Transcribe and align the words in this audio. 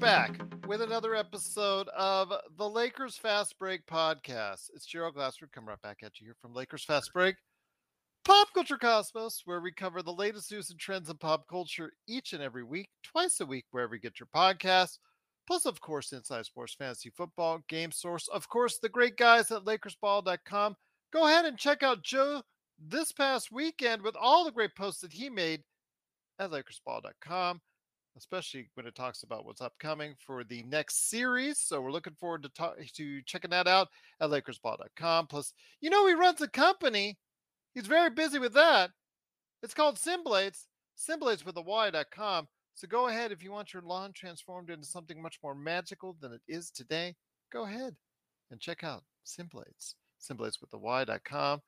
back 0.00 0.40
with 0.66 0.80
another 0.80 1.14
episode 1.14 1.86
of 1.88 2.32
the 2.56 2.66
Lakers 2.66 3.18
Fast 3.18 3.58
Break 3.58 3.84
podcast. 3.84 4.70
It's 4.74 4.86
Gerald 4.86 5.14
Glassford 5.14 5.52
coming 5.52 5.68
right 5.68 5.80
back 5.82 5.98
at 6.02 6.18
you 6.18 6.26
here 6.26 6.36
from 6.40 6.54
Lakers 6.54 6.84
Fast 6.84 7.12
Break, 7.12 7.36
Pop 8.24 8.48
Culture 8.54 8.78
Cosmos, 8.78 9.42
where 9.44 9.60
we 9.60 9.70
cover 9.70 10.00
the 10.00 10.10
latest 10.10 10.50
news 10.50 10.70
and 10.70 10.80
trends 10.80 11.10
in 11.10 11.18
pop 11.18 11.46
culture 11.50 11.92
each 12.08 12.32
and 12.32 12.42
every 12.42 12.64
week, 12.64 12.88
twice 13.02 13.40
a 13.40 13.46
week, 13.46 13.66
wherever 13.72 13.94
you 13.94 14.00
get 14.00 14.18
your 14.18 14.28
podcasts. 14.34 14.96
Plus, 15.46 15.66
of 15.66 15.82
course, 15.82 16.12
Inside 16.12 16.46
Sports 16.46 16.76
Fantasy 16.78 17.10
Football, 17.10 17.60
Game 17.68 17.92
Source, 17.92 18.26
of 18.28 18.48
course, 18.48 18.78
the 18.78 18.88
great 18.88 19.18
guys 19.18 19.50
at 19.50 19.64
LakersBall.com. 19.66 20.76
Go 21.12 21.26
ahead 21.26 21.44
and 21.44 21.58
check 21.58 21.82
out 21.82 22.02
Joe 22.02 22.40
this 22.78 23.12
past 23.12 23.52
weekend 23.52 24.00
with 24.00 24.16
all 24.18 24.46
the 24.46 24.52
great 24.52 24.74
posts 24.74 25.02
that 25.02 25.12
he 25.12 25.28
made 25.28 25.60
at 26.38 26.50
LakersBall.com 26.50 27.60
especially 28.16 28.68
when 28.74 28.86
it 28.86 28.94
talks 28.94 29.22
about 29.22 29.44
what's 29.44 29.60
upcoming 29.60 30.14
for 30.18 30.44
the 30.44 30.62
next 30.64 31.08
series. 31.08 31.58
So 31.58 31.80
we're 31.80 31.92
looking 31.92 32.14
forward 32.14 32.42
to 32.42 32.48
talk, 32.50 32.76
to 32.94 33.22
checking 33.22 33.50
that 33.50 33.68
out 33.68 33.88
at 34.20 34.30
LakersBall.com. 34.30 35.26
Plus, 35.28 35.52
you 35.80 35.90
know, 35.90 36.06
he 36.06 36.14
runs 36.14 36.40
a 36.40 36.48
company. 36.48 37.18
He's 37.74 37.86
very 37.86 38.10
busy 38.10 38.38
with 38.38 38.54
that. 38.54 38.90
It's 39.62 39.74
called 39.74 39.96
SynBlades. 39.96 40.66
SynBlades 40.98 41.44
with 41.44 41.56
a 41.56 41.62
Y.com. 41.62 42.48
So 42.74 42.88
go 42.88 43.08
ahead 43.08 43.32
if 43.32 43.42
you 43.42 43.52
want 43.52 43.72
your 43.72 43.82
lawn 43.82 44.12
transformed 44.12 44.70
into 44.70 44.86
something 44.86 45.20
much 45.20 45.38
more 45.42 45.54
magical 45.54 46.16
than 46.20 46.32
it 46.32 46.40
is 46.48 46.70
today. 46.70 47.14
Go 47.52 47.64
ahead 47.64 47.94
and 48.50 48.60
check 48.60 48.82
out 48.84 49.04
SynBlades. 49.26 49.94
SynBlades 50.20 50.60
with 50.60 50.70
the 50.70 50.78
Y.com. 50.78 51.60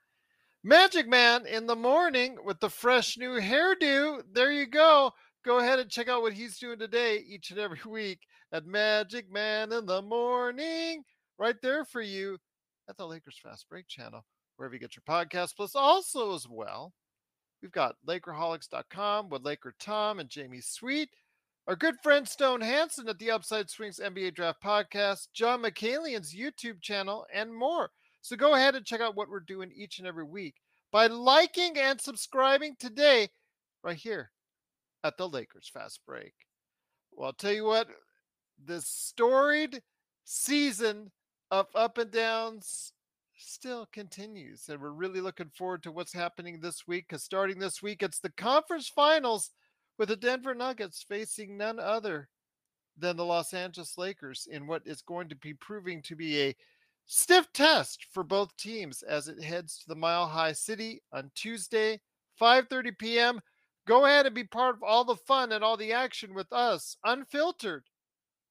Magic 0.65 1.09
Man 1.09 1.47
in 1.47 1.67
the 1.67 1.77
morning 1.77 2.37
with 2.45 2.61
the 2.61 2.71
fresh 2.71 3.19
new 3.19 3.41
hairdo. 3.41 4.23
There 4.33 4.53
you 4.53 4.67
go 4.67 5.13
go 5.45 5.59
ahead 5.59 5.79
and 5.79 5.91
check 5.91 6.09
out 6.09 6.23
what 6.23 6.33
he's 6.33 6.59
doing 6.59 6.79
today 6.79 7.25
each 7.27 7.51
and 7.51 7.59
every 7.59 7.81
week 7.87 8.21
at 8.53 8.67
Magic 8.67 9.31
Man 9.31 9.73
in 9.73 9.87
the 9.87 10.03
Morning, 10.03 11.03
right 11.39 11.57
there 11.63 11.85
for 11.85 12.03
you 12.03 12.39
at 12.89 12.97
the 12.97 13.07
Lakers 13.07 13.39
Fast 13.43 13.69
Break 13.69 13.89
channel, 13.89 14.25
wherever 14.57 14.75
you 14.75 14.81
get 14.81 14.97
your 14.97 15.03
podcast. 15.09 15.57
Plus, 15.57 15.75
also 15.75 16.35
as 16.35 16.47
well, 16.49 16.93
we've 17.61 17.73
got 17.73 17.97
Lakerholics.com 18.07 19.31
with 19.31 19.45
Laker 19.45 19.75
Tom 19.79 20.21
and 20.21 20.29
Jamie 20.29 20.61
Sweet. 20.61 21.09
Our 21.69 21.77
good 21.77 21.95
friend 22.03 22.27
Stone 22.27 22.61
Hansen 22.61 23.09
at 23.09 23.19
the 23.19 23.31
Upside 23.31 23.71
Swings 23.71 24.01
NBA 24.03 24.35
Draft 24.35 24.61
Podcast, 24.63 25.29
John 25.33 25.63
Mikaelian's 25.63 26.35
YouTube 26.35 26.81
channel, 26.81 27.25
and 27.33 27.55
more. 27.55 27.91
So 28.21 28.37
go 28.37 28.55
ahead 28.55 28.75
and 28.75 28.85
check 28.85 29.01
out 29.01 29.17
what 29.17 29.29
we're 29.29 29.41
doing 29.41 29.71
each 29.75 29.99
and 29.99 30.09
every 30.09 30.25
week 30.25 30.57
by 30.91 31.07
liking 31.07 31.79
and 31.79 32.01
subscribing 32.01 32.75
today 32.81 33.29
right 33.85 33.97
here 33.97 34.32
at 35.05 35.17
the 35.17 35.29
Lakers 35.29 35.71
fast 35.73 36.01
break. 36.07 36.35
Well, 37.13 37.29
I'll 37.29 37.33
tell 37.33 37.53
you 37.53 37.65
what, 37.65 37.89
the 38.65 38.81
storied 38.81 39.83
season 40.25 41.11
of 41.51 41.67
up 41.75 41.99
and 41.99 42.11
downs 42.11 42.93
still 43.37 43.87
continues. 43.93 44.69
And 44.69 44.81
we're 44.81 44.91
really 44.91 45.21
looking 45.21 45.51
forward 45.57 45.83
to 45.83 45.93
what's 45.93 46.13
happening 46.13 46.61
this 46.61 46.87
week 46.87 47.07
because 47.09 47.23
starting 47.23 47.59
this 47.59 47.83
week, 47.83 48.03
it's 48.03 48.21
the 48.21 48.31
conference 48.31 48.89
finals 48.89 49.51
with 49.99 50.09
the 50.09 50.17
Denver 50.17 50.55
Nuggets 50.55 51.05
facing 51.07 51.57
none 51.57 51.79
other 51.79 52.29
than 52.97 53.17
the 53.17 53.25
Los 53.25 53.53
Angeles 53.55 53.97
Lakers 53.99 54.49
in 54.51 54.67
what 54.67 54.83
is 54.87 55.03
going 55.03 55.29
to 55.29 55.37
be 55.37 55.55
proving 55.55 56.03
to 56.03 56.17
be 56.17 56.41
a 56.41 56.57
stiff 57.07 57.53
test 57.53 58.07
for 58.13 58.23
both 58.23 58.57
teams 58.57 59.03
as 59.03 59.29
it 59.29 59.43
heads 59.43 59.79
to 59.79 59.89
the 59.89 59.95
Mile 59.95 60.27
High 60.27 60.53
City 60.53 61.03
on 61.13 61.31
Tuesday, 61.35 62.01
5:30 62.41 62.99
p.m. 62.99 63.41
Go 63.87 64.05
ahead 64.07 64.27
and 64.27 64.35
be 64.35 64.45
part 64.45 64.77
of 64.77 64.83
all 64.83 65.05
the 65.05 65.17
fun 65.17 65.53
and 65.53 65.65
all 65.65 65.77
the 65.77 65.93
action 65.93 66.35
with 66.35 66.53
us, 66.53 66.97
unfiltered, 67.05 67.85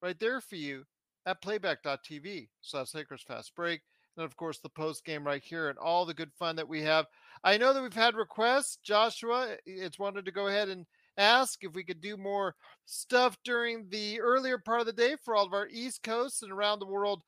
right 0.02 0.18
there 0.18 0.40
for 0.40 0.56
you 0.56 0.84
at 1.24 1.42
playback.tv. 1.42 2.48
That's 2.72 2.94
Lakers 2.94 3.22
Fast 3.22 3.54
Break. 3.54 3.80
And 4.16 4.26
of 4.26 4.36
course, 4.36 4.58
the 4.58 4.68
post 4.68 5.04
game 5.06 5.26
right 5.26 5.42
here 5.42 5.70
and 5.70 5.78
all 5.78 6.04
the 6.04 6.12
good 6.12 6.32
fun 6.38 6.56
that 6.56 6.68
we 6.68 6.82
have. 6.82 7.06
I 7.44 7.56
know 7.56 7.72
that 7.72 7.82
we've 7.82 7.94
had 7.94 8.14
requests. 8.14 8.78
Joshua, 8.84 9.56
it's 9.64 9.98
wanted 9.98 10.26
to 10.26 10.32
go 10.32 10.48
ahead 10.48 10.68
and 10.68 10.84
ask 11.16 11.64
if 11.64 11.72
we 11.74 11.82
could 11.82 12.02
do 12.02 12.18
more 12.18 12.54
stuff 12.84 13.36
during 13.42 13.88
the 13.88 14.20
earlier 14.20 14.58
part 14.58 14.80
of 14.80 14.86
the 14.86 14.92
day 14.92 15.16
for 15.24 15.34
all 15.34 15.46
of 15.46 15.54
our 15.54 15.66
East 15.68 16.02
Coast 16.02 16.42
and 16.42 16.52
around 16.52 16.78
the 16.78 16.86
world 16.86 17.22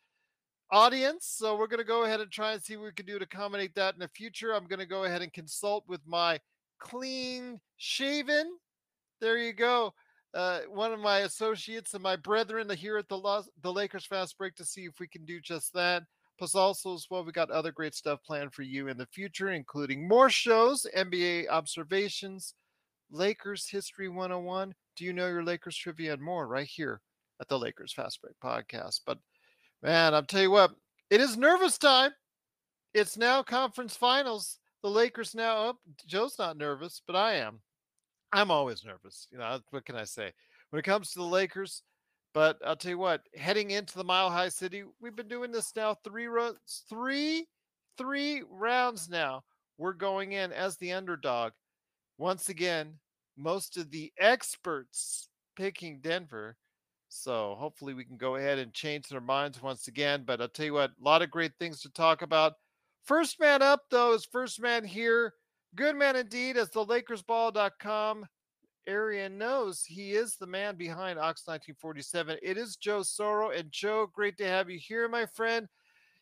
audience. 0.71 1.27
So 1.39 1.57
we're 1.57 1.69
going 1.69 1.79
to 1.79 1.85
go 1.85 2.05
ahead 2.05 2.21
and 2.21 2.31
try 2.31 2.53
and 2.53 2.63
see 2.63 2.77
what 2.77 2.87
we 2.87 2.93
can 2.93 3.07
do 3.07 3.19
to 3.19 3.25
accommodate 3.25 3.75
that 3.77 3.95
in 3.95 4.01
the 4.01 4.09
future. 4.09 4.55
I'm 4.55 4.67
going 4.67 4.79
to 4.79 4.87
go 4.87 5.05
ahead 5.05 5.23
and 5.23 5.33
consult 5.33 5.85
with 5.89 6.01
my 6.07 6.39
clean 6.85 7.59
shaven. 7.79 8.59
There 9.21 9.39
you 9.39 9.55
go. 9.55 9.95
Uh, 10.35 10.61
one 10.69 10.93
of 10.93 11.01
my 11.01 11.21
associates 11.21 11.95
and 11.95 12.03
my 12.03 12.17
brethren 12.17 12.69
here 12.71 12.99
at 12.99 13.09
the 13.09 13.17
Los, 13.17 13.49
the 13.63 13.73
Lakers 13.73 14.05
Fast 14.05 14.37
Break 14.37 14.55
to 14.57 14.65
see 14.65 14.85
if 14.85 15.01
we 15.01 15.09
can 15.09 15.25
do 15.25 15.41
just 15.41 15.73
that. 15.73 16.03
Plus, 16.39 16.55
also 16.55 16.95
as 16.95 17.07
well, 17.09 17.25
we 17.25 17.33
got 17.33 17.51
other 17.51 17.73
great 17.73 17.95
stuff 17.95 18.19
planned 18.27 18.53
for 18.53 18.63
you 18.63 18.89
in 18.89 18.99
the 18.99 19.07
future, 19.07 19.53
including 19.53 20.07
more 20.09 20.29
shows, 20.29 20.87
NBA 20.97 21.49
observations, 21.49 22.55
Lakers 23.11 23.69
History 23.69 24.09
101. 24.09 24.75
Do 24.97 25.05
you 25.05 25.13
know 25.13 25.29
your 25.29 25.45
Lakers 25.45 25.77
trivia 25.77 26.13
and 26.13 26.23
more 26.23 26.49
right 26.49 26.67
here 26.67 27.01
at 27.41 27.49
the 27.49 27.59
Lakers 27.59 27.93
Fast 27.93 28.21
Break 28.21 28.35
podcast? 28.45 29.03
But 29.07 29.19
man, 29.83 30.13
I'll 30.13 30.25
tell 30.25 30.43
you 30.43 30.51
what, 30.51 30.73
it 31.09 31.21
is 31.21 31.37
nervous 31.37 31.79
time. 31.79 32.11
It's 32.93 33.17
now 33.17 33.43
conference 33.43 33.97
finals 33.97 34.59
the 34.85 34.91
Lakers 34.91 35.35
now 35.35 35.71
up. 35.71 35.79
Oh, 35.89 35.93
Joe's 36.07 36.39
not 36.39 36.59
nervous, 36.59 37.01
but 37.07 37.17
I 37.17 37.37
am. 37.37 37.61
I'm 38.33 38.51
always 38.51 38.85
nervous. 38.85 39.27
You 39.33 39.39
know, 39.39 39.59
what 39.71 39.87
can 39.87 39.97
I 39.97 40.05
say? 40.05 40.31
When 40.69 40.79
it 40.79 40.85
comes 40.85 41.11
to 41.13 41.21
the 41.21 41.25
Lakers, 41.25 41.83
but 42.35 42.59
I'll 42.65 42.77
tell 42.77 42.91
you 42.91 42.99
what, 42.99 43.23
heading 43.35 43.71
into 43.71 43.97
the 43.97 44.05
Mile 44.05 44.29
High 44.29 44.51
City, 44.51 44.85
we've 45.01 45.17
been 45.17 45.27
doing 45.27 45.51
this 45.51 45.73
now 45.75 45.97
three 46.05 46.27
runs, 46.27 46.85
three, 46.91 47.47
three 47.97 48.43
rounds 48.51 49.09
now. 49.09 49.43
We're 49.79 49.95
going 49.95 50.33
in 50.33 50.53
as 50.53 50.77
the 50.77 50.93
underdog. 50.93 51.53
Once 52.19 52.51
again, 52.51 52.93
most 53.39 53.79
of 53.79 53.91
the 53.91 54.13
experts 54.19 55.31
picking 55.57 56.01
Denver. 56.01 56.59
So 57.09 57.57
hopefully 57.59 57.95
we 57.95 58.05
can 58.05 58.19
go 58.19 58.37
ahead 58.37 58.59
and 58.59 58.75
change 58.75 59.09
their 59.09 59.23
minds 59.23 59.63
once 59.63 59.89
again. 59.89 60.25
But 60.27 60.43
I'll 60.43 60.49
tell 60.49 60.67
you 60.67 60.75
what, 60.75 60.91
a 60.91 61.03
lot 61.03 61.23
of 61.23 61.31
great 61.31 61.53
things 61.59 61.81
to 61.81 61.91
talk 61.91 62.21
about. 62.21 62.55
First 63.05 63.39
man 63.39 63.61
up, 63.61 63.83
though, 63.91 64.15
is 64.15 64.25
first 64.25 64.61
man 64.61 64.85
here. 64.85 65.35
Good 65.75 65.97
man 65.97 66.17
indeed, 66.17 66.57
as 66.57 66.71
the 66.71 66.85
LakersBall.com 66.85 68.27
area 68.87 69.29
knows, 69.29 69.83
he 69.85 70.13
is 70.13 70.37
the 70.37 70.47
man 70.47 70.77
behind 70.77 71.19
Ox 71.19 71.43
1947. 71.47 72.39
It 72.43 72.57
is 72.57 72.77
Joe 72.77 73.01
Soro. 73.01 73.57
And 73.59 73.71
Joe, 73.71 74.09
great 74.13 74.39
to 74.39 74.47
have 74.47 74.71
you 74.71 74.79
here, 74.81 75.09
my 75.09 75.27
friend. 75.27 75.69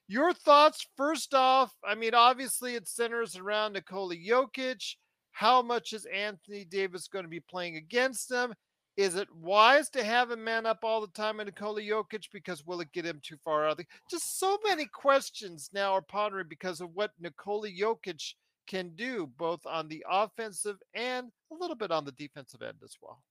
Your 0.09 0.33
thoughts, 0.33 0.87
first 0.97 1.35
off, 1.35 1.73
I 1.85 1.95
mean, 1.95 2.15
obviously 2.15 2.75
it 2.75 2.89
centers 2.89 3.37
around 3.37 3.75
Nikola 3.75 4.17
Jokic. 4.17 4.97
How 5.31 5.63
much 5.63 5.93
is 5.93 6.07
Anthony 6.07 6.65
Davis 6.65 7.09
going 7.09 7.25
to 7.25 7.31
be 7.31 7.41
playing 7.41 7.77
against 7.77 8.29
them? 8.29 8.55
Is 8.97 9.15
it 9.15 9.29
wise 9.35 9.89
to 9.91 10.05
have 10.05 10.31
him 10.31 10.45
man 10.45 10.67
up 10.67 10.81
all 10.83 11.01
the 11.01 11.07
time 11.09 11.41
in 11.41 11.47
Nikola 11.47 11.81
Jokic 11.81 12.29
because 12.33 12.67
will 12.67 12.81
it 12.81 12.93
get 12.93 13.07
him 13.07 13.21
too 13.23 13.39
far 13.43 13.67
out? 13.67 13.81
Just 14.11 14.39
so 14.39 14.59
many 14.67 14.85
questions 14.85 15.71
now 15.73 15.93
are 15.93 16.03
pondering 16.03 16.47
because 16.49 16.81
of 16.83 16.91
what 16.95 17.13
Nikola 17.19 17.69
Jokic 17.69 18.35
can 18.67 18.91
do, 18.95 19.31
both 19.39 19.65
on 19.67 19.89
the 19.89 20.05
offensive 20.11 20.77
and 20.95 21.31
a 21.51 21.55
little 21.55 21.77
bit 21.77 21.91
on 21.91 22.05
the 22.05 22.13
defensive 22.13 22.63
end 22.63 22.79
as 22.85 22.97
well. 23.01 23.23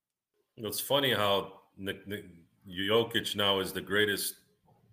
It's 0.57 0.79
funny 0.79 1.13
how 1.13 1.53
Nick, 1.77 2.07
Jokic 2.67 3.35
now 3.35 3.59
is 3.59 3.71
the 3.71 3.81
greatest 3.81 4.35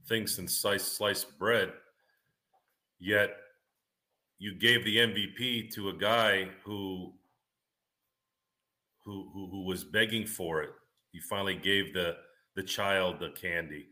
thing 0.06 0.26
since 0.26 0.54
sliced, 0.54 0.96
sliced 0.96 1.38
bread, 1.38 1.72
yet 2.98 3.36
you 4.38 4.54
gave 4.54 4.84
the 4.84 4.96
MVP 4.96 5.72
to 5.74 5.88
a 5.88 5.94
guy 5.94 6.48
who 6.64 7.12
who, 9.08 9.30
who 9.32 9.48
who 9.50 9.62
was 9.64 9.84
begging 9.84 10.26
for 10.26 10.62
it. 10.62 10.70
You 11.12 11.22
finally 11.22 11.56
gave 11.56 11.94
the 11.94 12.16
the 12.54 12.62
child 12.62 13.18
the 13.20 13.30
candy. 13.30 13.86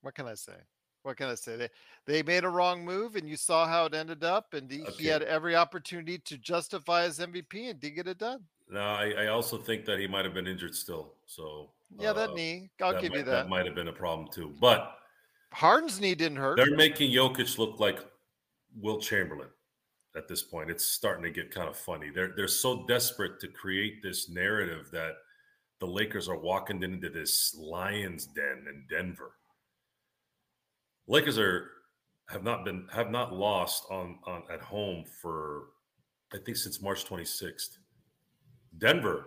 What 0.00 0.14
can 0.14 0.26
I 0.26 0.34
say? 0.34 0.56
What 1.02 1.16
can 1.16 1.28
I 1.28 1.34
say? 1.34 1.56
They 1.56 1.68
they 2.06 2.22
made 2.22 2.44
a 2.44 2.48
wrong 2.48 2.84
move, 2.84 3.16
and 3.16 3.28
you 3.28 3.36
saw 3.36 3.66
how 3.66 3.84
it 3.84 3.94
ended 3.94 4.24
up. 4.24 4.54
And 4.54 4.70
he, 4.70 4.82
okay. 4.82 4.92
he 4.98 5.06
had 5.06 5.22
every 5.22 5.54
opportunity 5.54 6.18
to 6.18 6.38
justify 6.38 7.04
his 7.04 7.18
MVP 7.18 7.70
and 7.70 7.78
did 7.78 7.90
get 7.90 8.08
it 8.08 8.18
done. 8.18 8.40
No, 8.70 8.80
I, 8.80 9.10
I 9.18 9.26
also 9.26 9.58
think 9.58 9.84
that 9.84 9.98
he 9.98 10.06
might 10.06 10.24
have 10.24 10.34
been 10.34 10.46
injured 10.46 10.74
still. 10.74 11.12
So 11.26 11.70
yeah, 11.98 12.10
uh, 12.10 12.14
that 12.14 12.34
knee. 12.34 12.70
I'll 12.80 12.94
that 12.94 13.02
give 13.02 13.10
might, 13.10 13.18
you 13.18 13.24
that. 13.24 13.30
That 13.30 13.48
might 13.48 13.66
have 13.66 13.74
been 13.74 13.88
a 13.88 13.92
problem 13.92 14.28
too. 14.32 14.54
But 14.60 14.94
Harden's 15.52 16.00
knee 16.00 16.14
didn't 16.14 16.38
hurt. 16.38 16.56
They're 16.56 16.74
making 16.74 17.12
Jokic 17.12 17.58
look 17.58 17.78
like 17.80 18.00
Wilt 18.80 19.02
Chamberlain 19.02 19.48
at 20.16 20.28
this 20.28 20.42
point. 20.42 20.70
It's 20.70 20.84
starting 20.84 21.24
to 21.24 21.30
get 21.30 21.54
kind 21.54 21.68
of 21.68 21.76
funny. 21.76 22.10
They're 22.14 22.32
they're 22.36 22.48
so 22.48 22.86
desperate 22.86 23.40
to 23.40 23.48
create 23.48 24.02
this 24.02 24.28
narrative 24.28 24.88
that 24.92 25.12
the 25.80 25.86
Lakers 25.86 26.28
are 26.28 26.38
walking 26.38 26.82
into 26.82 27.08
this 27.08 27.54
lion's 27.58 28.26
den 28.26 28.66
in 28.68 28.84
Denver. 28.90 29.32
Lakers 31.06 31.38
are 31.38 31.70
have 32.28 32.42
not 32.42 32.64
been 32.64 32.86
have 32.92 33.10
not 33.10 33.32
lost 33.32 33.84
on 33.90 34.18
on 34.26 34.42
at 34.52 34.60
home 34.60 35.04
for 35.20 35.66
I 36.32 36.38
think 36.38 36.56
since 36.56 36.82
March 36.82 37.04
26th. 37.06 37.78
Denver 38.76 39.24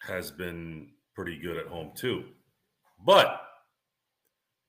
has 0.00 0.30
been 0.30 0.90
pretty 1.14 1.38
good 1.38 1.56
at 1.56 1.66
home 1.66 1.92
too. 1.94 2.24
But 3.04 3.40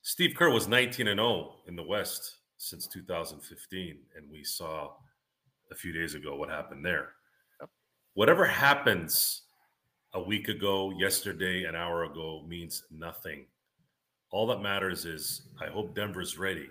Steve 0.01 0.35
Kerr 0.35 0.51
was 0.51 0.67
19 0.67 1.07
and 1.07 1.19
0 1.19 1.55
in 1.67 1.75
the 1.75 1.83
West 1.83 2.37
since 2.57 2.87
2015, 2.87 3.97
and 4.15 4.31
we 4.31 4.43
saw 4.43 4.91
a 5.71 5.75
few 5.75 5.91
days 5.91 6.15
ago 6.15 6.35
what 6.35 6.49
happened 6.49 6.85
there. 6.85 7.13
Yep. 7.59 7.69
Whatever 8.13 8.45
happens 8.45 9.43
a 10.13 10.21
week 10.21 10.47
ago, 10.47 10.91
yesterday, 10.97 11.65
an 11.65 11.75
hour 11.75 12.05
ago 12.05 12.43
means 12.47 12.83
nothing. 12.91 13.45
All 14.31 14.47
that 14.47 14.61
matters 14.61 15.05
is 15.05 15.43
I 15.61 15.67
hope 15.67 15.95
Denver's 15.95 16.37
ready 16.37 16.69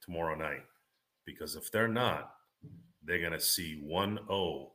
tomorrow 0.00 0.34
night 0.34 0.64
because 1.24 1.56
if 1.56 1.70
they're 1.70 1.88
not, 1.88 2.34
they're 3.04 3.18
going 3.20 3.32
to 3.32 3.40
see 3.40 3.80
1 3.82 4.18
0 4.26 4.72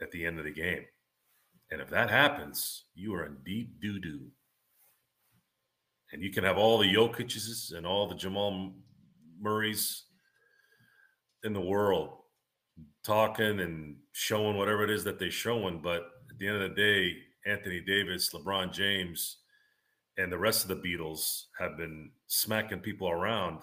at 0.00 0.10
the 0.10 0.24
end 0.24 0.38
of 0.38 0.44
the 0.44 0.52
game. 0.52 0.84
And 1.70 1.80
if 1.80 1.88
that 1.90 2.10
happens, 2.10 2.84
you 2.94 3.14
are 3.14 3.24
in 3.24 3.36
deep 3.44 3.80
doo 3.80 3.98
doo. 3.98 4.26
And 6.12 6.22
you 6.22 6.30
can 6.30 6.44
have 6.44 6.58
all 6.58 6.78
the 6.78 6.92
Jokic's 6.92 7.72
and 7.72 7.86
all 7.86 8.06
the 8.06 8.14
Jamal 8.14 8.72
Murray's 9.40 10.04
in 11.42 11.54
the 11.54 11.60
world 11.60 12.21
talking 13.04 13.60
and 13.60 13.96
showing 14.12 14.56
whatever 14.56 14.84
it 14.84 14.90
is 14.90 15.04
that 15.04 15.18
they're 15.18 15.30
showing. 15.30 15.80
But 15.80 16.02
at 16.30 16.38
the 16.38 16.48
end 16.48 16.62
of 16.62 16.70
the 16.70 16.76
day, 16.76 17.16
Anthony 17.46 17.80
Davis, 17.80 18.30
LeBron 18.32 18.72
James, 18.72 19.38
and 20.18 20.30
the 20.30 20.38
rest 20.38 20.62
of 20.62 20.68
the 20.68 20.88
Beatles 20.88 21.44
have 21.58 21.76
been 21.76 22.10
smacking 22.26 22.80
people 22.80 23.10
around. 23.10 23.60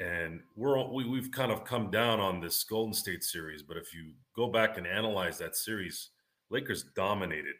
And 0.00 0.40
we're 0.56 0.82
we, 0.90 1.08
we've 1.08 1.30
kind 1.30 1.52
of 1.52 1.64
come 1.64 1.90
down 1.90 2.20
on 2.20 2.40
this 2.40 2.64
Golden 2.64 2.92
State 2.92 3.22
series. 3.22 3.62
But 3.62 3.76
if 3.76 3.94
you 3.94 4.12
go 4.36 4.48
back 4.48 4.76
and 4.76 4.86
analyze 4.86 5.38
that 5.38 5.56
series, 5.56 6.10
Lakers 6.50 6.84
dominated 6.94 7.54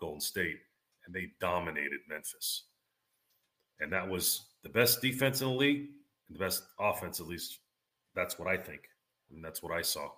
Golden 0.00 0.20
State 0.20 0.56
and 1.06 1.14
they 1.14 1.28
dominated 1.40 2.00
Memphis. 2.08 2.64
And 3.80 3.92
that 3.92 4.08
was 4.08 4.46
the 4.62 4.68
best 4.68 5.00
defense 5.00 5.40
in 5.40 5.48
the 5.48 5.54
league, 5.54 5.88
and 6.28 6.34
the 6.36 6.38
best 6.38 6.64
offense, 6.78 7.20
at 7.20 7.26
least 7.26 7.60
that's 8.14 8.38
what 8.38 8.48
I 8.48 8.56
think. 8.56 8.82
And 9.32 9.44
that's 9.44 9.62
what 9.62 9.72
I 9.72 9.82
saw. 9.82 10.10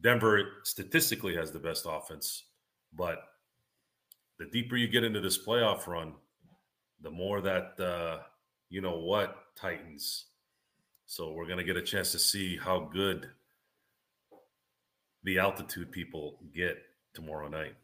Denver 0.00 0.42
statistically 0.64 1.34
has 1.36 1.52
the 1.52 1.58
best 1.58 1.86
offense, 1.88 2.44
but 2.94 3.18
the 4.38 4.46
deeper 4.46 4.76
you 4.76 4.88
get 4.88 5.04
into 5.04 5.20
this 5.20 5.38
playoff 5.42 5.86
run, 5.86 6.14
the 7.00 7.10
more 7.10 7.40
that 7.40 7.80
uh, 7.80 8.18
you 8.68 8.80
know 8.80 8.98
what 8.98 9.36
tightens. 9.56 10.26
So 11.06 11.32
we're 11.32 11.46
to 11.58 11.64
get 11.64 11.76
a 11.76 11.82
chance 11.82 12.12
to 12.12 12.18
see 12.18 12.56
how 12.56 12.90
good 12.92 13.28
the 15.22 15.38
altitude 15.38 15.90
people 15.92 16.38
get 16.54 16.78
tomorrow 17.14 17.48
night. 17.48 17.74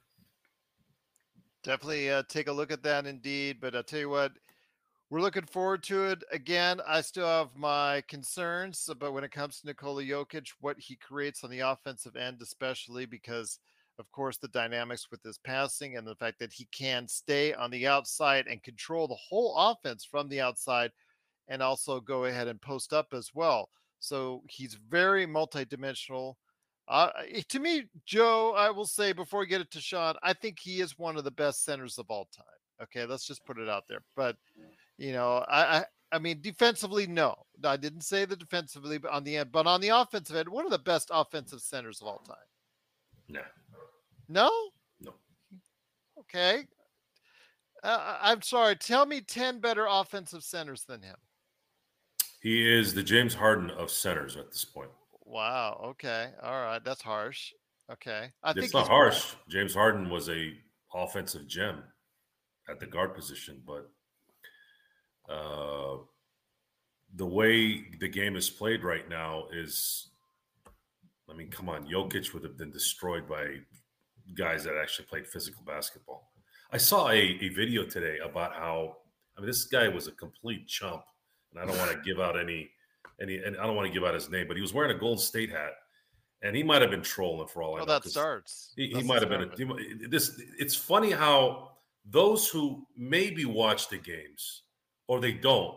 Definitely 1.62 2.10
uh, 2.10 2.24
take 2.28 2.48
a 2.48 2.52
look 2.52 2.72
at 2.72 2.82
that 2.82 3.06
indeed. 3.06 3.58
But 3.60 3.76
I'll 3.76 3.82
tell 3.82 4.00
you 4.00 4.08
what, 4.08 4.32
we're 5.12 5.20
looking 5.20 5.44
forward 5.44 5.82
to 5.82 6.04
it. 6.04 6.24
Again, 6.32 6.80
I 6.88 7.02
still 7.02 7.26
have 7.26 7.50
my 7.54 8.02
concerns, 8.08 8.88
but 8.98 9.12
when 9.12 9.24
it 9.24 9.30
comes 9.30 9.60
to 9.60 9.66
Nikola 9.66 10.02
Jokic, 10.02 10.48
what 10.62 10.78
he 10.78 10.96
creates 10.96 11.44
on 11.44 11.50
the 11.50 11.58
offensive 11.58 12.16
end, 12.16 12.38
especially 12.40 13.04
because, 13.04 13.58
of 13.98 14.10
course, 14.10 14.38
the 14.38 14.48
dynamics 14.48 15.08
with 15.10 15.22
his 15.22 15.36
passing 15.36 15.98
and 15.98 16.06
the 16.06 16.14
fact 16.14 16.38
that 16.38 16.50
he 16.50 16.66
can 16.72 17.06
stay 17.06 17.52
on 17.52 17.70
the 17.70 17.86
outside 17.86 18.46
and 18.46 18.62
control 18.62 19.06
the 19.06 19.14
whole 19.16 19.54
offense 19.54 20.02
from 20.02 20.30
the 20.30 20.40
outside 20.40 20.90
and 21.46 21.62
also 21.62 22.00
go 22.00 22.24
ahead 22.24 22.48
and 22.48 22.62
post 22.62 22.94
up 22.94 23.08
as 23.12 23.32
well. 23.34 23.68
So 24.00 24.42
he's 24.48 24.78
very 24.88 25.26
multidimensional. 25.26 26.36
Uh, 26.88 27.10
to 27.50 27.60
me, 27.60 27.84
Joe, 28.06 28.54
I 28.56 28.70
will 28.70 28.86
say 28.86 29.12
before 29.12 29.40
we 29.40 29.46
get 29.46 29.60
it 29.60 29.70
to 29.72 29.80
Sean, 29.82 30.14
I 30.22 30.32
think 30.32 30.58
he 30.58 30.80
is 30.80 30.98
one 30.98 31.18
of 31.18 31.24
the 31.24 31.30
best 31.30 31.66
centers 31.66 31.98
of 31.98 32.06
all 32.08 32.30
time. 32.34 32.46
Okay, 32.82 33.04
let's 33.04 33.26
just 33.26 33.44
put 33.44 33.58
it 33.58 33.68
out 33.68 33.84
there. 33.90 34.00
But 34.16 34.36
you 34.98 35.12
know, 35.12 35.44
I, 35.48 35.78
I, 35.78 35.84
I 36.12 36.18
mean, 36.18 36.40
defensively, 36.40 37.06
no, 37.06 37.34
I 37.64 37.76
didn't 37.76 38.02
say 38.02 38.24
the 38.24 38.36
defensively, 38.36 38.98
but 38.98 39.10
on 39.10 39.24
the 39.24 39.36
end, 39.36 39.52
but 39.52 39.66
on 39.66 39.80
the 39.80 39.88
offensive 39.88 40.36
end, 40.36 40.48
one 40.48 40.64
of 40.64 40.70
the 40.70 40.78
best 40.78 41.10
offensive 41.12 41.60
centers 41.60 42.00
of 42.00 42.08
all 42.08 42.18
time. 42.18 42.36
No, 43.28 43.40
no, 44.28 44.50
no. 45.00 45.12
Okay, 46.20 46.66
uh, 47.82 48.18
I'm 48.20 48.42
sorry. 48.42 48.76
Tell 48.76 49.06
me 49.06 49.20
ten 49.20 49.60
better 49.60 49.86
offensive 49.88 50.42
centers 50.42 50.84
than 50.84 51.02
him. 51.02 51.16
He 52.42 52.68
is 52.68 52.92
the 52.92 53.04
James 53.04 53.34
Harden 53.34 53.70
of 53.70 53.88
centers 53.90 54.36
at 54.36 54.50
this 54.50 54.64
point. 54.64 54.90
Wow. 55.24 55.80
Okay. 55.84 56.30
All 56.42 56.60
right. 56.60 56.84
That's 56.84 57.00
harsh. 57.00 57.52
Okay. 57.90 58.32
I 58.42 58.50
it's 58.50 58.60
think 58.60 58.74
not 58.74 58.88
harsh. 58.88 59.30
Cool. 59.30 59.40
James 59.48 59.74
Harden 59.74 60.10
was 60.10 60.28
a 60.28 60.52
offensive 60.92 61.46
gem 61.46 61.84
at 62.68 62.80
the 62.80 62.86
guard 62.86 63.14
position, 63.14 63.62
but 63.64 63.88
uh, 65.28 65.96
the 67.14 67.26
way 67.26 67.84
the 68.00 68.08
game 68.08 68.36
is 68.36 68.48
played 68.48 68.82
right 68.82 69.08
now 69.08 69.44
is, 69.52 70.08
I 71.30 71.34
mean, 71.34 71.50
come 71.50 71.68
on, 71.68 71.86
Jokic 71.86 72.32
would 72.32 72.42
have 72.44 72.56
been 72.56 72.70
destroyed 72.70 73.28
by 73.28 73.58
guys 74.34 74.64
that 74.64 74.74
actually 74.80 75.06
played 75.06 75.26
physical 75.26 75.62
basketball. 75.64 76.32
I 76.72 76.78
saw 76.78 77.08
a, 77.10 77.18
a 77.18 77.48
video 77.50 77.84
today 77.84 78.18
about 78.24 78.54
how 78.54 78.96
I 79.36 79.40
mean 79.40 79.46
this 79.46 79.64
guy 79.64 79.88
was 79.88 80.06
a 80.06 80.12
complete 80.12 80.66
chump, 80.66 81.02
and 81.52 81.62
I 81.62 81.66
don't 81.66 81.78
want 81.78 81.90
to 81.92 81.98
give 82.02 82.18
out 82.18 82.38
any 82.38 82.70
any 83.20 83.36
and 83.36 83.56
I 83.58 83.66
don't 83.66 83.76
want 83.76 83.88
to 83.88 83.92
give 83.92 84.04
out 84.04 84.14
his 84.14 84.30
name, 84.30 84.48
but 84.48 84.56
he 84.56 84.62
was 84.62 84.72
wearing 84.72 84.96
a 84.96 84.98
Golden 84.98 85.18
State 85.18 85.50
hat, 85.50 85.72
and 86.42 86.56
he 86.56 86.62
might 86.62 86.80
have 86.80 86.90
been 86.90 87.02
trolling 87.02 87.48
for 87.48 87.62
all 87.62 87.76
I 87.76 87.80
know. 87.80 87.84
that 87.84 88.04
starts. 88.04 88.72
He, 88.74 88.88
he 88.88 89.02
might 89.02 89.20
have 89.20 89.28
been. 89.28 89.42
A, 89.42 89.56
he, 89.56 90.06
this 90.06 90.40
it's 90.58 90.74
funny 90.74 91.10
how 91.10 91.72
those 92.06 92.48
who 92.48 92.86
maybe 92.96 93.44
watch 93.44 93.88
the 93.88 93.98
games 93.98 94.62
or 95.12 95.20
they 95.20 95.32
don't 95.32 95.74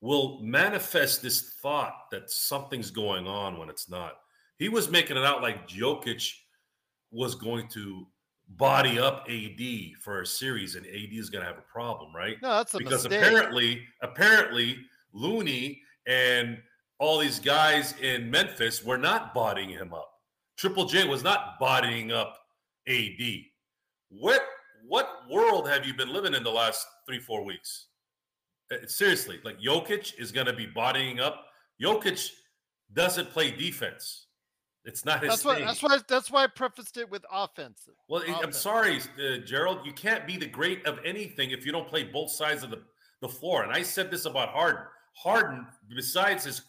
will 0.00 0.40
manifest 0.42 1.22
this 1.22 1.54
thought 1.62 1.94
that 2.10 2.28
something's 2.28 2.90
going 2.90 3.24
on 3.24 3.56
when 3.56 3.70
it's 3.70 3.88
not. 3.88 4.14
He 4.58 4.68
was 4.68 4.90
making 4.90 5.16
it 5.16 5.24
out 5.24 5.40
like 5.40 5.68
Jokic 5.68 6.28
was 7.12 7.36
going 7.36 7.68
to 7.68 8.08
body 8.48 8.98
up 8.98 9.24
AD 9.30 9.60
for 10.02 10.22
a 10.22 10.26
series, 10.26 10.74
and 10.74 10.84
AD 10.84 11.12
is 11.12 11.30
going 11.30 11.42
to 11.42 11.48
have 11.48 11.58
a 11.58 11.72
problem, 11.72 12.12
right? 12.12 12.38
No, 12.42 12.56
that's 12.56 12.72
because 12.72 13.04
mistake. 13.04 13.22
apparently, 13.22 13.84
apparently, 14.02 14.78
Looney 15.12 15.80
and 16.08 16.58
all 16.98 17.20
these 17.20 17.38
guys 17.38 17.94
in 18.02 18.28
Memphis 18.28 18.84
were 18.84 18.98
not 18.98 19.32
bodying 19.32 19.68
him 19.68 19.94
up. 19.94 20.10
Triple 20.58 20.86
J 20.86 21.06
was 21.06 21.22
not 21.22 21.60
bodying 21.60 22.10
up 22.10 22.36
AD. 22.88 23.20
What 24.08 24.42
what 24.88 25.08
world 25.30 25.68
have 25.68 25.86
you 25.86 25.94
been 25.94 26.12
living 26.12 26.34
in 26.34 26.42
the 26.42 26.50
last 26.50 26.84
three 27.06 27.20
four 27.20 27.44
weeks? 27.44 27.86
Uh, 28.72 28.86
seriously, 28.86 29.38
like 29.44 29.60
Jokic 29.60 30.18
is 30.18 30.32
going 30.32 30.46
to 30.46 30.52
be 30.52 30.66
bodying 30.66 31.20
up. 31.20 31.46
Jokic 31.82 32.30
doesn't 32.92 33.30
play 33.30 33.50
defense. 33.50 34.26
It's 34.84 35.04
not 35.04 35.20
his 35.20 35.30
that's 35.30 35.44
why. 35.44 35.60
That's 35.60 35.82
why. 35.82 35.98
That's 36.08 36.30
why 36.30 36.44
I 36.44 36.46
prefaced 36.46 36.96
it 36.96 37.10
with 37.10 37.24
offensive. 37.30 37.94
Well, 38.08 38.22
I'm 38.28 38.52
sorry, 38.52 38.98
uh, 38.98 39.38
Gerald. 39.44 39.80
You 39.84 39.92
can't 39.92 40.26
be 40.26 40.36
the 40.36 40.46
great 40.46 40.86
of 40.86 41.00
anything 41.04 41.50
if 41.50 41.66
you 41.66 41.72
don't 41.72 41.88
play 41.88 42.04
both 42.04 42.30
sides 42.30 42.62
of 42.62 42.70
the, 42.70 42.82
the 43.20 43.28
floor. 43.28 43.64
And 43.64 43.72
I 43.72 43.82
said 43.82 44.12
this 44.12 44.26
about 44.26 44.50
Harden. 44.50 44.82
Harden, 45.14 45.66
besides 45.94 46.44
his 46.44 46.62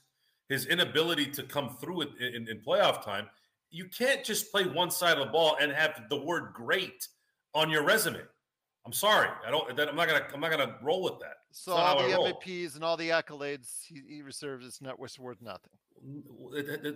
his 0.50 0.66
inability 0.66 1.28
to 1.28 1.44
come 1.44 1.78
through 1.80 2.02
in, 2.02 2.08
in, 2.20 2.48
in 2.50 2.62
playoff 2.66 3.04
time, 3.04 3.28
you 3.70 3.86
can't 3.96 4.24
just 4.24 4.52
play 4.52 4.66
one 4.66 4.90
side 4.90 5.18
of 5.18 5.26
the 5.26 5.32
ball 5.32 5.58
and 5.62 5.72
have 5.72 6.02
the 6.10 6.18
word 6.18 6.54
"great" 6.54 7.08
on 7.54 7.70
your 7.70 7.84
resume. 7.84 8.22
I'm 8.88 8.94
sorry. 8.94 9.28
I 9.46 9.52
don't. 9.52 9.70
I'm 9.70 9.98
not 9.98 10.08
gonna. 10.08 10.26
I'm 10.34 10.40
not 10.40 10.50
gonna 10.50 10.78
roll 10.82 11.04
with 11.04 11.20
that. 11.20 11.40
So 11.52 11.74
all 11.74 11.98
the 11.98 12.08
MVPs 12.08 12.76
and 12.76 12.86
all 12.86 12.96
the 12.96 13.10
accolades 13.10 13.84
he, 13.86 14.02
he 14.08 14.22
reserves 14.22 14.66
is 14.66 14.80
not 14.82 14.98
worth 14.98 15.42
nothing. 15.42 15.74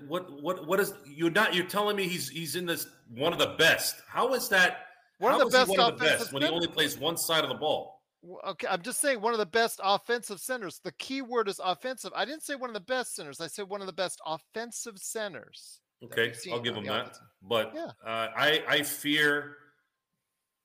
What 0.07 0.41
what 0.41 0.65
what 0.65 0.79
is 0.79 0.93
you're 1.05 1.31
not 1.31 1.53
you're 1.53 1.65
telling 1.65 1.97
me 1.97 2.07
he's 2.07 2.29
he's 2.29 2.55
in 2.55 2.65
this 2.65 2.87
one 3.13 3.33
of 3.33 3.39
the 3.39 3.55
best. 3.57 3.95
How 4.07 4.33
is 4.35 4.47
that? 4.47 4.85
One 5.17 5.33
of 5.33 5.39
the 5.39 5.47
best 5.47 5.69
one 5.69 5.81
of 5.81 5.99
the 5.99 6.05
best 6.05 6.31
when 6.31 6.43
he 6.43 6.47
only 6.47 6.67
plays 6.67 6.97
one 6.97 7.17
side 7.17 7.43
of 7.43 7.49
the 7.49 7.57
ball. 7.57 8.01
Okay, 8.47 8.67
I'm 8.69 8.83
just 8.83 9.01
saying 9.01 9.19
one 9.19 9.33
of 9.33 9.39
the 9.39 9.45
best 9.45 9.81
offensive 9.83 10.39
centers. 10.39 10.79
The 10.81 10.93
key 10.93 11.21
word 11.21 11.49
is 11.49 11.59
offensive. 11.61 12.13
I 12.15 12.23
didn't 12.23 12.43
say 12.43 12.55
one 12.55 12.69
of 12.69 12.73
the 12.73 12.79
best 12.79 13.15
centers. 13.15 13.41
I 13.41 13.47
said 13.47 13.67
one 13.67 13.81
of 13.81 13.87
the 13.87 13.93
best 13.93 14.21
offensive 14.25 14.97
centers. 14.97 15.81
Okay, 16.05 16.31
I'll 16.49 16.61
give 16.61 16.77
him 16.77 16.85
that. 16.85 17.17
But 17.41 17.73
yeah. 17.75 17.87
uh, 18.05 18.29
I 18.33 18.63
I 18.65 18.83
fear 18.83 19.57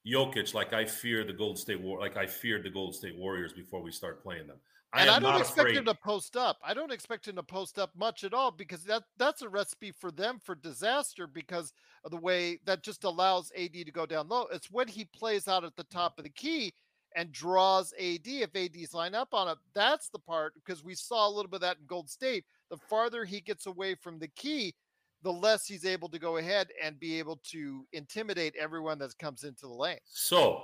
Jokic 0.06 0.54
like 0.54 0.72
I 0.72 0.84
fear 0.84 1.25
the 1.25 1.32
Golden 1.32 1.56
State 1.56 1.80
War 1.80 1.98
like 1.98 2.16
I 2.16 2.26
feared 2.26 2.62
the 2.62 2.70
Golden 2.70 2.94
State 2.94 3.16
Warriors 3.16 3.52
before 3.52 3.82
we 3.82 3.90
start 3.90 4.22
playing 4.22 4.46
them. 4.46 4.58
I 4.92 5.02
and 5.02 5.10
I 5.10 5.18
don't 5.18 5.40
expect 5.40 5.58
afraid. 5.58 5.76
him 5.76 5.84
to 5.86 5.94
post 5.94 6.36
up. 6.36 6.58
I 6.64 6.72
don't 6.72 6.92
expect 6.92 7.26
him 7.26 7.36
to 7.36 7.42
post 7.42 7.78
up 7.78 7.90
much 7.96 8.22
at 8.25 8.32
all 8.32 8.50
because 8.50 8.84
that 8.84 9.02
that's 9.18 9.42
a 9.42 9.48
recipe 9.48 9.92
for 9.92 10.10
them 10.10 10.40
for 10.42 10.54
disaster 10.54 11.26
because 11.26 11.72
of 12.04 12.12
the 12.12 12.16
way 12.16 12.60
that 12.66 12.82
just 12.82 13.04
allows 13.04 13.50
AD 13.58 13.72
to 13.72 13.92
go 13.92 14.06
down 14.06 14.28
low. 14.28 14.46
It's 14.52 14.70
when 14.70 14.88
he 14.88 15.04
plays 15.04 15.48
out 15.48 15.64
at 15.64 15.76
the 15.76 15.84
top 15.84 16.18
of 16.18 16.25
the 16.25 16.30
key 16.30 16.72
and 17.16 17.32
draws 17.32 17.92
AD 17.94 18.26
if 18.26 18.54
AD's 18.54 18.94
line 18.94 19.14
up 19.14 19.34
on 19.34 19.48
it. 19.48 19.58
That's 19.75 20.08
the 20.08 20.18
part 20.18 20.54
because 20.54 20.84
we 20.84 20.94
saw 20.94 21.26
a 21.26 21.32
little 21.32 21.50
bit 21.50 21.56
of 21.56 21.62
that 21.62 21.78
in 21.78 21.86
Gold 21.86 22.08
State. 22.08 22.44
The 22.70 22.76
farther 22.76 23.25
he 23.25 23.40
gets 23.40 23.66
away 23.66 23.94
from 23.94 24.18
the 24.18 24.28
key, 24.28 24.75
the 25.23 25.32
less 25.32 25.66
he's 25.66 25.85
able 25.85 26.08
to 26.08 26.18
go 26.18 26.37
ahead 26.37 26.68
and 26.82 26.99
be 27.00 27.18
able 27.18 27.40
to 27.50 27.87
intimidate 27.92 28.54
everyone 28.58 28.99
that 28.99 29.16
comes 29.18 29.44
into 29.44 29.66
the 29.66 29.73
lane. 29.73 29.99
So 30.04 30.62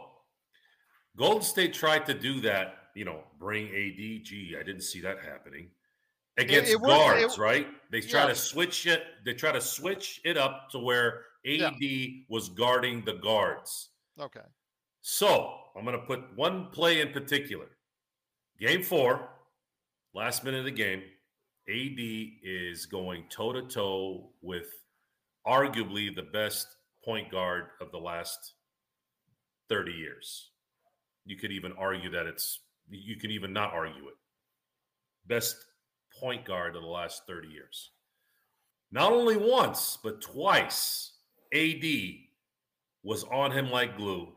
Golden 1.16 1.42
State 1.42 1.74
tried 1.74 2.06
to 2.06 2.14
do 2.14 2.40
that, 2.42 2.74
you 2.94 3.04
know, 3.04 3.20
bring 3.38 3.66
AD. 3.66 4.24
Gee, 4.24 4.56
I 4.58 4.62
didn't 4.62 4.82
see 4.82 5.00
that 5.00 5.18
happening 5.20 5.68
against 6.38 6.70
it, 6.70 6.74
it 6.74 6.82
guards, 6.82 7.24
was, 7.24 7.38
it, 7.38 7.40
right? 7.40 7.66
They 7.90 8.00
try 8.00 8.22
yeah. 8.22 8.28
to 8.28 8.34
switch 8.34 8.86
it. 8.86 9.02
They 9.24 9.34
try 9.34 9.52
to 9.52 9.60
switch 9.60 10.20
it 10.24 10.36
up 10.36 10.70
to 10.70 10.78
where 10.78 11.24
AD 11.46 11.74
yeah. 11.80 12.06
was 12.28 12.48
guarding 12.48 13.04
the 13.04 13.14
guards. 13.14 13.90
Okay. 14.20 14.40
So 15.02 15.54
I'm 15.76 15.84
going 15.84 15.98
to 15.98 16.06
put 16.06 16.36
one 16.36 16.68
play 16.72 17.00
in 17.00 17.12
particular. 17.12 17.66
Game 18.58 18.82
four, 18.82 19.28
last 20.14 20.44
minute 20.44 20.60
of 20.60 20.64
the 20.64 20.70
game. 20.70 21.02
AD 21.68 21.98
is 22.42 22.86
going 22.86 23.24
toe 23.30 23.52
to 23.52 23.62
toe 23.62 24.30
with 24.40 24.66
arguably 25.46 26.14
the 26.14 26.28
best 26.32 26.66
point 27.04 27.30
guard 27.30 27.66
of 27.80 27.90
the 27.92 27.98
last 27.98 28.54
30 29.68 29.92
years. 29.92 30.50
You 31.24 31.36
could 31.36 31.52
even 31.52 31.72
argue 31.78 32.10
that 32.10 32.26
it's, 32.26 32.60
you 32.88 33.16
can 33.16 33.30
even 33.30 33.52
not 33.52 33.72
argue 33.72 34.08
it. 34.08 34.14
Best 35.26 35.56
point 36.18 36.44
guard 36.44 36.74
of 36.74 36.82
the 36.82 36.88
last 36.88 37.22
30 37.26 37.48
years. 37.48 37.90
Not 38.90 39.12
only 39.12 39.36
once, 39.36 39.98
but 40.02 40.20
twice, 40.20 41.12
AD 41.54 41.84
was 43.02 43.24
on 43.24 43.50
him 43.50 43.70
like 43.70 43.96
glue, 43.96 44.28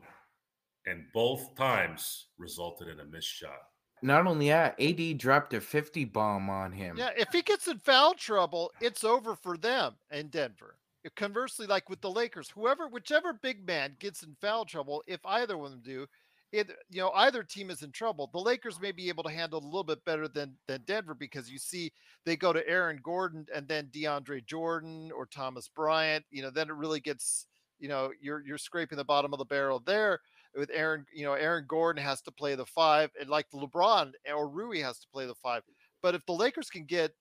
and 0.86 1.04
both 1.12 1.54
times 1.56 2.26
resulted 2.38 2.88
in 2.88 3.00
a 3.00 3.04
missed 3.04 3.28
shot. 3.28 3.60
Not 4.02 4.26
only 4.26 4.48
that, 4.48 4.80
AD 4.80 5.18
dropped 5.18 5.54
a 5.54 5.60
50 5.60 6.04
bomb 6.06 6.50
on 6.50 6.72
him. 6.72 6.96
Yeah, 6.98 7.10
if 7.16 7.28
he 7.32 7.42
gets 7.42 7.66
in 7.66 7.78
foul 7.78 8.14
trouble, 8.14 8.70
it's 8.80 9.04
over 9.04 9.34
for 9.34 9.56
them 9.56 9.94
in 10.10 10.28
Denver. 10.28 10.76
Conversely, 11.14 11.66
like 11.66 11.88
with 11.88 12.00
the 12.00 12.10
Lakers, 12.10 12.50
whoever, 12.50 12.88
whichever 12.88 13.32
big 13.32 13.64
man 13.64 13.96
gets 14.00 14.22
in 14.22 14.36
foul 14.40 14.64
trouble, 14.64 15.04
if 15.06 15.20
either 15.24 15.56
one 15.56 15.66
of 15.66 15.72
them 15.72 15.82
do, 15.82 16.06
it 16.52 16.70
you 16.90 17.00
know 17.00 17.10
either 17.10 17.42
team 17.42 17.70
is 17.70 17.82
in 17.82 17.92
trouble. 17.92 18.28
The 18.32 18.40
Lakers 18.40 18.80
may 18.80 18.92
be 18.92 19.08
able 19.08 19.22
to 19.24 19.30
handle 19.30 19.60
a 19.60 19.64
little 19.64 19.84
bit 19.84 20.04
better 20.04 20.26
than 20.28 20.56
than 20.66 20.82
Denver 20.86 21.14
because 21.14 21.50
you 21.50 21.58
see 21.58 21.92
they 22.24 22.36
go 22.36 22.52
to 22.52 22.66
Aaron 22.68 23.00
Gordon 23.02 23.46
and 23.54 23.66
then 23.68 23.90
DeAndre 23.92 24.44
Jordan 24.46 25.10
or 25.14 25.26
Thomas 25.26 25.68
Bryant. 25.68 26.24
You 26.30 26.42
know, 26.42 26.50
then 26.50 26.68
it 26.68 26.74
really 26.74 27.00
gets 27.00 27.46
you 27.78 27.88
know 27.88 28.12
you're 28.20 28.44
you're 28.44 28.58
scraping 28.58 28.98
the 28.98 29.04
bottom 29.04 29.32
of 29.32 29.38
the 29.38 29.44
barrel 29.44 29.82
there 29.84 30.20
with 30.56 30.70
Aaron. 30.72 31.06
You 31.12 31.24
know, 31.24 31.34
Aaron 31.34 31.64
Gordon 31.68 32.02
has 32.02 32.20
to 32.22 32.30
play 32.30 32.54
the 32.54 32.66
five, 32.66 33.10
and 33.20 33.28
like 33.28 33.50
LeBron 33.50 34.12
eh, 34.26 34.32
or 34.32 34.48
Rui 34.48 34.80
has 34.80 34.98
to 35.00 35.08
play 35.12 35.26
the 35.26 35.34
five. 35.34 35.62
But 36.02 36.14
if 36.14 36.24
the 36.26 36.32
Lakers 36.32 36.70
can 36.70 36.84
get 36.84 37.14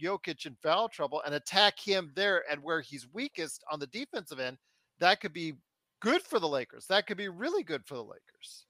Jokic 0.00 0.46
in 0.46 0.56
foul 0.62 0.88
trouble 0.88 1.22
and 1.24 1.34
attack 1.34 1.78
him 1.78 2.12
there 2.14 2.44
and 2.50 2.62
where 2.62 2.80
he's 2.80 3.06
weakest 3.12 3.62
on 3.70 3.78
the 3.80 3.86
defensive 3.88 4.38
end, 4.38 4.58
that 5.00 5.20
could 5.20 5.32
be 5.32 5.54
good 6.00 6.22
for 6.22 6.38
the 6.38 6.48
Lakers. 6.48 6.86
That 6.86 7.06
could 7.06 7.16
be 7.16 7.28
really 7.28 7.62
good 7.62 7.84
for 7.86 7.94
the 7.94 8.02
Lakers. 8.02 8.66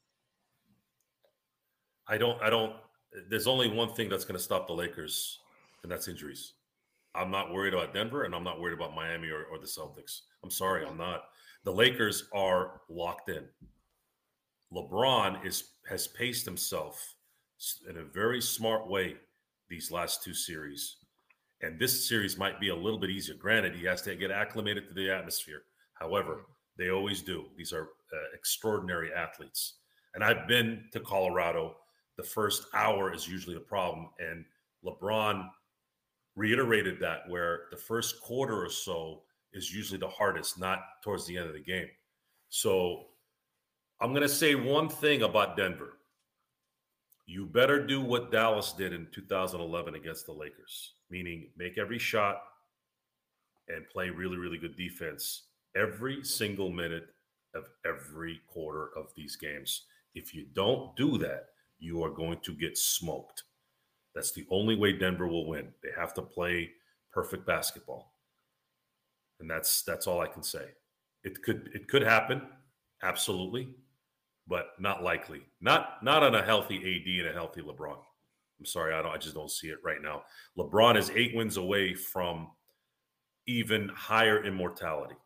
I 2.06 2.18
don't. 2.18 2.40
I 2.42 2.50
don't. 2.50 2.73
Eh, 3.16 3.21
there's 3.28 3.47
only 3.47 3.68
one 3.68 3.94
thing 3.94 4.09
that's 4.09 4.25
going 4.25 4.37
to 4.37 4.42
stop 4.42 4.66
the 4.66 4.75
Lakers, 4.75 5.40
and 5.83 5.90
that's 5.90 6.09
injuries. 6.09 6.54
I'm 7.14 7.30
not 7.30 7.52
worried 7.52 7.75
about 7.75 7.94
Denver, 7.94 8.25
and 8.25 8.35
I'm 8.35 8.42
not 8.42 8.61
worried 8.61 8.75
about 8.75 8.94
Miami 8.94 9.28
or, 9.28 9.44
or 9.44 9.59
the 9.59 9.66
Celtics. 9.66 10.23
I'm 10.42 10.50
sorry, 10.50 10.85
I'm 10.85 10.99
not. 10.99 11.25
The 11.64 11.73
Lakers 11.73 12.28
are 12.35 12.80
locked 12.88 13.30
in. 13.30 13.44
LeBron 14.75 15.45
is 15.47 15.71
has 15.88 16.07
paced 16.09 16.45
himself 16.45 17.14
in 17.88 17.99
a 17.99 18.04
very 18.04 18.40
smart 18.40 18.88
way 18.88 19.16
these 19.69 19.90
last 19.90 20.23
two 20.23 20.35
series, 20.35 20.97
and 21.62 21.78
this 21.78 22.09
series 22.09 22.37
might 22.37 22.61
be 22.61 22.71
a 22.71 22.76
little 22.76 22.99
bit 22.99 23.11
easier. 23.11 23.37
Granted, 23.37 23.75
he 23.75 23.85
has 23.85 24.02
to 24.02 24.16
get 24.16 24.31
acclimated 24.31 24.88
to 24.88 24.95
the 24.95 25.11
atmosphere. 25.11 25.62
However, 25.95 26.47
they 26.76 26.90
always 26.90 27.23
do. 27.23 27.47
These 27.57 27.73
are 27.73 27.85
uh, 27.85 28.35
extraordinary 28.35 29.12
athletes, 29.12 29.75
and 30.14 30.25
I've 30.25 30.49
been 30.49 30.85
to 30.93 31.00
Colorado 31.00 31.76
the 32.16 32.23
first 32.23 32.66
hour 32.75 33.12
is 33.12 33.28
usually 33.28 33.54
the 33.54 33.61
problem. 33.61 34.09
And 34.19 34.45
LeBron 34.85 35.49
reiterated 36.37 37.00
that 37.00 37.28
where 37.28 37.62
the 37.71 37.76
first 37.76 38.21
quarter 38.21 38.64
or 38.64 38.71
so 38.71 39.23
is 39.52 39.73
usually 39.73 39.99
the 39.99 40.09
hardest, 40.09 40.59
not 40.59 40.81
towards 41.02 41.26
the 41.26 41.37
end 41.37 41.47
of 41.47 41.54
the 41.54 41.61
game. 41.61 41.88
So 42.49 43.07
I'm 44.01 44.11
going 44.11 44.23
to 44.23 44.29
say 44.29 44.55
one 44.55 44.89
thing 44.89 45.23
about 45.23 45.57
Denver. 45.57 45.99
You 47.27 47.47
better 47.47 47.85
do 47.85 48.03
what 48.03 48.31
Dallas 48.31 48.73
did 48.73 48.93
in 48.93 49.07
2011 49.13 49.95
against 49.95 50.27
the 50.27 50.33
Lakers, 50.33 50.93
meaning 51.11 51.49
make 51.57 51.79
every 51.79 51.99
shot 51.99 52.43
and 53.69 53.89
play 53.89 54.11
really, 54.11 54.37
really 54.37 54.59
good 54.59 54.77
defense 54.77 55.45
every 55.75 56.23
single 56.23 56.71
minute 56.71 57.09
of 57.55 57.65
every 57.87 58.41
quarter 58.47 58.91
of 58.97 59.07
these 59.17 59.37
games. 59.37 59.83
If 60.15 60.35
you 60.35 60.47
don't 60.55 60.95
do 60.97 61.19
that, 61.19 61.47
you 61.79 62.03
are 62.05 62.11
going 62.11 62.39
to 62.43 62.53
get 62.53 62.77
smoked. 62.77 63.45
That's 64.15 64.33
the 64.33 64.47
only 64.51 64.77
way 64.77 64.93
Denver 64.93 65.27
will 65.27 65.47
win. 65.47 65.69
They 65.83 65.91
have 65.97 66.15
to 66.15 66.23
play 66.23 66.71
perfect 67.13 67.47
basketball. 67.47 68.13
And 69.41 69.51
that's 69.51 69.83
that's 69.83 70.07
all 70.07 70.21
I 70.21 70.29
can 70.29 70.43
say. 70.43 70.67
It 71.25 71.43
could 71.43 71.71
it 71.75 71.89
could 71.89 72.03
happen, 72.03 72.43
absolutely, 73.03 73.75
but 74.47 74.69
not 74.79 75.03
likely. 75.03 75.43
Not 75.61 76.03
not 76.03 76.23
on 76.23 76.35
a 76.35 76.43
healthy 76.43 76.77
AD 76.77 77.27
and 77.27 77.35
a 77.35 77.39
healthy 77.39 77.63
LeBron. 77.63 77.97
I'm 78.59 78.67
sorry, 78.67 78.95
I 78.95 79.03
don't 79.03 79.13
I 79.13 79.19
just 79.19 79.35
don't 79.35 79.51
see 79.51 79.69
it 79.69 79.79
right 79.85 80.03
now. 80.03 80.23
LeBron 80.59 80.97
is 80.97 81.11
8 81.11 81.35
wins 81.35 81.57
away 81.57 81.95
from 81.95 82.49
even 83.47 83.89
higher 83.89 84.45
immortality. 84.45 85.17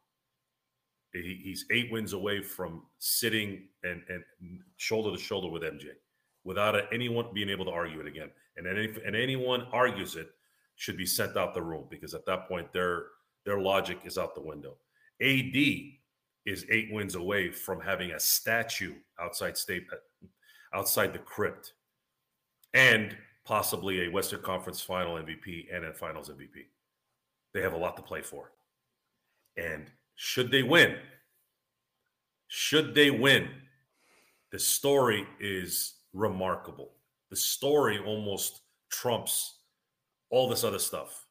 He, 1.12 1.40
he's 1.42 1.64
eight 1.70 1.90
wins 1.90 2.12
away 2.12 2.42
from 2.42 2.82
sitting 2.98 3.68
and, 3.82 4.02
and 4.08 4.22
shoulder 4.76 5.16
to 5.16 5.22
shoulder 5.22 5.48
with 5.48 5.62
MJ 5.62 5.86
without 6.44 6.76
anyone 6.92 7.26
being 7.32 7.48
able 7.48 7.64
to 7.64 7.70
argue 7.70 8.00
it 8.00 8.06
again. 8.06 8.30
And 8.56 8.66
any, 8.66 8.88
and 9.04 9.16
anyone 9.16 9.66
argues 9.72 10.16
it 10.16 10.28
should 10.76 10.96
be 10.96 11.06
sent 11.06 11.36
out 11.36 11.54
the 11.54 11.62
room 11.62 11.86
because 11.90 12.14
at 12.14 12.26
that 12.26 12.48
point 12.48 12.72
their 12.72 13.06
their 13.44 13.60
logic 13.60 14.00
is 14.04 14.18
out 14.18 14.34
the 14.34 14.40
window. 14.40 14.76
AD 15.22 15.56
is 16.48 16.64
eight 16.70 16.88
wins 16.90 17.14
away 17.14 17.50
from 17.50 17.78
having 17.80 18.12
a 18.12 18.20
statue 18.20 18.94
outside 19.20 19.56
state 19.56 19.86
uh, 19.92 20.26
outside 20.74 21.12
the 21.12 21.18
crypt 21.18 21.74
and 22.74 23.16
possibly 23.44 24.06
a 24.06 24.10
Western 24.10 24.40
Conference 24.40 24.80
final 24.80 25.16
MVP 25.16 25.66
and 25.72 25.84
a 25.84 25.92
finals 25.92 26.30
MVP. 26.30 26.66
They 27.52 27.60
have 27.60 27.72
a 27.72 27.78
lot 27.78 27.96
to 27.96 28.02
play 28.02 28.22
for. 28.22 28.52
And 29.56 29.90
should 30.16 30.50
they 30.50 30.62
win, 30.62 30.96
should 32.48 32.94
they 32.94 33.10
win, 33.10 33.48
the 34.52 34.58
story 34.58 35.26
is 35.40 35.94
remarkable. 36.12 36.92
The 37.30 37.36
story 37.36 37.98
almost 37.98 38.60
trumps 38.90 39.58
all 40.30 40.48
this 40.48 40.64
other 40.64 40.78
stuff. 40.78 41.26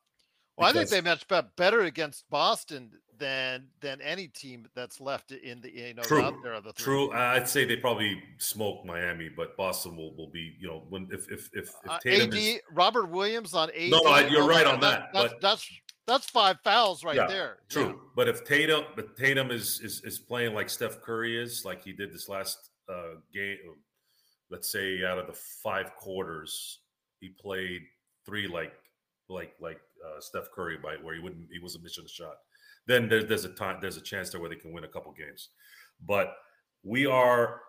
Well, 0.58 0.70
I 0.70 0.74
think 0.74 0.90
they 0.90 1.02
matched 1.02 1.32
up 1.32 1.56
better 1.56 1.82
against 1.82 2.28
Boston 2.30 2.92
than 3.20 3.68
than 3.80 4.02
any 4.02 4.28
team 4.28 4.68
that's 4.76 5.00
left 5.00 5.32
in 5.32 5.62
the 5.62 5.72
you 5.72 5.94
know 5.94 6.04
true, 6.04 6.22
out 6.22 6.36
there. 6.44 6.60
The 6.62 6.74
true. 6.74 7.12
I'd 7.12 7.48
say 7.48 7.66
they 7.66 7.76
probably 7.76 8.22
smoke 8.38 8.86
Miami, 8.86 9.30
but 9.30 9.56
Boston 9.56 9.96
will, 9.96 10.16
will 10.16 10.30
be 10.30 10.56
you 10.60 10.68
know 10.68 10.84
when 10.90 11.08
if 11.12 11.32
if 11.32 11.50
if, 11.54 11.72
if 11.84 12.02
Tatum 12.02 12.30
uh, 12.32 12.36
AD 12.36 12.40
is, 12.40 12.60
Robert 12.74 13.10
Williams 13.10 13.54
on 13.54 13.70
AD. 13.70 13.92
No, 13.92 14.00
no, 14.00 14.18
you're 14.28 14.48
right 14.48 14.66
on 14.66 14.80
that. 14.82 15.10
That's, 15.14 15.34
but, 15.34 15.42
that's 15.42 15.70
that's 16.08 16.26
five 16.30 16.58
fouls 16.64 17.04
right 17.04 17.18
yeah, 17.18 17.28
there. 17.28 17.58
True, 17.70 17.88
yeah. 17.88 17.94
but 18.16 18.28
if 18.28 18.44
Tatum, 18.44 18.86
but 18.96 19.16
Tatum 19.16 19.52
is, 19.52 19.80
is 19.82 20.02
is 20.04 20.18
playing 20.18 20.54
like 20.56 20.70
Steph 20.70 21.02
Curry 21.02 21.42
is, 21.42 21.66
like 21.66 21.84
he 21.84 21.94
did 21.94 22.14
this 22.14 22.30
last 22.30 22.70
uh, 22.90 23.20
game, 23.34 23.58
let's 24.50 24.72
say 24.72 25.04
out 25.04 25.20
of 25.20 25.28
the 25.28 25.34
five 25.34 25.96
quarters, 25.96 26.80
he 27.20 27.30
played 27.30 27.82
three 28.26 28.48
like 28.48 28.74
like 29.30 29.54
like 29.60 29.80
uh, 30.06 30.20
Steph 30.20 30.52
Curry 30.54 30.78
by 30.82 30.96
where 31.02 31.16
he 31.16 31.22
wouldn't 31.22 31.48
he 31.52 31.60
wasn't 31.60 31.84
missing 31.84 32.06
a 32.06 32.10
shot. 32.10 32.36
Then 32.86 33.10
there's 33.10 33.26
there's 33.26 33.46
a 33.46 33.50
time 33.50 33.78
there's 33.82 33.98
a 33.98 34.02
chance 34.02 34.30
there 34.30 34.42
where 34.42 34.50
they 34.50 34.56
can 34.56 34.72
win 34.72 34.84
a 34.84 34.88
couple 34.88 35.12
games, 35.12 35.50
but 36.06 36.34
we 36.84 37.06
are 37.06 37.62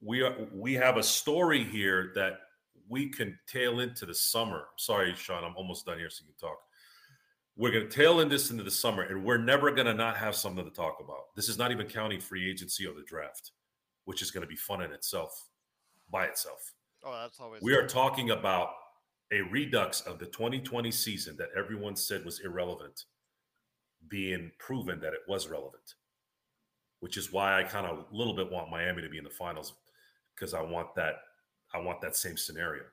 we 0.00 0.22
are 0.22 0.36
we 0.52 0.74
have 0.74 0.96
a 0.96 1.02
story 1.02 1.64
here 1.64 2.12
that 2.14 2.34
we 2.88 3.08
can 3.08 3.38
tail 3.46 3.80
into 3.80 4.06
the 4.06 4.14
summer. 4.14 4.66
Sorry, 4.76 5.14
Sean, 5.14 5.44
I'm 5.44 5.56
almost 5.56 5.86
done 5.86 5.98
here, 5.98 6.10
so 6.10 6.24
you 6.26 6.32
can 6.32 6.48
talk. 6.48 6.58
We're 7.56 7.72
going 7.72 7.88
to 7.88 7.94
tail 7.94 8.20
in 8.20 8.28
this 8.28 8.50
into 8.50 8.62
the 8.62 8.70
summer, 8.70 9.02
and 9.02 9.24
we're 9.24 9.36
never 9.36 9.72
going 9.72 9.86
to 9.86 9.94
not 9.94 10.16
have 10.16 10.36
something 10.36 10.64
to 10.64 10.70
talk 10.70 10.98
about. 11.04 11.34
This 11.34 11.48
is 11.48 11.58
not 11.58 11.72
even 11.72 11.86
counting 11.86 12.20
free 12.20 12.48
agency 12.48 12.86
or 12.86 12.94
the 12.94 13.02
draft, 13.02 13.50
which 14.04 14.22
is 14.22 14.30
going 14.30 14.42
to 14.42 14.48
be 14.48 14.56
fun 14.56 14.80
in 14.80 14.92
itself 14.92 15.48
by 16.10 16.26
itself. 16.26 16.74
Oh, 17.04 17.12
that's 17.20 17.40
always. 17.40 17.60
We 17.62 17.74
are 17.74 17.86
talking 17.86 18.30
about 18.30 18.70
a 19.32 19.42
redux 19.42 20.00
of 20.02 20.18
the 20.18 20.26
2020 20.26 20.90
season 20.90 21.36
that 21.36 21.50
everyone 21.56 21.96
said 21.96 22.24
was 22.24 22.40
irrelevant 22.40 23.04
being 24.08 24.50
proven 24.58 25.00
that 25.00 25.12
it 25.12 25.20
was 25.28 25.48
relevant, 25.48 25.94
which 27.00 27.16
is 27.16 27.32
why 27.32 27.58
I 27.58 27.64
kind 27.64 27.86
of 27.86 27.98
a 27.98 28.16
little 28.16 28.34
bit 28.34 28.50
want 28.50 28.70
Miami 28.70 29.02
to 29.02 29.08
be 29.08 29.18
in 29.18 29.24
the 29.24 29.30
finals 29.30 29.74
because 30.34 30.54
I 30.54 30.62
want 30.62 30.94
that 30.94 31.16
I 31.74 31.78
want 31.78 32.00
that 32.00 32.16
same 32.16 32.36
scenario. 32.36 32.84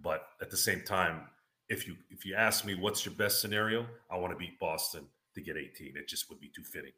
But 0.00 0.22
at 0.40 0.50
the 0.50 0.56
same 0.56 0.82
time, 0.82 1.22
if 1.68 1.86
you 1.86 1.96
if 2.10 2.26
you 2.26 2.34
ask 2.34 2.64
me 2.64 2.74
what's 2.74 3.06
your 3.06 3.14
best 3.14 3.40
scenario, 3.40 3.86
I 4.10 4.18
want 4.18 4.32
to 4.32 4.38
beat 4.38 4.58
Boston 4.58 5.06
to 5.34 5.40
get 5.40 5.56
18. 5.56 5.94
It 5.96 6.08
just 6.08 6.28
would 6.28 6.40
be 6.40 6.50
too 6.54 6.64
fitting. 6.64 6.92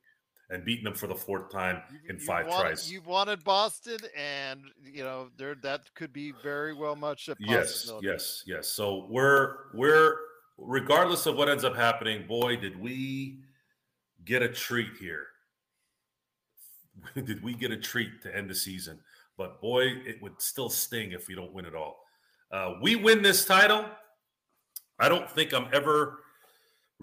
And 0.51 0.65
beating 0.65 0.85
them 0.85 0.95
for 0.95 1.07
the 1.07 1.15
fourth 1.15 1.51
time 1.51 1.83
in 2.09 2.17
you 2.17 2.25
five 2.25 2.47
wanted, 2.47 2.69
tries. 2.69 2.93
You 2.93 3.01
wanted 3.03 3.43
Boston, 3.45 3.99
and 4.17 4.61
you 4.83 5.03
know 5.03 5.29
there 5.37 5.55
that 5.63 5.93
could 5.95 6.13
be 6.13 6.33
very 6.43 6.75
well 6.75 6.97
much 6.97 7.29
a 7.29 7.37
Yes, 7.39 7.91
yes, 8.03 8.43
yes. 8.47 8.69
So 8.69 9.07
we're 9.09 9.57
we're 9.75 10.17
regardless 10.59 11.27
of 11.27 11.37
what 11.37 11.49
ends 11.49 11.65
up 11.65 11.77
happening, 11.77 12.27
boy, 12.27 12.57
did 12.57 12.81
we 12.81 13.39
get 14.25 14.43
a 14.43 14.49
treat 14.49 14.97
here. 14.99 15.27
did 17.15 17.43
we 17.43 17.55
get 17.55 17.71
a 17.71 17.77
treat 17.77 18.23
to 18.23 18.35
end 18.35 18.49
the 18.49 18.55
season? 18.55 18.99
But 19.37 19.61
boy, 19.61 19.83
it 20.07 20.23
would 20.23 20.41
still 20.41 20.71
sting 20.71 21.13
if 21.13 21.29
we 21.29 21.35
don't 21.35 21.53
win 21.53 21.65
it 21.65 21.75
all. 21.75 22.05
Uh, 22.53 22.75
we 22.81 22.95
win 22.95 23.21
this 23.21 23.45
title. 23.45 23.85
I 25.01 25.09
don't 25.09 25.29
think 25.29 25.53
I'm 25.53 25.67
ever 25.73 26.21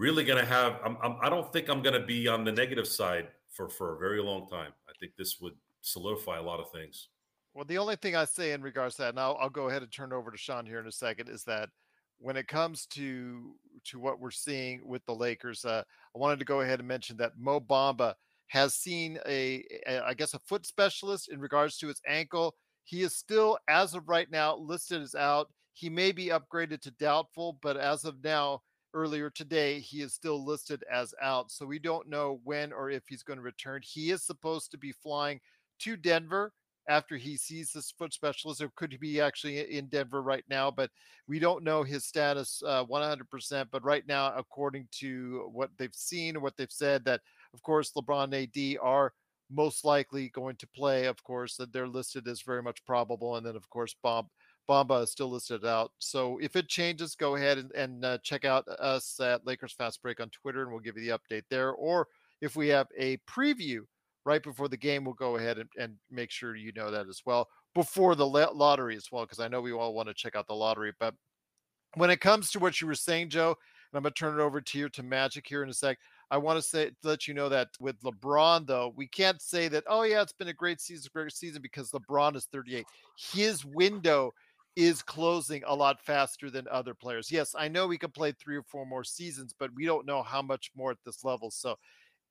really 0.01 0.23
going 0.23 0.39
to 0.39 0.45
have. 0.45 0.79
I'm, 0.83 0.97
I'm, 1.03 1.15
I 1.21 1.29
don't 1.29 1.53
think 1.53 1.69
I'm 1.69 1.83
going 1.83 1.93
to 1.93 2.05
be 2.05 2.27
on 2.27 2.43
the 2.43 2.51
negative 2.51 2.87
side 2.87 3.27
for 3.49 3.69
for 3.69 3.95
a 3.95 3.99
very 3.99 4.21
long 4.21 4.47
time. 4.47 4.71
I 4.89 4.93
think 4.99 5.13
this 5.17 5.39
would 5.39 5.53
solidify 5.81 6.37
a 6.39 6.41
lot 6.41 6.59
of 6.59 6.71
things. 6.71 7.09
Well, 7.53 7.65
the 7.65 7.77
only 7.77 7.97
thing 7.97 8.15
I 8.15 8.25
say 8.25 8.53
in 8.53 8.61
regards 8.61 8.95
to 8.95 9.03
that, 9.03 9.09
and 9.09 9.19
I'll, 9.19 9.37
I'll 9.39 9.49
go 9.49 9.69
ahead 9.69 9.83
and 9.83 9.91
turn 9.91 10.13
over 10.13 10.31
to 10.31 10.37
Sean 10.37 10.65
here 10.65 10.79
in 10.79 10.87
a 10.87 10.91
second, 10.91 11.29
is 11.29 11.43
that 11.43 11.69
when 12.17 12.35
it 12.35 12.47
comes 12.47 12.85
to 12.87 13.55
to 13.85 13.99
what 13.99 14.19
we're 14.19 14.31
seeing 14.31 14.81
with 14.85 15.05
the 15.05 15.15
Lakers, 15.15 15.65
uh, 15.65 15.83
I 16.15 16.19
wanted 16.19 16.39
to 16.39 16.45
go 16.45 16.61
ahead 16.61 16.79
and 16.79 16.87
mention 16.87 17.17
that 17.17 17.37
Mo 17.37 17.59
Bamba 17.59 18.15
has 18.47 18.73
seen 18.73 19.19
a, 19.27 19.63
a, 19.87 20.03
I 20.05 20.13
guess, 20.13 20.33
a 20.33 20.39
foot 20.39 20.65
specialist 20.65 21.31
in 21.31 21.39
regards 21.39 21.77
to 21.77 21.87
his 21.87 22.01
ankle. 22.07 22.55
He 22.83 23.01
is 23.01 23.15
still, 23.15 23.57
as 23.69 23.93
of 23.93 24.09
right 24.09 24.29
now, 24.29 24.57
listed 24.57 25.01
as 25.01 25.15
out. 25.15 25.47
He 25.73 25.89
may 25.89 26.11
be 26.11 26.27
upgraded 26.27 26.81
to 26.81 26.91
doubtful, 26.91 27.57
but 27.61 27.77
as 27.77 28.03
of 28.03 28.23
now, 28.23 28.61
earlier 28.93 29.29
today, 29.29 29.79
he 29.79 30.01
is 30.01 30.13
still 30.13 30.43
listed 30.43 30.83
as 30.91 31.13
out. 31.21 31.51
So 31.51 31.65
we 31.65 31.79
don't 31.79 32.09
know 32.09 32.39
when 32.43 32.73
or 32.73 32.89
if 32.89 33.03
he's 33.07 33.23
going 33.23 33.37
to 33.37 33.43
return. 33.43 33.81
He 33.83 34.11
is 34.11 34.23
supposed 34.23 34.71
to 34.71 34.77
be 34.77 34.91
flying 34.91 35.39
to 35.79 35.95
Denver 35.95 36.53
after 36.89 37.15
he 37.15 37.37
sees 37.37 37.71
this 37.71 37.91
foot 37.91 38.13
specialist, 38.13 38.61
or 38.61 38.71
could 38.75 38.91
he 38.91 38.97
be 38.97 39.21
actually 39.21 39.59
in 39.77 39.87
Denver 39.87 40.21
right 40.21 40.43
now? 40.49 40.71
But 40.71 40.89
we 41.27 41.39
don't 41.39 41.63
know 41.63 41.83
his 41.83 42.05
status 42.05 42.61
uh, 42.65 42.85
100%. 42.85 43.67
But 43.71 43.83
right 43.83 44.05
now, 44.07 44.33
according 44.35 44.87
to 44.99 45.49
what 45.51 45.69
they've 45.77 45.93
seen, 45.93 46.41
what 46.41 46.57
they've 46.57 46.71
said, 46.71 47.05
that 47.05 47.21
of 47.53 47.61
course 47.61 47.91
LeBron 47.95 48.25
and 48.25 48.33
AD 48.33 48.77
are 48.81 49.13
most 49.51 49.85
likely 49.85 50.29
going 50.29 50.55
to 50.57 50.67
play. 50.75 51.05
Of 51.05 51.23
course, 51.23 51.55
that 51.57 51.71
they're 51.71 51.87
listed 51.87 52.27
as 52.27 52.41
very 52.41 52.63
much 52.63 52.83
probable, 52.85 53.35
and 53.35 53.45
then 53.45 53.55
of 53.55 53.69
course 53.69 53.95
Bob 54.01 54.27
Bamba 54.69 55.03
is 55.03 55.11
still 55.11 55.29
listed 55.29 55.65
out. 55.65 55.91
So 55.99 56.37
if 56.41 56.55
it 56.55 56.67
changes, 56.67 57.15
go 57.15 57.35
ahead 57.35 57.57
and, 57.57 57.71
and 57.71 58.05
uh, 58.05 58.17
check 58.23 58.45
out 58.45 58.67
us 58.67 59.19
at 59.19 59.45
Lakers 59.45 59.73
Fast 59.73 60.01
Break 60.01 60.19
on 60.19 60.29
Twitter, 60.29 60.61
and 60.63 60.71
we'll 60.71 60.79
give 60.79 60.97
you 60.97 61.03
the 61.09 61.17
update 61.17 61.43
there. 61.49 61.71
Or 61.71 62.07
if 62.41 62.55
we 62.55 62.67
have 62.69 62.87
a 62.97 63.17
preview 63.29 63.81
right 64.25 64.41
before 64.41 64.67
the 64.67 64.77
game, 64.77 65.03
we'll 65.03 65.13
go 65.13 65.37
ahead 65.37 65.57
and, 65.57 65.69
and 65.77 65.95
make 66.09 66.31
sure 66.31 66.55
you 66.55 66.71
know 66.75 66.91
that 66.91 67.07
as 67.07 67.21
well 67.25 67.47
before 67.73 68.15
the 68.15 68.25
lottery 68.25 68.95
as 68.95 69.11
well, 69.11 69.23
because 69.23 69.39
I 69.39 69.47
know 69.47 69.61
we 69.61 69.71
all 69.71 69.93
want 69.93 70.09
to 70.09 70.13
check 70.13 70.35
out 70.35 70.47
the 70.47 70.53
lottery. 70.53 70.93
But 70.99 71.15
when 71.95 72.09
it 72.09 72.19
comes 72.21 72.51
to 72.51 72.59
what 72.59 72.81
you 72.81 72.87
were 72.87 72.95
saying, 72.95 73.29
Joe, 73.29 73.49
and 73.91 73.97
I'm 73.97 74.03
going 74.03 74.13
to 74.13 74.19
turn 74.19 74.39
it 74.39 74.43
over 74.43 74.61
to 74.61 74.79
you 74.79 74.89
to 74.89 75.03
Magic 75.03 75.45
here 75.47 75.63
in 75.63 75.69
a 75.69 75.73
sec. 75.73 75.97
I 76.29 76.37
want 76.37 76.57
to 76.57 76.61
say 76.61 76.91
let 77.03 77.27
you 77.27 77.33
know 77.33 77.49
that 77.49 77.69
with 77.79 77.99
LeBron, 78.01 78.65
though, 78.65 78.93
we 78.95 79.07
can't 79.07 79.41
say 79.41 79.67
that, 79.67 79.83
oh, 79.87 80.03
yeah, 80.03 80.21
it's 80.21 80.31
been 80.31 80.47
a 80.47 80.53
great 80.53 80.79
season, 80.79 81.09
great 81.13 81.33
season 81.33 81.61
because 81.61 81.91
LeBron 81.91 82.37
is 82.37 82.45
38. 82.45 82.85
His 83.17 83.65
window 83.65 84.33
is 84.75 85.01
closing 85.01 85.63
a 85.65 85.75
lot 85.75 86.01
faster 86.01 86.49
than 86.49 86.67
other 86.69 86.93
players. 86.93 87.31
Yes, 87.31 87.55
I 87.57 87.67
know 87.67 87.87
we 87.87 87.97
could 87.97 88.13
play 88.13 88.31
three 88.31 88.55
or 88.55 88.63
four 88.63 88.85
more 88.85 89.03
seasons, 89.03 89.53
but 89.57 89.69
we 89.75 89.85
don't 89.85 90.05
know 90.05 90.23
how 90.23 90.41
much 90.41 90.71
more 90.75 90.91
at 90.91 90.97
this 91.05 91.23
level. 91.23 91.51
So 91.51 91.77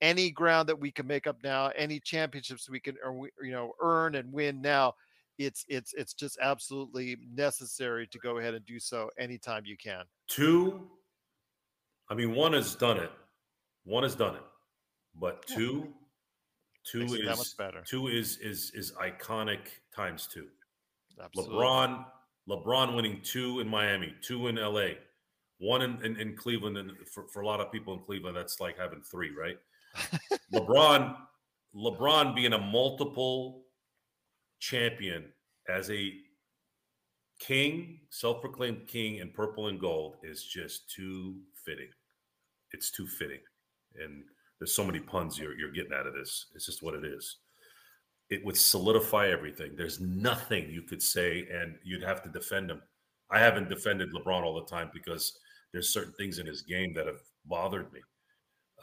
any 0.00 0.30
ground 0.30 0.68
that 0.68 0.78
we 0.78 0.90
can 0.90 1.06
make 1.06 1.26
up 1.26 1.36
now, 1.44 1.70
any 1.76 2.00
championships 2.00 2.70
we 2.70 2.80
can 2.80 2.96
earn, 3.04 3.28
you 3.42 3.52
know, 3.52 3.72
earn 3.80 4.14
and 4.14 4.32
win 4.32 4.62
now, 4.62 4.94
it's 5.38 5.64
it's 5.68 5.94
it's 5.94 6.14
just 6.14 6.38
absolutely 6.40 7.16
necessary 7.34 8.06
to 8.08 8.18
go 8.18 8.38
ahead 8.38 8.54
and 8.54 8.64
do 8.66 8.78
so 8.78 9.10
anytime 9.18 9.62
you 9.64 9.76
can. 9.76 10.04
Two, 10.28 10.88
I 12.08 12.14
mean, 12.14 12.34
one 12.34 12.52
has 12.52 12.74
done 12.74 12.98
it. 12.98 13.10
One 13.84 14.02
has 14.02 14.14
done 14.14 14.36
it, 14.36 14.42
but 15.18 15.46
two, 15.46 15.88
two 16.84 17.00
Makes 17.00 17.12
it 17.12 17.24
that 17.26 17.38
is 17.38 17.54
better. 17.54 17.82
two 17.86 18.08
is 18.08 18.38
is 18.38 18.70
is 18.74 18.92
iconic 18.92 19.60
times 19.94 20.28
two. 20.32 20.46
Absolutely. 21.22 21.56
LeBron, 21.56 22.04
LeBron 22.48 22.96
winning 22.96 23.20
two 23.22 23.60
in 23.60 23.68
Miami, 23.68 24.14
two 24.22 24.48
in 24.48 24.56
LA, 24.56 24.94
one 25.58 25.82
in, 25.82 26.02
in, 26.04 26.16
in 26.16 26.36
Cleveland, 26.36 26.78
and 26.78 26.92
for, 27.12 27.28
for 27.28 27.40
a 27.42 27.46
lot 27.46 27.60
of 27.60 27.70
people 27.70 27.94
in 27.94 28.00
Cleveland, 28.00 28.36
that's 28.36 28.60
like 28.60 28.78
having 28.78 29.02
three, 29.02 29.30
right? 29.30 29.58
LeBron, 30.54 31.16
LeBron 31.74 32.34
being 32.34 32.52
a 32.52 32.58
multiple 32.58 33.62
champion 34.58 35.24
as 35.68 35.90
a 35.90 36.12
king, 37.38 38.00
self-proclaimed 38.10 38.86
king 38.86 39.16
in 39.16 39.30
purple 39.30 39.68
and 39.68 39.80
gold 39.80 40.16
is 40.22 40.44
just 40.44 40.90
too 40.90 41.36
fitting. 41.64 41.88
It's 42.72 42.90
too 42.90 43.06
fitting. 43.06 43.40
And 44.00 44.22
there's 44.58 44.74
so 44.74 44.84
many 44.84 45.00
puns 45.00 45.38
you're, 45.38 45.58
you're 45.58 45.72
getting 45.72 45.92
out 45.92 46.06
of 46.06 46.14
this. 46.14 46.46
It's 46.54 46.66
just 46.66 46.82
what 46.82 46.94
it 46.94 47.04
is. 47.04 47.38
It 48.30 48.44
would 48.44 48.56
solidify 48.56 49.28
everything. 49.28 49.72
There's 49.76 50.00
nothing 50.00 50.70
you 50.70 50.82
could 50.82 51.02
say, 51.02 51.46
and 51.52 51.74
you'd 51.82 52.02
have 52.02 52.22
to 52.22 52.28
defend 52.28 52.70
him. 52.70 52.80
I 53.30 53.38
haven't 53.40 53.68
defended 53.68 54.12
LeBron 54.12 54.42
all 54.42 54.54
the 54.54 54.66
time 54.66 54.90
because 54.92 55.38
there's 55.72 55.92
certain 55.92 56.12
things 56.14 56.38
in 56.38 56.46
his 56.46 56.62
game 56.62 56.94
that 56.94 57.06
have 57.06 57.20
bothered 57.46 57.92
me. 57.92 58.00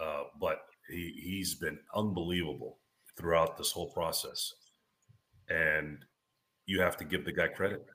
Uh, 0.01 0.23
but 0.39 0.65
he, 0.89 1.19
he's 1.21 1.55
been 1.55 1.79
unbelievable 1.95 2.77
throughout 3.17 3.57
this 3.57 3.71
whole 3.71 3.89
process. 3.91 4.53
And 5.49 5.99
you 6.65 6.81
have 6.81 6.97
to 6.97 7.05
give 7.05 7.25
the 7.25 7.31
guy 7.31 7.47
credit. 7.47 7.85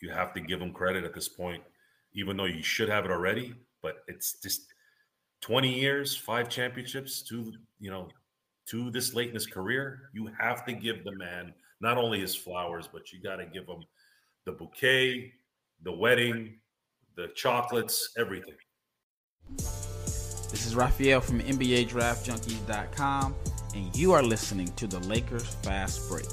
You 0.00 0.10
have 0.10 0.32
to 0.34 0.40
give 0.40 0.60
him 0.60 0.72
credit 0.72 1.04
at 1.04 1.14
this 1.14 1.28
point, 1.28 1.62
even 2.14 2.36
though 2.36 2.46
you 2.46 2.62
should 2.62 2.88
have 2.88 3.04
it 3.04 3.10
already. 3.10 3.54
But 3.82 4.04
it's 4.08 4.34
just 4.40 4.62
20 5.42 5.72
years, 5.72 6.16
five 6.16 6.48
championships, 6.48 7.22
two, 7.22 7.52
you 7.78 7.90
know, 7.90 8.08
to 8.70 8.90
this 8.90 9.14
late 9.14 9.28
in 9.28 9.34
his 9.34 9.46
career. 9.46 10.10
You 10.12 10.30
have 10.38 10.64
to 10.66 10.72
give 10.72 11.04
the 11.04 11.12
man 11.16 11.52
not 11.80 11.98
only 11.98 12.20
his 12.20 12.36
flowers, 12.36 12.88
but 12.92 13.12
you 13.12 13.20
got 13.20 13.36
to 13.36 13.46
give 13.46 13.66
him 13.66 13.82
the 14.46 14.52
bouquet, 14.52 15.32
the 15.82 15.92
wedding, 15.92 16.58
the 17.16 17.28
chocolates, 17.34 18.10
everything. 18.16 18.54
This 19.56 20.66
is 20.66 20.74
Raphael 20.74 21.20
from 21.20 21.40
NBADraftJunkies.com, 21.40 23.34
and 23.74 23.96
you 23.96 24.12
are 24.12 24.22
listening 24.22 24.68
to 24.74 24.86
the 24.86 25.00
Lakers 25.00 25.46
Fast 25.62 26.08
Break. 26.08 26.26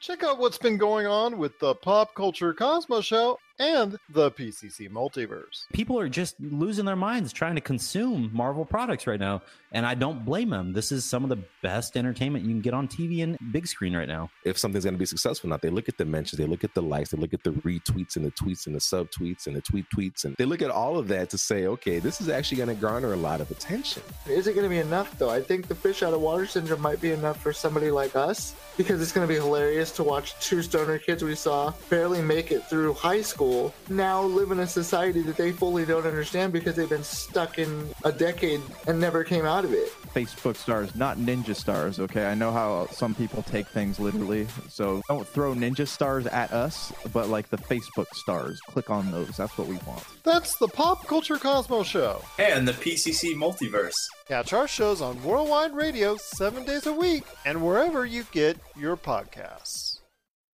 Check 0.00 0.22
out 0.22 0.38
what's 0.38 0.58
been 0.58 0.78
going 0.78 1.06
on 1.06 1.36
with 1.36 1.58
the 1.58 1.74
Pop 1.74 2.14
Culture 2.14 2.54
Cosmos 2.54 3.04
Show 3.04 3.38
and 3.58 3.98
the 4.10 4.30
PCC 4.30 4.90
Multiverse. 4.90 5.66
people 5.72 5.98
are 5.98 6.08
just 6.08 6.34
losing 6.40 6.84
their 6.84 6.96
minds 6.96 7.32
trying 7.32 7.54
to 7.54 7.60
consume 7.60 8.30
Marvel 8.32 8.64
products 8.64 9.06
right 9.06 9.20
now. 9.20 9.42
And 9.72 9.84
I 9.84 9.94
don't 9.94 10.24
blame 10.24 10.50
them. 10.50 10.72
This 10.72 10.90
is 10.90 11.04
some 11.04 11.22
of 11.22 11.28
the 11.28 11.38
best 11.62 11.96
entertainment 11.96 12.44
you 12.44 12.50
can 12.50 12.60
get 12.60 12.72
on 12.72 12.88
TV 12.88 13.22
and 13.22 13.36
big 13.52 13.66
screen 13.66 13.94
right 13.94 14.08
now. 14.08 14.30
if 14.44 14.56
something's 14.56 14.84
going 14.84 14.94
to 14.94 14.98
be 14.98 15.04
successful 15.06 15.48
or 15.48 15.50
not. 15.50 15.60
They 15.60 15.70
look 15.70 15.88
at 15.88 15.98
the 15.98 16.04
mentions, 16.04 16.38
they 16.38 16.46
look 16.46 16.64
at 16.64 16.72
the 16.74 16.82
likes, 16.82 17.10
they 17.10 17.18
look 17.18 17.34
at 17.34 17.42
the 17.42 17.50
retweets 17.50 18.16
and 18.16 18.24
the 18.24 18.30
tweets 18.30 18.66
and 18.66 18.74
the 18.74 18.80
subtweets 18.80 19.46
and 19.46 19.54
the 19.56 19.60
tweet 19.60 19.84
tweets, 19.94 20.24
and 20.24 20.34
they 20.38 20.44
look 20.44 20.62
at 20.62 20.70
all 20.70 20.98
of 20.98 21.08
that 21.08 21.28
to 21.30 21.38
say, 21.38 21.66
okay, 21.66 21.98
this 21.98 22.20
is 22.20 22.28
actually 22.28 22.56
going 22.56 22.68
to 22.68 22.74
garner 22.74 23.12
a 23.12 23.16
lot 23.16 23.40
of 23.40 23.50
attention. 23.50 24.02
Is 24.26 24.46
it 24.46 24.54
going 24.54 24.64
to 24.64 24.70
be 24.70 24.78
enough 24.78 25.18
though? 25.18 25.30
I 25.30 25.42
think 25.42 25.68
the 25.68 25.74
fish 25.74 26.02
out 26.02 26.14
of 26.14 26.20
water 26.20 26.46
syndrome 26.46 26.80
might 26.80 27.00
be 27.00 27.10
enough 27.12 27.42
for 27.42 27.52
somebody 27.52 27.90
like 27.90 28.16
us 28.16 28.54
because 28.76 29.02
it's 29.02 29.12
going 29.12 29.26
to 29.26 29.32
be 29.32 29.38
hilarious 29.38 29.90
to 29.92 30.02
watch 30.02 30.38
two 30.40 30.62
stoner 30.62 30.98
kids 30.98 31.22
we 31.22 31.34
saw 31.34 31.72
barely 31.90 32.22
make 32.22 32.50
it 32.50 32.64
through 32.64 32.94
high 32.94 33.20
school 33.22 33.45
now 33.88 34.22
live 34.22 34.50
in 34.50 34.60
a 34.60 34.66
society 34.66 35.22
that 35.22 35.36
they 35.36 35.52
fully 35.52 35.84
don't 35.84 36.06
understand 36.06 36.52
because 36.52 36.76
they've 36.76 36.88
been 36.88 37.02
stuck 37.04 37.58
in 37.58 37.88
a 38.04 38.12
decade 38.12 38.60
and 38.86 39.00
never 39.00 39.24
came 39.24 39.44
out 39.44 39.64
of 39.64 39.72
it. 39.72 39.88
Facebook 40.14 40.56
stars, 40.56 40.94
not 40.94 41.18
ninja 41.18 41.54
stars. 41.54 42.00
Okay, 42.00 42.26
I 42.26 42.34
know 42.34 42.50
how 42.52 42.86
some 42.90 43.14
people 43.14 43.42
take 43.42 43.66
things 43.68 44.00
literally, 44.00 44.46
so 44.68 45.02
don't 45.08 45.26
throw 45.28 45.54
ninja 45.54 45.86
stars 45.86 46.26
at 46.26 46.52
us, 46.52 46.92
but 47.12 47.28
like 47.28 47.48
the 47.50 47.58
Facebook 47.58 48.06
stars, 48.14 48.58
click 48.68 48.90
on 48.90 49.10
those. 49.10 49.36
That's 49.36 49.56
what 49.58 49.66
we 49.66 49.76
want. 49.86 50.04
That's 50.24 50.56
the 50.58 50.68
Pop 50.68 51.06
Culture 51.06 51.36
Cosmos 51.38 51.86
Show. 51.86 52.22
and 52.38 52.66
the 52.66 52.72
PCC 52.72 53.34
Multiverse. 53.34 53.96
Catch 54.28 54.52
our 54.52 54.66
shows 54.68 55.00
on 55.00 55.22
Worldwide 55.22 55.74
Radio 55.74 56.16
seven 56.16 56.64
days 56.64 56.86
a 56.86 56.92
week 56.92 57.24
and 57.44 57.62
wherever 57.64 58.04
you 58.06 58.24
get 58.32 58.56
your 58.76 58.96
podcasts. 58.96 60.00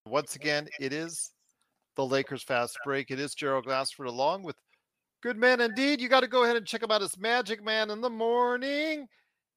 Once 0.06 0.34
again, 0.34 0.68
it 0.80 0.92
is 0.92 1.30
the 1.96 2.06
Lakers 2.06 2.42
Fast 2.42 2.78
Break. 2.84 3.10
It 3.10 3.20
is 3.20 3.34
Gerald 3.34 3.64
Glassford 3.64 4.06
along 4.06 4.42
with 4.42 4.56
Good 5.22 5.36
Man 5.36 5.60
Indeed. 5.60 6.00
You 6.00 6.08
got 6.08 6.20
to 6.20 6.28
go 6.28 6.44
ahead 6.44 6.56
and 6.56 6.66
check 6.66 6.82
him 6.82 6.90
out 6.90 7.02
as 7.02 7.18
Magic 7.18 7.62
Man 7.62 7.90
in 7.90 8.00
the 8.00 8.10
morning. 8.10 9.06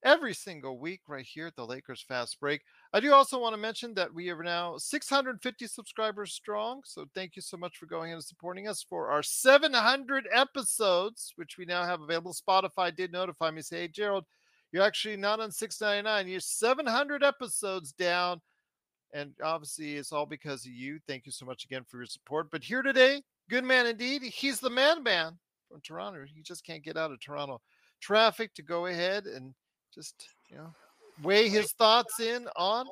every 0.05 0.33
single 0.35 0.77
week 0.77 1.01
right 1.07 1.25
here 1.25 1.47
at 1.47 1.55
the 1.55 1.65
Lakers 1.65 2.05
Fast 2.07 2.39
Break. 2.39 2.61
I 2.93 2.99
do 2.99 3.11
also 3.11 3.39
want 3.39 3.53
to 3.55 3.61
mention 3.61 3.95
that 3.95 4.13
we 4.13 4.29
are 4.29 4.43
now 4.43 4.77
650 4.77 5.67
subscribers 5.67 6.33
strong. 6.33 6.81
So 6.85 7.05
thank 7.15 7.35
you 7.35 7.41
so 7.41 7.57
much 7.57 7.77
for 7.77 7.87
going 7.87 8.13
and 8.13 8.23
supporting 8.23 8.67
us 8.67 8.85
for 8.87 9.09
our 9.09 9.23
700 9.23 10.27
episodes, 10.31 11.33
which 11.35 11.57
we 11.57 11.65
now 11.65 11.83
have 11.83 12.01
available. 12.01 12.33
Spotify 12.33 12.95
did 12.95 13.11
notify 13.11 13.49
me, 13.49 13.61
say, 13.63 13.81
hey, 13.81 13.87
Gerald, 13.87 14.25
you're 14.71 14.83
actually 14.83 15.17
not 15.17 15.39
on 15.39 15.51
699. 15.51 16.27
You're 16.31 16.39
700 16.39 17.23
episodes 17.23 17.91
down. 17.91 18.41
And 19.15 19.31
obviously, 19.41 19.95
it's 19.95 20.11
all 20.11 20.25
because 20.25 20.65
of 20.65 20.73
you. 20.73 20.99
Thank 21.07 21.25
you 21.25 21.31
so 21.31 21.45
much 21.45 21.63
again 21.63 21.85
for 21.89 21.97
your 21.97 22.05
support. 22.05 22.51
But 22.51 22.63
here 22.63 22.81
today, 22.81 23.21
good 23.49 23.63
man 23.63 23.85
indeed. 23.85 24.23
He's 24.23 24.59
the 24.59 24.69
man 24.69 25.03
man 25.03 25.39
from 25.71 25.79
Toronto. 25.79 26.25
He 26.25 26.41
just 26.41 26.65
can't 26.65 26.83
get 26.83 26.97
out 26.97 27.11
of 27.11 27.21
Toronto 27.21 27.61
traffic 28.01 28.53
to 28.55 28.61
go 28.61 28.87
ahead 28.87 29.25
and 29.25 29.53
just, 29.93 30.27
you 30.51 30.57
know, 30.57 30.73
weigh 31.23 31.47
his 31.47 31.71
thoughts 31.71 32.19
in 32.19 32.49
on 32.57 32.85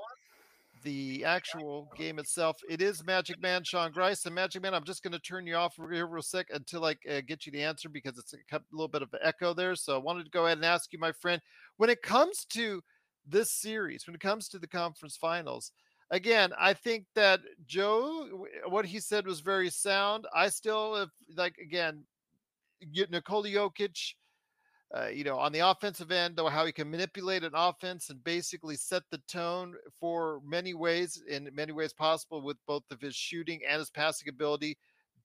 the 0.84 1.26
actual 1.26 1.90
game 1.98 2.20
itself. 2.20 2.56
It 2.70 2.82
is 2.82 3.06
Magic 3.06 3.42
Man 3.42 3.66
Sean 3.66 3.92
Grice. 3.92 4.26
And 4.26 4.34
Magic 4.34 4.62
Man, 4.62 4.74
I'm 4.74 4.86
just 4.86 5.04
going 5.04 5.12
to 5.12 5.20
turn 5.20 5.46
you 5.46 5.56
off 5.56 5.76
here 5.76 6.08
real 6.08 6.24
quick 6.24 6.48
until 6.54 6.86
I 6.86 6.96
uh, 7.12 7.20
get 7.28 7.46
you 7.46 7.52
the 7.52 7.64
answer 7.64 7.90
because 7.90 8.18
it's 8.18 8.34
a 8.34 8.60
little 8.72 8.88
bit 8.88 9.02
of 9.02 9.12
an 9.12 9.20
echo 9.22 9.54
there. 9.54 9.76
So 9.76 9.94
I 9.94 10.00
wanted 10.00 10.24
to 10.24 10.32
go 10.32 10.46
ahead 10.46 10.58
and 10.58 10.66
ask 10.66 10.94
you, 10.94 11.00
my 11.00 11.12
friend, 11.12 11.42
when 11.76 11.90
it 11.90 12.02
comes 12.02 12.46
to 12.52 12.82
this 13.28 13.52
series, 13.52 14.08
when 14.08 14.16
it 14.16 14.22
comes 14.22 14.48
to 14.48 14.60
the 14.60 14.68
conference 14.68 15.18
finals, 15.18 15.74
again, 16.12 16.52
I 16.60 16.74
think 16.74 17.06
that 17.16 17.42
Joe, 17.66 18.46
what 18.68 18.86
he 18.86 19.00
said 19.00 19.26
was 19.26 19.40
very 19.40 19.70
sound. 19.70 20.26
I 20.34 20.50
still, 20.50 20.96
if, 20.96 21.10
like, 21.36 21.58
again, 21.58 22.04
Nikola 23.10 23.50
Jokic, 23.50 24.14
uh, 24.96 25.08
you 25.08 25.24
know, 25.24 25.40
on 25.40 25.52
the 25.52 25.60
offensive 25.60 26.12
end, 26.12 26.36
though, 26.36 26.50
how 26.50 26.66
he 26.66 26.72
can 26.72 26.92
manipulate 26.92 27.44
an 27.44 27.54
offense 27.56 28.10
and 28.10 28.24
basically 28.24 28.76
set 28.76 29.04
the 29.10 29.18
tone 29.28 29.74
for 30.00 30.40
many 30.46 30.74
ways, 30.74 31.24
in 31.28 31.50
many 31.54 31.72
ways 31.72 31.94
possible, 31.94 32.42
with 32.42 32.58
both 32.68 32.84
of 32.92 33.02
his 33.02 33.16
shooting 33.16 33.62
and 33.68 33.80
his 33.80 33.90
passing 33.90 34.30
ability, 34.30 34.78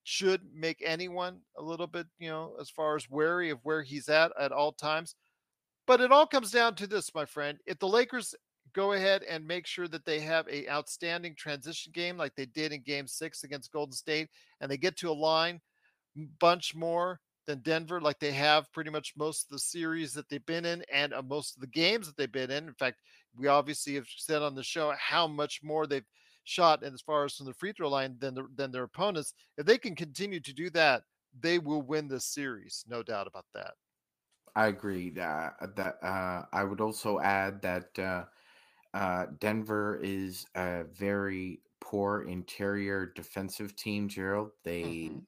should 0.05 0.41
make 0.55 0.83
anyone 0.87 1.41
a 1.59 1.63
little 1.63 1.87
bit, 1.87 2.07
you 2.19 2.31
know, 2.31 2.55
as 2.59 2.71
far 2.71 2.97
as 2.97 3.11
wary 3.11 3.51
of 3.51 3.59
where 3.63 3.83
he's 3.83 4.09
at 4.09 4.33
at 4.41 4.53
all 4.53 4.73
times. 4.73 5.15
But 5.87 6.01
it 6.01 6.13
all 6.13 6.27
comes 6.27 6.51
down 6.51 6.75
to 6.77 6.87
this, 6.87 7.15
my 7.15 7.27
friend. 7.27 7.59
If 7.67 7.79
the 7.79 7.89
Lakers 7.89 8.35
go 8.73 8.93
ahead 8.93 9.23
and 9.23 9.47
make 9.47 9.67
sure 9.67 9.89
that 9.89 10.05
they 10.05 10.21
have 10.21 10.49
a 10.49 10.69
outstanding 10.69 11.35
transition 11.35 11.93
game 11.93 12.17
like 12.17 12.35
they 12.35 12.47
did 12.47 12.73
in 12.73 12.83
game 12.83 13.07
six 13.07 13.45
against 13.45 13.73
Golden 13.73 13.93
State, 13.93 14.29
and 14.61 14.71
they 14.71 14.77
get 14.77 14.97
to 14.99 15.11
a 15.11 15.13
line 15.13 15.61
bunch 16.41 16.75
more 16.75 17.21
than 17.47 17.61
Denver, 17.61 18.01
like 18.01 18.19
they 18.19 18.33
have 18.33 18.71
pretty 18.73 18.91
much 18.91 19.15
most 19.17 19.45
of 19.45 19.51
the 19.51 19.59
series 19.59 20.13
that 20.13 20.29
they've 20.29 20.45
been 20.45 20.67
in 20.67 20.85
and 20.93 21.15
uh, 21.15 21.23
most 21.23 21.57
of 21.57 21.61
the 21.61 21.67
games 21.67 22.07
that 22.07 22.17
they've 22.17 22.31
been 22.31 22.51
in. 22.51 22.69
In 22.69 22.75
fact, 22.75 23.01
we 23.35 23.47
obviously 23.47 23.95
have 23.95 24.07
said 24.09 24.43
on 24.43 24.55
the 24.55 24.63
show 24.63 24.93
how 24.99 25.27
much 25.27 25.63
more 25.63 25.87
they've 25.87 26.05
shot 26.45 26.83
and 26.83 26.95
as 26.95 27.01
far 27.01 27.25
as 27.25 27.37
from 27.37 27.47
the 27.47 27.55
free 27.55 27.73
throw 27.73 27.89
line 27.89 28.17
than 28.19 28.35
the, 28.35 28.47
than 28.55 28.71
their 28.71 28.85
opponents. 28.85 29.33
If 29.57 29.67
they 29.67 29.79
can 29.79 29.95
continue 29.95 30.41
to 30.41 30.53
do 30.53 30.71
that, 30.71 31.05
they 31.39 31.59
will 31.59 31.83
win 31.83 32.09
this 32.09 32.27
series, 32.27 32.85
no 32.89 33.03
doubt 33.03 33.27
about 33.27 33.47
that. 33.55 33.75
I 34.55 34.67
agree. 34.69 35.11
Uh, 35.11 35.51
that 35.77 35.99
uh, 36.03 36.45
I 36.53 36.65
would 36.65 36.81
also 36.81 37.21
add 37.21 37.63
that 37.63 37.99
uh, 37.99 38.25
uh, 38.99 39.27
Denver 39.39 40.01
is 40.03 40.45
a 40.57 40.83
very 40.93 41.61
poor 41.81 42.23
interior 42.23 43.13
defensive 43.15 43.77
team, 43.77 44.09
Gerald. 44.09 44.51
They 44.65 44.83
mm-hmm. 44.83 45.19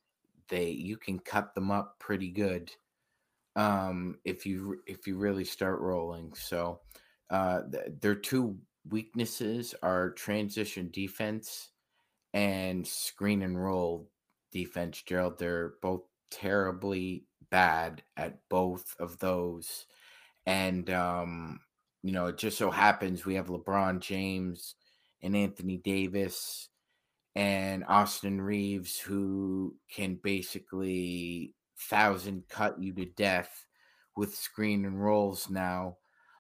they 0.49 0.71
you 0.71 0.97
can 0.97 1.21
cut 1.21 1.55
them 1.55 1.71
up 1.71 1.97
pretty 2.01 2.31
good 2.31 2.73
um, 3.55 4.19
if 4.25 4.45
you 4.45 4.81
if 4.89 5.07
you 5.07 5.17
really 5.17 5.45
start 5.45 5.79
rolling. 5.79 6.33
So 6.35 6.81
uh, 7.31 7.61
th- 7.71 7.93
their 8.01 8.17
two 8.17 8.59
weaknesses 8.91 9.73
are 9.85 10.11
transition 10.11 10.91
defense 10.93 11.69
and 12.35 12.85
screen 12.85 13.43
and 13.43 13.63
roll 13.63 14.11
defense, 14.51 15.01
Gerald. 15.03 15.39
They're 15.39 15.75
both 15.81 16.03
terribly 16.33 17.23
bad 17.51 18.03
at 18.17 18.41
both 18.49 18.97
of 18.99 19.21
those. 19.21 19.87
And 20.45 20.91
um, 20.91 21.61
you 22.03 22.13
know, 22.13 22.27
it 22.27 22.39
just 22.39 22.59
so 22.59 22.71
happens 22.71 23.25
we 23.25 23.35
have 23.35 23.49
LeBron 23.49 24.01
James 24.01 24.75
and 25.23 25.37
Anthony 25.37 25.77
Davis 25.77 26.69
and 27.37 27.85
Austin 27.87 28.41
Reaves 28.41 28.99
who 28.99 29.75
can 29.93 30.19
basically 30.23 31.55
thousand 31.79 32.45
cut 32.49 32.81
you 32.81 32.93
to 32.95 33.05
death 33.05 33.67
with 34.17 34.35
screen 34.35 34.85
and 34.85 35.03
rolls 35.03 35.49
now. 35.51 35.97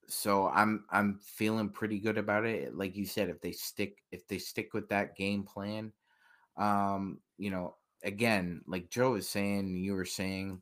So 0.08 0.48
I'm 0.48 0.84
I'm 0.90 1.20
feeling 1.22 1.68
pretty 1.68 2.00
good 2.00 2.18
about 2.18 2.44
it. 2.44 2.74
Like 2.74 2.96
you 2.96 3.06
said, 3.06 3.28
if 3.28 3.40
they 3.40 3.52
stick 3.52 3.98
if 4.10 4.26
they 4.26 4.38
stick 4.38 4.74
with 4.74 4.88
that 4.88 5.16
game 5.16 5.44
plan, 5.44 5.92
um, 6.56 7.18
you 7.38 7.50
know, 7.50 7.76
again, 8.02 8.62
like 8.66 8.90
Joe 8.90 9.12
was 9.12 9.28
saying, 9.28 9.76
you 9.76 9.94
were 9.94 10.04
saying, 10.04 10.60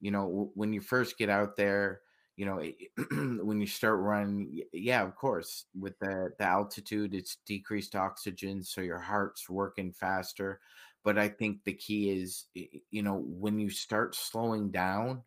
you 0.00 0.10
know, 0.10 0.50
when 0.54 0.72
you 0.72 0.80
first 0.80 1.18
get 1.18 1.28
out 1.28 1.56
there, 1.56 2.02
you 2.38 2.46
know 2.46 2.62
when 3.44 3.60
you 3.60 3.66
start 3.66 3.98
running 4.00 4.62
yeah 4.72 5.02
of 5.02 5.16
course 5.16 5.66
with 5.78 5.98
the 5.98 6.30
the 6.38 6.44
altitude 6.44 7.12
it's 7.14 7.38
decreased 7.44 7.96
oxygen 7.96 8.62
so 8.62 8.80
your 8.80 9.00
heart's 9.00 9.50
working 9.50 9.92
faster. 9.92 10.60
But 11.04 11.18
i 11.18 11.28
think 11.28 11.64
the 11.64 11.72
key 11.72 12.10
is 12.10 12.46
you 12.90 13.02
know 13.02 13.16
when 13.26 13.58
you 13.58 13.70
start 13.70 14.14
slowing 14.14 14.70
down 14.70 15.22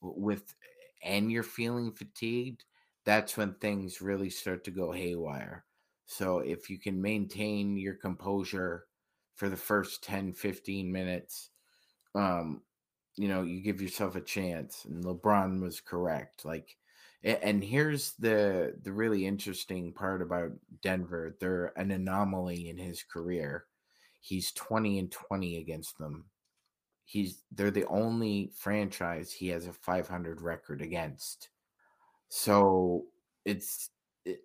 with 0.00 0.54
and 1.04 1.30
you're 1.30 1.42
feeling 1.42 1.92
fatigued 1.92 2.64
that's 3.04 3.36
when 3.36 3.54
things 3.54 4.00
really 4.00 4.30
start 4.30 4.64
to 4.64 4.70
go 4.70 4.90
haywire. 4.90 5.64
So 6.06 6.38
if 6.38 6.70
you 6.70 6.78
can 6.78 7.02
maintain 7.02 7.76
your 7.76 7.94
composure 7.94 8.86
for 9.34 9.50
the 9.50 9.56
first 9.56 10.02
10 10.04 10.32
15 10.32 10.90
minutes 10.90 11.50
um 12.14 12.62
you 13.16 13.28
know, 13.28 13.42
you 13.42 13.60
give 13.60 13.80
yourself 13.80 14.16
a 14.16 14.20
chance. 14.20 14.84
And 14.84 15.04
LeBron 15.04 15.60
was 15.60 15.80
correct. 15.80 16.44
Like, 16.44 16.76
and 17.22 17.64
here's 17.64 18.12
the 18.18 18.74
the 18.82 18.92
really 18.92 19.26
interesting 19.26 19.92
part 19.92 20.20
about 20.20 20.52
Denver. 20.82 21.36
They're 21.40 21.72
an 21.76 21.90
anomaly 21.90 22.68
in 22.68 22.76
his 22.76 23.02
career. 23.02 23.64
He's 24.20 24.52
20 24.52 24.98
and 24.98 25.10
20 25.10 25.58
against 25.58 25.96
them. 25.98 26.26
He's 27.06 27.42
they're 27.52 27.70
the 27.70 27.86
only 27.86 28.52
franchise 28.54 29.32
he 29.32 29.48
has 29.48 29.66
a 29.66 29.72
500 29.72 30.42
record 30.42 30.82
against. 30.82 31.48
So 32.28 33.04
it's 33.44 33.90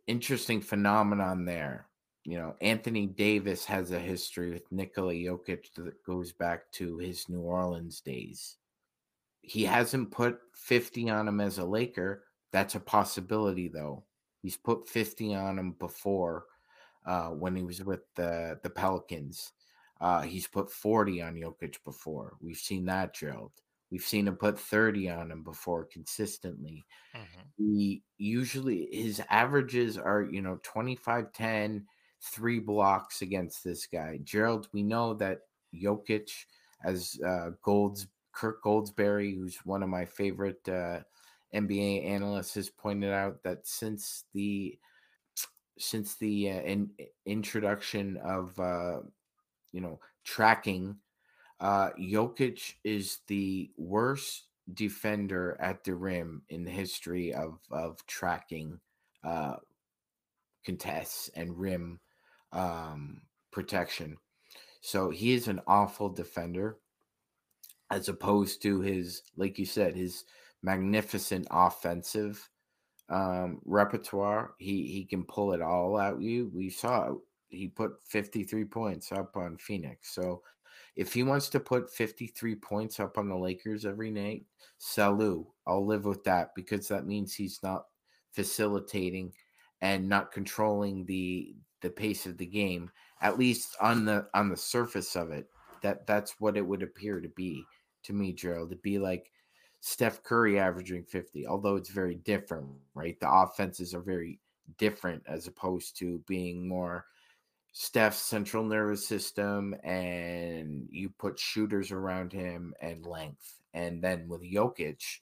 interesting 0.08 0.62
phenomenon 0.62 1.46
there. 1.46 1.88
You 2.24 2.38
know, 2.38 2.56
Anthony 2.62 3.08
Davis 3.08 3.66
has 3.66 3.92
a 3.92 4.00
history 4.00 4.52
with 4.52 4.72
Nikola 4.72 5.14
Jokic 5.14 5.74
that 5.76 6.04
goes 6.06 6.32
back 6.32 6.72
to 6.74 6.98
his 6.98 7.28
New 7.28 7.42
Orleans 7.42 8.02
days 8.02 8.59
he 9.50 9.64
hasn't 9.64 10.12
put 10.12 10.40
50 10.54 11.10
on 11.10 11.28
him 11.28 11.42
as 11.42 11.58
a 11.58 11.66
Laker. 11.66 12.24
That's 12.52 12.76
a 12.76 12.80
possibility, 12.80 13.68
though. 13.68 14.04
He's 14.44 14.58
put 14.58 14.88
50 14.88 15.34
on 15.34 15.58
him 15.58 15.72
before 15.80 16.46
uh, 17.06 17.30
when 17.30 17.56
he 17.56 17.64
was 17.64 17.84
with 17.84 18.02
the, 18.16 18.60
the 18.62 18.70
Pelicans. 18.70 19.54
Uh, 20.00 20.22
he's 20.22 20.46
put 20.46 20.72
40 20.72 21.24
on 21.24 21.34
Jokic 21.34 21.78
before. 21.84 22.38
We've 22.40 22.58
seen 22.58 22.86
that 22.86 23.14
drilled. 23.14 23.54
We've 23.92 24.04
seen 24.04 24.28
him 24.28 24.36
put 24.36 24.60
30 24.60 25.10
on 25.10 25.32
him 25.32 25.42
before 25.42 25.86
consistently. 25.86 26.86
Mm-hmm. 27.16 27.42
He 27.58 28.04
usually, 28.20 28.88
his 28.92 29.20
averages 29.32 29.98
are, 29.98 30.22
you 30.22 30.44
know, 30.44 30.60
25 30.62 31.34
10, 31.34 31.86
three 32.22 32.60
blocks 32.60 33.24
against 33.24 33.64
this 33.64 33.88
guy. 33.88 34.20
Gerald, 34.24 34.68
we 34.74 34.84
know 34.84 35.16
that 35.16 35.40
Jokic, 35.74 36.30
as 36.86 37.20
uh, 37.26 37.50
Gold's 37.64 38.06
Kirk 38.32 38.64
Goldsberry, 38.64 39.36
who's 39.36 39.58
one 39.66 39.84
of 39.84 39.90
my 39.90 40.06
favorite 40.06 40.68
uh, 40.68 41.00
NBA 41.54 42.06
analysts, 42.06 42.54
has 42.56 42.70
pointed 42.70 43.12
out 43.12 43.44
that 43.44 43.66
since 43.66 44.26
the 44.34 44.78
since 45.78 46.16
the 46.16 46.50
uh, 46.50 46.62
in, 46.62 46.90
introduction 47.26 48.18
of 48.18 48.60
uh, 48.60 49.00
you 49.72 49.82
know 49.82 50.00
tracking, 50.24 50.96
uh, 51.60 51.90
Jokic 52.00 52.76
is 52.84 53.20
the 53.28 53.72
worst 53.78 54.48
defender 54.74 55.58
at 55.60 55.84
the 55.84 55.96
rim 55.96 56.44
in 56.50 56.64
the 56.64 56.72
history 56.72 57.34
of 57.34 57.60
of 57.72 58.06
tracking 58.06 58.80
uh, 59.24 59.56
contests 60.66 61.30
and 61.36 61.58
rim 61.58 62.00
um, 62.52 63.22
protection. 63.52 64.18
So 64.82 65.10
he 65.10 65.34
is 65.34 65.48
an 65.48 65.62
awful 65.68 66.10
defender 66.10 66.78
as 67.92 68.10
opposed 68.10 68.62
to 68.64 68.82
his, 68.82 69.24
like 69.38 69.58
you 69.58 69.66
said, 69.66 69.96
his 69.96 70.26
magnificent 70.62 71.48
offensive 71.52 72.50
um, 73.10 73.60
repertoire. 73.66 74.54
He 74.60 74.88
he 74.88 75.06
can 75.06 75.24
pull 75.24 75.54
it 75.54 75.62
all 75.62 75.98
out. 75.98 76.22
You 76.22 76.52
we 76.54 76.70
saw 76.70 77.16
he 77.50 77.68
put 77.68 78.02
53 78.08 78.66
points 78.66 79.12
up 79.12 79.36
on 79.36 79.58
Phoenix. 79.58 80.14
So 80.14 80.44
if 80.96 81.14
he 81.14 81.24
wants 81.24 81.50
to 81.50 81.60
put 81.60 81.92
53 81.92 82.56
points 82.56 83.00
up 83.00 83.18
on 83.18 83.30
the 83.30 83.38
Lakers 83.38 83.86
every 83.86 84.12
night, 84.12 84.46
salut. 84.78 85.46
I'll 85.66 85.86
live 85.86 86.06
with 86.06 86.24
that 86.26 86.54
because 86.56 86.88
that 86.90 87.08
means 87.08 87.34
he's 87.34 87.60
not 87.64 87.86
facilitating 88.32 89.34
and 89.82 90.08
not 90.08 90.32
controlling 90.32 91.06
the 91.06 91.56
the 91.82 91.90
pace 91.90 92.26
of 92.26 92.38
the 92.38 92.46
game 92.46 92.92
at 93.22 93.40
least 93.40 93.76
on 93.82 94.06
the 94.06 94.28
on 94.34 94.50
the 94.50 94.58
surface 94.58 95.16
of 95.16 95.32
it 95.32 95.48
that 95.82 96.06
that's 96.06 96.36
what 96.40 96.58
it 96.58 96.66
would 96.66 96.84
appear 96.84 97.22
to 97.22 97.30
be 97.30 97.64
to 98.04 98.14
me 98.14 98.34
Gerald 98.34 98.70
to 98.72 98.76
be 98.78 99.00
like 99.00 99.32
Steph 99.82 100.24
Curry 100.24 100.60
averaging 100.60 101.04
50 101.04 101.48
although 101.48 101.76
it's 101.76 101.90
very 101.90 102.16
different 102.16 102.68
right? 102.94 103.20
The 103.20 103.32
offenses 103.32 103.94
are 103.94 104.02
very 104.02 104.40
different 104.78 105.24
as 105.28 105.48
opposed 105.48 105.98
to 105.98 106.24
being 106.28 106.68
more 106.68 107.06
Steph's 107.72 108.22
central 108.22 108.64
nervous 108.64 109.08
system 109.08 109.76
and 109.84 110.88
you 110.92 111.10
put 111.10 111.40
shooters 111.40 111.92
around 111.92 112.34
him 112.34 112.74
and 112.82 113.06
length. 113.06 113.60
And 113.74 114.04
then 114.04 114.28
with 114.28 114.42
Jokic 114.42 115.20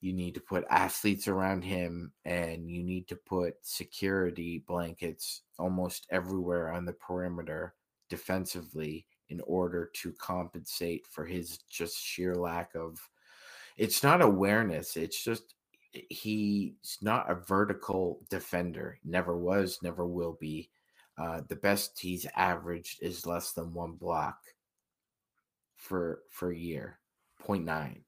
you 0.00 0.12
need 0.12 0.34
to 0.34 0.40
put 0.40 0.64
athletes 0.70 1.26
around 1.26 1.62
him 1.62 2.12
and 2.24 2.70
you 2.70 2.82
need 2.82 3.08
to 3.08 3.16
put 3.16 3.54
security 3.62 4.62
blankets 4.66 5.42
almost 5.58 6.06
everywhere 6.10 6.72
on 6.72 6.84
the 6.84 6.92
perimeter 6.92 7.74
defensively 8.08 9.06
in 9.28 9.40
order 9.46 9.90
to 9.94 10.12
compensate 10.12 11.06
for 11.06 11.24
his 11.24 11.58
just 11.70 11.98
sheer 11.98 12.34
lack 12.34 12.74
of 12.74 12.98
it's 13.76 14.02
not 14.02 14.22
awareness 14.22 14.96
it's 14.96 15.22
just 15.22 15.54
he's 15.92 16.98
not 17.00 17.30
a 17.30 17.34
vertical 17.34 18.20
defender 18.28 18.98
never 19.04 19.36
was 19.36 19.78
never 19.82 20.06
will 20.06 20.36
be 20.40 20.70
uh, 21.18 21.40
the 21.48 21.56
best 21.56 21.98
he's 21.98 22.26
averaged 22.36 23.02
is 23.02 23.26
less 23.26 23.52
than 23.52 23.72
one 23.74 23.92
block 23.92 24.38
for 25.76 26.20
for 26.30 26.52
a 26.52 26.56
year 26.56 26.98
0.9 27.44 28.02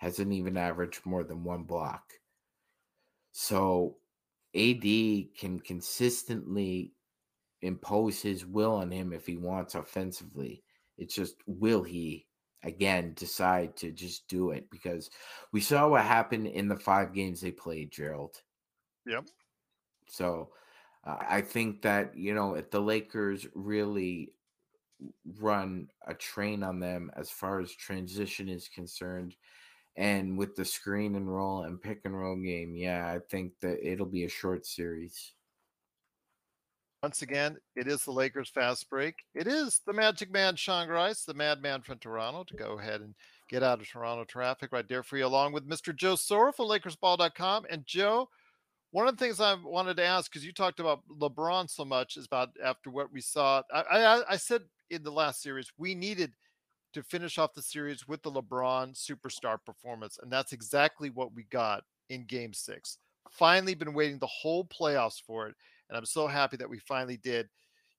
hasn't 0.00 0.32
even 0.32 0.56
averaged 0.56 1.04
more 1.04 1.22
than 1.24 1.44
one 1.44 1.62
block. 1.62 2.14
So 3.32 3.98
AD 4.56 4.82
can 5.38 5.60
consistently 5.62 6.94
impose 7.62 8.20
his 8.20 8.46
will 8.46 8.74
on 8.74 8.90
him 8.90 9.12
if 9.12 9.26
he 9.26 9.36
wants 9.36 9.74
offensively. 9.74 10.62
It's 10.98 11.14
just 11.14 11.36
will 11.46 11.82
he 11.82 12.26
again 12.62 13.12
decide 13.16 13.76
to 13.76 13.90
just 13.90 14.28
do 14.28 14.50
it 14.50 14.68
because 14.70 15.10
we 15.52 15.60
saw 15.60 15.88
what 15.88 16.02
happened 16.02 16.46
in 16.46 16.68
the 16.68 16.76
five 16.76 17.14
games 17.14 17.40
they 17.40 17.50
played, 17.52 17.90
Gerald. 17.90 18.42
Yep. 19.06 19.26
So 20.06 20.50
uh, 21.04 21.16
I 21.20 21.40
think 21.40 21.82
that, 21.82 22.16
you 22.16 22.34
know, 22.34 22.54
if 22.54 22.70
the 22.70 22.80
Lakers 22.80 23.46
really 23.54 24.32
run 25.38 25.88
a 26.06 26.14
train 26.14 26.62
on 26.62 26.78
them 26.78 27.10
as 27.16 27.30
far 27.30 27.60
as 27.60 27.72
transition 27.72 28.48
is 28.48 28.68
concerned 28.68 29.34
and 29.96 30.36
with 30.36 30.54
the 30.56 30.64
screen 30.64 31.14
and 31.14 31.34
roll 31.34 31.62
and 31.62 31.80
pick 31.80 32.00
and 32.04 32.18
roll 32.18 32.36
game, 32.36 32.74
yeah, 32.76 33.06
I 33.06 33.20
think 33.30 33.52
that 33.60 33.78
it'll 33.82 34.06
be 34.06 34.24
a 34.24 34.28
short 34.28 34.66
series. 34.66 35.32
Once 37.02 37.22
again, 37.22 37.56
it 37.76 37.86
is 37.86 38.04
the 38.04 38.10
Lakers 38.10 38.50
fast 38.50 38.88
break. 38.90 39.14
It 39.34 39.46
is 39.46 39.80
the 39.86 39.92
Magic 39.92 40.30
Man 40.30 40.54
Sean 40.56 40.86
Grice, 40.86 41.24
the 41.24 41.34
madman 41.34 41.80
from 41.80 41.98
Toronto, 41.98 42.44
to 42.44 42.54
go 42.54 42.78
ahead 42.78 43.00
and 43.00 43.14
get 43.48 43.62
out 43.62 43.80
of 43.80 43.88
Toronto 43.88 44.24
traffic 44.24 44.70
right 44.72 44.86
there 44.86 45.02
for 45.02 45.16
you, 45.16 45.24
along 45.24 45.52
with 45.52 45.68
Mr. 45.68 45.96
Joe 45.96 46.14
Soro 46.14 46.54
from 46.54 46.66
LakersBall.com. 46.66 47.66
And 47.70 47.86
Joe, 47.86 48.28
one 48.90 49.08
of 49.08 49.16
the 49.16 49.24
things 49.24 49.40
I 49.40 49.54
wanted 49.54 49.96
to 49.96 50.04
ask, 50.04 50.30
because 50.30 50.44
you 50.44 50.52
talked 50.52 50.78
about 50.78 51.00
LeBron 51.08 51.70
so 51.70 51.84
much, 51.84 52.16
is 52.16 52.26
about 52.26 52.50
after 52.62 52.90
what 52.90 53.12
we 53.12 53.22
saw. 53.22 53.62
I, 53.72 53.80
I, 53.80 54.32
I 54.32 54.36
said 54.36 54.62
in 54.90 55.02
the 55.02 55.12
last 55.12 55.42
series, 55.42 55.70
we 55.78 55.94
needed– 55.94 56.32
to 56.92 57.02
finish 57.02 57.38
off 57.38 57.54
the 57.54 57.62
series 57.62 58.08
with 58.08 58.22
the 58.22 58.30
LeBron 58.30 58.94
superstar 58.94 59.58
performance. 59.64 60.18
And 60.20 60.30
that's 60.30 60.52
exactly 60.52 61.10
what 61.10 61.34
we 61.34 61.44
got 61.44 61.84
in 62.08 62.24
game 62.24 62.52
six. 62.52 62.98
Finally, 63.30 63.74
been 63.74 63.94
waiting 63.94 64.18
the 64.18 64.26
whole 64.26 64.64
playoffs 64.64 65.20
for 65.24 65.46
it. 65.48 65.54
And 65.90 65.98
I'm 65.98 66.06
so 66.06 66.28
happy 66.28 66.56
that 66.56 66.70
we 66.70 66.78
finally 66.78 67.16
did. 67.18 67.48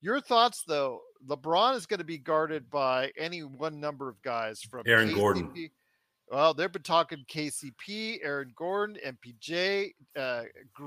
Your 0.02 0.20
thoughts, 0.20 0.64
though, 0.66 1.02
LeBron 1.28 1.76
is 1.76 1.86
going 1.86 2.00
to 2.00 2.06
be 2.06 2.18
guarded 2.18 2.70
by 2.70 3.12
any 3.18 3.42
one 3.42 3.80
number 3.80 4.10
of 4.10 4.20
guys 4.24 4.62
from 4.62 4.84
Aaron 4.88 5.10
KCP. 5.10 5.16
Gordon. 5.16 5.70
Well, 6.32 6.54
they've 6.54 6.72
been 6.72 6.82
talking 6.82 7.24
KCP, 7.30 8.20
Aaron 8.24 8.54
Gordon, 8.56 8.98
MPJ, 9.06 9.92
uh, 10.18 10.44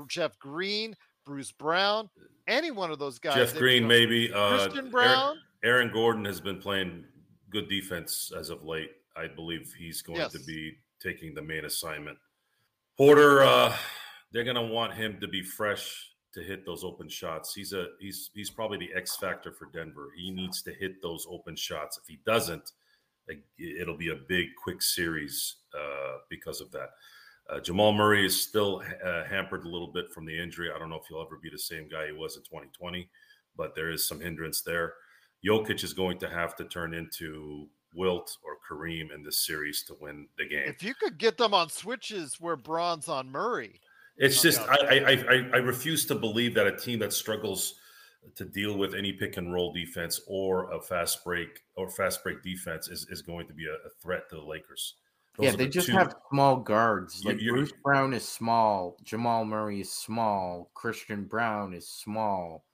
Jeff 0.07 0.37
Green, 0.39 0.95
Bruce 1.23 1.51
Brown, 1.51 2.09
any 2.47 2.71
one 2.71 2.91
of 2.91 2.97
those 2.97 3.19
guys. 3.19 3.35
Jeff 3.35 3.55
Green, 3.55 3.87
maybe. 3.87 4.33
Uh, 4.33 4.57
Christian 4.57 4.89
Braun. 4.89 5.07
Aaron, 5.07 5.37
Aaron 5.63 5.91
Gordon 5.93 6.25
has 6.25 6.41
been 6.41 6.57
playing 6.57 7.05
good 7.51 7.69
defense 7.69 8.31
as 8.37 8.49
of 8.49 8.63
late. 8.63 8.89
I 9.15 9.27
believe 9.27 9.73
he's 9.77 10.01
going 10.01 10.19
yes. 10.19 10.31
to 10.33 10.39
be 10.39 10.73
taking 11.01 11.35
the 11.35 11.43
main 11.43 11.65
assignment. 11.65 12.17
Porter, 12.97 13.43
uh, 13.43 13.73
they're 14.31 14.43
going 14.43 14.55
to 14.55 14.73
want 14.73 14.93
him 14.93 15.19
to 15.21 15.27
be 15.27 15.43
fresh 15.43 16.09
to 16.35 16.43
hit 16.43 16.65
those 16.65 16.83
open 16.83 17.09
shots. 17.09 17.53
He's 17.53 17.73
a 17.73 17.87
he's 17.99 18.29
he's 18.33 18.49
probably 18.49 18.77
the 18.77 18.93
X 18.93 19.15
factor 19.15 19.51
for 19.51 19.69
Denver. 19.73 20.09
He 20.15 20.29
needs 20.31 20.61
to 20.63 20.73
hit 20.73 21.01
those 21.01 21.25
open 21.29 21.55
shots. 21.55 21.97
If 21.97 22.07
he 22.07 22.19
doesn't, 22.25 22.73
it'll 23.57 23.97
be 23.97 24.09
a 24.09 24.15
big 24.15 24.47
quick 24.61 24.81
series 24.81 25.55
uh, 25.73 26.17
because 26.29 26.61
of 26.61 26.71
that. 26.71 26.89
Uh, 27.49 27.59
Jamal 27.59 27.93
Murray 27.93 28.25
is 28.25 28.41
still 28.41 28.83
uh, 29.03 29.23
hampered 29.23 29.65
a 29.65 29.69
little 29.69 29.87
bit 29.87 30.11
from 30.11 30.25
the 30.25 30.37
injury. 30.37 30.69
I 30.75 30.77
don't 30.77 30.89
know 30.89 30.97
if 30.97 31.07
he'll 31.07 31.21
ever 31.21 31.39
be 31.41 31.49
the 31.49 31.59
same 31.59 31.87
guy 31.87 32.07
he 32.07 32.11
was 32.11 32.35
in 32.35 32.43
2020, 32.43 33.07
but 33.55 33.75
there 33.75 33.91
is 33.91 34.07
some 34.07 34.19
hindrance 34.19 34.61
there. 34.61 34.93
Jokic 35.45 35.83
is 35.83 35.93
going 35.93 36.17
to 36.19 36.29
have 36.29 36.55
to 36.55 36.65
turn 36.65 36.93
into 36.93 37.67
Wilt 37.93 38.35
or 38.43 38.57
Kareem 38.67 39.13
in 39.13 39.23
this 39.23 39.45
series 39.45 39.83
to 39.83 39.95
win 40.01 40.27
the 40.37 40.47
game. 40.47 40.67
If 40.67 40.83
you 40.83 40.95
could 40.95 41.17
get 41.17 41.37
them 41.37 41.53
on 41.53 41.69
switches 41.69 42.37
where 42.39 42.57
Bron's 42.57 43.07
on 43.07 43.31
Murray. 43.31 43.79
It's 44.17 44.41
just 44.41 44.61
I, 44.61 44.75
I, 44.75 45.11
I 45.11 45.49
I 45.53 45.57
refuse 45.57 46.05
to 46.05 46.15
believe 46.15 46.53
that 46.55 46.67
a 46.67 46.75
team 46.75 46.99
that 46.99 47.11
struggles 47.11 47.75
to 48.35 48.45
deal 48.45 48.77
with 48.77 48.95
any 48.95 49.13
pick 49.13 49.37
and 49.37 49.53
roll 49.53 49.71
defense 49.73 50.21
or 50.27 50.71
a 50.71 50.81
fast 50.81 51.23
break 51.23 51.61
or 51.75 51.89
fast 51.89 52.23
break 52.23 52.41
defense 52.41 52.87
is, 52.87 53.05
is 53.09 53.21
going 53.21 53.47
to 53.47 53.53
be 53.53 53.65
a, 53.65 53.73
a 53.73 53.89
threat 54.01 54.29
to 54.29 54.35
the 54.35 54.41
Lakers. 54.41 54.95
Those 55.37 55.45
yeah, 55.45 55.51
they 55.51 55.65
the 55.65 55.69
just 55.69 55.87
two. 55.87 55.93
have 55.93 56.15
small 56.31 56.57
guards. 56.57 57.23
Like 57.25 57.41
you're, 57.41 57.55
Bruce 57.55 57.73
Brown 57.83 58.13
is 58.13 58.27
small, 58.27 58.97
Jamal 59.03 59.43
Murray 59.45 59.81
is 59.81 59.91
small, 59.91 60.71
Christian 60.73 61.25
Braun 61.25 61.73
is 61.73 61.87
small. 61.87 62.65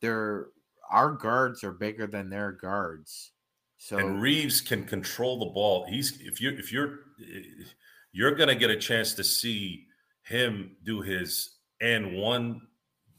They're 0.00 0.48
our 0.90 1.12
guards 1.12 1.62
are 1.64 1.72
bigger 1.72 2.06
than 2.06 2.30
their 2.30 2.52
guards. 2.52 3.32
So 3.78 3.98
and 3.98 4.22
Reaves 4.22 4.60
can 4.60 4.84
control 4.84 5.38
the 5.38 5.52
ball. 5.52 5.84
He's 5.88 6.18
if 6.20 6.40
you 6.40 6.50
if 6.50 6.72
you're 6.72 7.00
eh, 7.20 7.64
you're 8.12 8.34
gonna 8.34 8.54
get 8.54 8.70
a 8.70 8.78
chance 8.78 9.12
to 9.14 9.24
see 9.24 9.86
him 10.26 10.76
do 10.84 11.00
his 11.00 11.56
and 11.80 12.16
one 12.16 12.60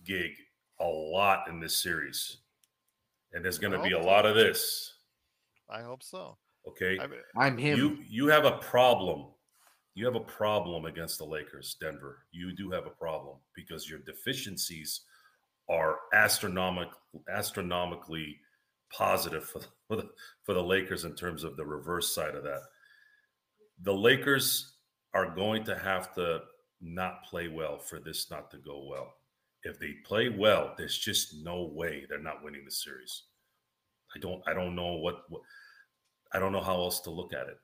gig 0.05 0.31
a 0.79 0.85
lot 0.85 1.47
in 1.47 1.59
this 1.59 1.81
series. 1.81 2.37
And 3.33 3.43
there's 3.43 3.59
gonna 3.59 3.81
be 3.81 3.93
a 3.93 4.01
lot 4.01 4.25
of 4.25 4.35
this. 4.35 4.93
I 5.69 5.81
hope 5.81 6.03
so. 6.03 6.37
Okay. 6.67 6.99
I 7.35 7.47
am 7.47 7.57
him. 7.57 7.77
You 7.77 7.97
you 8.07 8.27
have 8.27 8.45
a 8.45 8.57
problem. 8.57 9.27
You 9.95 10.05
have 10.05 10.15
a 10.15 10.19
problem 10.19 10.85
against 10.85 11.17
the 11.17 11.25
Lakers, 11.25 11.75
Denver. 11.81 12.19
You 12.31 12.55
do 12.55 12.69
have 12.69 12.85
a 12.85 12.91
problem 12.91 13.37
because 13.55 13.89
your 13.89 13.99
deficiencies 13.99 15.01
are 15.69 15.97
astronomic, 16.13 16.89
astronomically 17.33 18.37
positive 18.93 19.43
for, 19.43 19.61
for, 19.87 19.95
the, 19.97 20.09
for 20.43 20.53
the 20.53 20.63
Lakers 20.63 21.03
in 21.03 21.15
terms 21.15 21.43
of 21.43 21.57
the 21.57 21.65
reverse 21.65 22.13
side 22.13 22.35
of 22.35 22.43
that. 22.43 22.61
The 23.81 23.93
Lakers 23.93 24.75
are 25.13 25.33
going 25.33 25.63
to 25.65 25.75
have 25.75 26.13
to 26.13 26.41
not 26.81 27.23
play 27.23 27.47
well 27.47 27.77
for 27.77 27.99
this 27.99 28.29
not 28.29 28.51
to 28.51 28.57
go 28.57 28.85
well. 28.85 29.13
If 29.63 29.79
they 29.79 29.95
play 30.05 30.29
well, 30.29 30.73
there's 30.77 30.97
just 30.97 31.43
no 31.43 31.71
way 31.73 32.05
they're 32.07 32.21
not 32.21 32.43
winning 32.43 32.63
the 32.65 32.71
series. 32.71 33.23
I 34.15 34.19
don't 34.19 34.41
I 34.47 34.53
don't 34.53 34.75
know 34.75 34.93
what, 34.93 35.23
what 35.29 35.41
I 36.33 36.39
don't 36.39 36.51
know 36.51 36.61
how 36.61 36.75
else 36.75 36.99
to 37.01 37.09
look 37.09 37.33
at 37.33 37.47
it. 37.47 37.57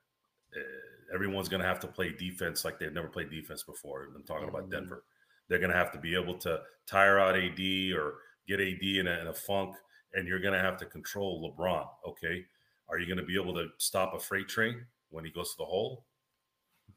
Uh, 0.56 1.13
everyone's 1.13 1.49
going 1.49 1.62
to 1.62 1.67
have 1.67 1.80
to 1.82 1.88
play 1.88 2.12
defense 2.12 2.65
like 2.65 2.80
they've 2.80 2.93
never 2.93 3.08
played 3.08 3.30
defense 3.30 3.63
before. 3.63 4.08
I'm 4.15 4.23
talking 4.23 4.49
about 4.49 4.63
mm-hmm. 4.63 4.71
Denver. 4.71 5.04
They're 5.47 5.60
going 5.60 5.71
to 5.71 5.78
have 5.78 5.91
to 5.91 5.99
be 5.99 6.15
able 6.15 6.38
to 6.39 6.62
tire 6.88 7.19
out 7.19 7.36
AD 7.36 7.60
or 7.95 8.15
get 8.47 8.60
AD 8.60 8.82
in 8.82 9.08
a, 9.08 9.19
in 9.19 9.28
a 9.28 9.34
funk, 9.34 9.76
and 10.13 10.28
you're 10.28 10.39
going 10.39 10.54
to 10.54 10.60
have 10.60 10.78
to 10.78 10.86
control 10.86 11.54
LeBron. 11.58 11.86
Okay. 12.08 12.45
Are 12.89 12.99
you 12.99 13.06
going 13.06 13.17
to 13.17 13.26
be 13.26 13.39
able 13.39 13.54
to 13.56 13.67
stop 13.78 14.13
a 14.13 14.19
freight 14.19 14.47
train 14.47 14.86
when 15.10 15.26
he 15.26 15.32
goes 15.32 15.52
to 15.52 15.58
the 15.60 15.65
hole? 15.65 16.06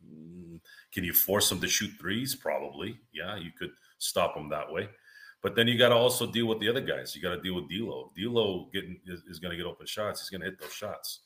Mm, 0.06 0.60
can 0.92 1.04
you 1.04 1.12
force 1.12 1.48
them 1.48 1.60
to 1.60 1.68
shoot 1.68 1.90
threes? 1.98 2.34
Probably. 2.34 2.98
Yeah, 3.12 3.36
you 3.36 3.50
could 3.58 3.70
stop 3.98 4.34
them 4.34 4.48
that 4.50 4.70
way. 4.70 4.88
But 5.42 5.54
then 5.54 5.68
you 5.68 5.78
got 5.78 5.90
to 5.90 5.94
also 5.94 6.26
deal 6.26 6.46
with 6.46 6.60
the 6.60 6.68
other 6.68 6.80
guys. 6.80 7.14
You 7.14 7.22
got 7.22 7.34
to 7.34 7.40
deal 7.40 7.54
with 7.54 7.68
D'Lo. 7.68 8.10
D'Lo 8.16 8.68
getting 8.72 8.98
is, 9.06 9.22
is 9.28 9.38
going 9.38 9.52
to 9.52 9.56
get 9.56 9.66
open 9.66 9.86
shots. 9.86 10.20
He's 10.20 10.30
going 10.30 10.40
to 10.40 10.46
hit 10.46 10.60
those 10.60 10.72
shots 10.72 11.20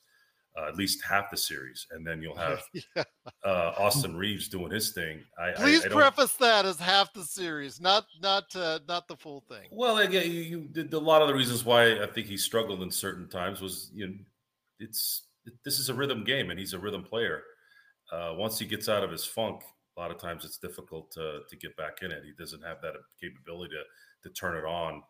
uh, 0.57 0.69
at 0.69 0.77
least 0.77 1.03
half 1.03 1.31
the 1.31 1.37
series, 1.37 1.87
and 1.91 2.07
then 2.07 2.21
you'll 2.23 2.37
have 2.37 2.63
yeah. 2.97 3.05
uh, 3.45 3.73
Austin 3.79 4.17
Reaves 4.17 4.49
doing 4.49 4.71
his 4.71 4.91
thing. 4.93 5.21
I, 5.39 5.53
Please 5.53 5.85
I, 5.85 5.89
I 5.89 5.93
preface 5.93 6.33
that 6.35 6.67
as 6.67 6.79
half 6.79 7.13
the 7.13 7.23
series, 7.23 7.81
not 7.81 8.07
not 8.21 8.45
uh, 8.57 8.81
not 8.89 9.07
the 9.09 9.17
full 9.17 9.45
thing. 9.49 9.69
Well, 9.71 9.99
again, 9.99 10.31
you, 10.31 10.41
you 10.41 10.61
did 10.73 10.93
a 10.93 10.99
lot 10.99 11.23
of 11.23 11.29
the 11.29 11.35
reasons 11.35 11.65
why 11.65 12.03
I 12.03 12.07
think 12.07 12.27
he 12.27 12.37
struggled 12.37 12.83
in 12.83 12.91
certain 12.91 13.29
times 13.29 13.61
was 13.61 13.91
you 13.95 14.09
know 14.09 14.15
it's 14.79 15.23
this 15.65 15.79
is 15.79 15.89
a 15.89 15.95
rhythm 15.95 16.25
game, 16.25 16.51
and 16.51 16.59
he's 16.59 16.75
a 16.75 16.79
rhythm 16.79 17.05
player. 17.05 17.43
Uh, 18.13 18.35
once 18.37 18.59
he 18.59 18.67
gets 18.67 18.89
out 18.89 19.05
of 19.05 19.11
his 19.11 19.25
funk, 19.25 19.63
A 19.97 20.01
lot 20.01 20.11
of 20.11 20.19
times 20.19 20.45
it's 20.45 20.59
difficult 20.59 21.11
to 21.13 21.41
to 21.49 21.57
get 21.57 21.77
back 21.77 22.03
in 22.03 22.11
it. 22.11 22.23
He 22.25 22.33
doesn't 22.39 22.63
have 22.63 22.81
that 22.83 22.95
capability 23.21 23.75
to 23.75 24.29
to 24.29 24.35
turn 24.35 24.57
it 24.57 24.65
on. 24.65 25.03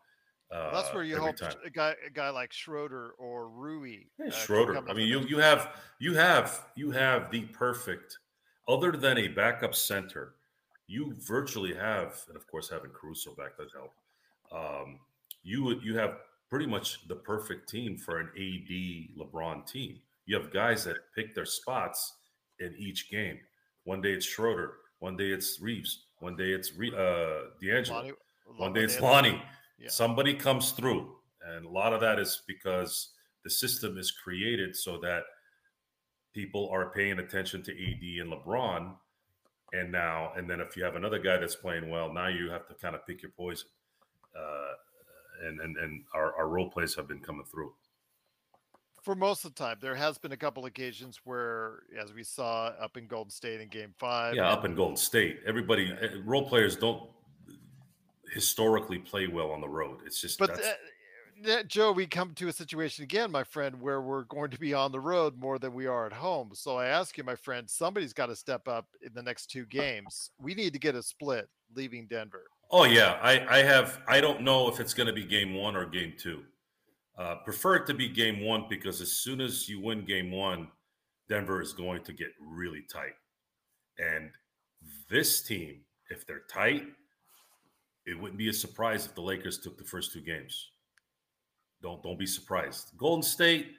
Uh, 0.51 0.73
That's 0.73 0.93
where 0.93 1.03
you 1.03 1.17
hope 1.17 1.37
time. 1.37 1.53
a 1.65 1.69
guy 1.69 1.95
a 2.05 2.09
guy 2.09 2.29
like 2.29 2.51
Schroeder 2.51 3.11
or 3.17 3.49
Rui. 3.49 3.99
Hey, 4.17 4.27
uh, 4.27 4.31
Schroeder. 4.31 4.77
I 4.89 4.93
mean, 4.93 5.07
you 5.07 5.21
you 5.21 5.37
have 5.39 5.75
you 5.99 6.13
have 6.15 6.67
you 6.75 6.91
have 6.91 7.31
the 7.31 7.41
perfect, 7.53 8.17
other 8.67 8.91
than 8.91 9.17
a 9.17 9.27
backup 9.29 9.73
center, 9.73 10.35
you 10.87 11.15
virtually 11.19 11.73
have, 11.73 12.21
and 12.27 12.35
of 12.35 12.45
course 12.47 12.69
having 12.69 12.91
Caruso 12.91 13.33
back 13.35 13.57
does 13.57 13.71
help. 13.73 13.93
Um, 14.51 14.99
you 15.43 15.79
you 15.81 15.95
have 15.97 16.17
pretty 16.49 16.67
much 16.67 17.07
the 17.07 17.15
perfect 17.15 17.69
team 17.69 17.97
for 17.97 18.19
an 18.19 18.27
AD 18.35 19.17
LeBron 19.17 19.65
team. 19.65 20.01
You 20.25 20.35
have 20.35 20.51
guys 20.51 20.83
that 20.83 20.97
pick 21.15 21.33
their 21.33 21.45
spots 21.45 22.17
in 22.61 22.75
each 22.77 23.09
game. 23.09 23.39
One 23.83 24.01
day 24.01 24.11
it's 24.13 24.25
Schroeder, 24.25 24.73
one 24.99 25.17
day 25.17 25.31
it's 25.31 25.59
Reaves, 25.59 26.05
one 26.19 26.35
day 26.35 26.51
it's 26.51 26.73
Re- 26.75 26.93
uh, 26.95 27.49
D'Angelo, 27.61 27.97
Lonnie- 27.99 28.13
one 28.57 28.73
day 28.73 28.83
it's 28.83 28.99
Lonnie-. 29.01 29.41
Yeah. 29.79 29.89
Somebody 29.89 30.33
comes 30.35 30.71
through, 30.71 31.15
and 31.43 31.65
a 31.65 31.69
lot 31.69 31.91
of 31.93 32.01
that 32.01 32.19
is 32.19 32.43
because 32.47 33.09
the 33.43 33.49
system 33.49 33.97
is 33.97 34.11
created 34.11 34.75
so 34.75 34.99
that 34.99 35.23
people 36.33 36.69
are 36.71 36.91
paying 36.91 37.17
attention 37.19 37.63
to 37.63 37.71
AD 37.71 38.19
and 38.21 38.31
LeBron. 38.31 38.95
And 39.73 39.91
now, 39.91 40.33
and 40.35 40.49
then 40.49 40.59
if 40.59 40.75
you 40.77 40.83
have 40.83 40.95
another 40.95 41.17
guy 41.17 41.37
that's 41.37 41.55
playing 41.55 41.89
well, 41.89 42.13
now 42.13 42.27
you 42.27 42.49
have 42.51 42.67
to 42.67 42.73
kind 42.75 42.93
of 42.93 43.07
pick 43.07 43.21
your 43.23 43.31
poison. 43.31 43.69
Uh, 44.37 44.73
and 45.47 45.59
and 45.61 45.77
and 45.77 46.03
our, 46.13 46.35
our 46.35 46.47
role 46.47 46.69
plays 46.69 46.93
have 46.93 47.07
been 47.07 47.19
coming 47.21 47.45
through. 47.45 47.73
For 49.01 49.15
most 49.15 49.45
of 49.45 49.53
the 49.53 49.63
time. 49.63 49.77
There 49.81 49.95
has 49.95 50.17
been 50.17 50.31
a 50.31 50.37
couple 50.37 50.65
occasions 50.65 51.19
where, 51.23 51.83
as 51.99 52.13
we 52.13 52.23
saw 52.23 52.67
up 52.79 52.97
in 52.97 53.07
Golden 53.07 53.31
State 53.31 53.61
in 53.61 53.67
Game 53.67 53.93
Five. 53.97 54.35
Yeah, 54.35 54.49
up 54.49 54.65
in 54.65 54.75
Golden 54.75 54.97
State, 54.97 55.39
everybody 55.45 55.91
eh, 56.01 56.09
role 56.23 56.47
players 56.47 56.75
don't 56.75 57.09
historically 58.33 58.99
play 58.99 59.27
well 59.27 59.51
on 59.51 59.61
the 59.61 59.69
road. 59.69 59.99
It's 60.05 60.21
just 60.21 60.39
But 60.39 60.55
that's, 60.55 60.67
uh, 60.67 60.73
that- 61.43 61.67
Joe, 61.67 61.91
we 61.91 62.05
come 62.05 62.33
to 62.35 62.47
a 62.49 62.53
situation 62.53 63.03
again, 63.03 63.31
my 63.31 63.43
friend, 63.43 63.81
where 63.81 64.01
we're 64.01 64.23
going 64.25 64.51
to 64.51 64.59
be 64.59 64.73
on 64.75 64.91
the 64.91 64.99
road 64.99 65.37
more 65.37 65.57
than 65.57 65.73
we 65.73 65.87
are 65.87 66.05
at 66.05 66.13
home. 66.13 66.51
So 66.53 66.77
I 66.77 66.87
ask 66.87 67.17
you, 67.17 67.23
my 67.23 67.35
friend, 67.35 67.67
somebody's 67.67 68.13
got 68.13 68.27
to 68.27 68.35
step 68.35 68.67
up 68.67 68.85
in 69.01 69.11
the 69.13 69.23
next 69.23 69.47
two 69.47 69.65
games. 69.65 70.29
We 70.39 70.53
need 70.53 70.71
to 70.73 70.79
get 70.79 70.93
a 70.93 71.01
split 71.01 71.49
leaving 71.75 72.05
Denver. 72.05 72.45
Oh 72.69 72.85
yeah, 72.85 73.17
I, 73.21 73.57
I 73.57 73.63
have. 73.63 73.99
I 74.07 74.21
don't 74.21 74.41
know 74.41 74.69
if 74.69 74.79
it's 74.79 74.93
going 74.93 75.07
to 75.07 75.13
be 75.13 75.25
game 75.25 75.55
one 75.55 75.75
or 75.75 75.85
game 75.85 76.13
two. 76.17 76.43
Uh, 77.17 77.35
prefer 77.43 77.75
it 77.75 77.85
to 77.85 77.93
be 77.93 78.07
game 78.07 78.41
one 78.41 78.65
because 78.69 79.01
as 79.01 79.11
soon 79.11 79.41
as 79.41 79.67
you 79.67 79.81
win 79.81 80.05
game 80.05 80.31
one, 80.31 80.67
Denver 81.29 81.61
is 81.61 81.73
going 81.73 82.03
to 82.03 82.13
get 82.13 82.29
really 82.39 82.83
tight. 82.91 83.13
And 83.97 84.31
this 85.09 85.41
team, 85.41 85.81
if 86.09 86.25
they're 86.25 86.43
tight, 86.49 86.83
it 88.05 88.19
wouldn't 88.19 88.37
be 88.37 88.49
a 88.49 88.53
surprise 88.53 89.05
if 89.05 89.13
the 89.13 89.21
Lakers 89.21 89.59
took 89.59 89.77
the 89.77 89.83
first 89.83 90.11
two 90.13 90.21
games. 90.21 90.71
Don't 91.81 92.01
don't 92.03 92.19
be 92.19 92.25
surprised. 92.25 92.91
Golden 92.97 93.23
State 93.23 93.75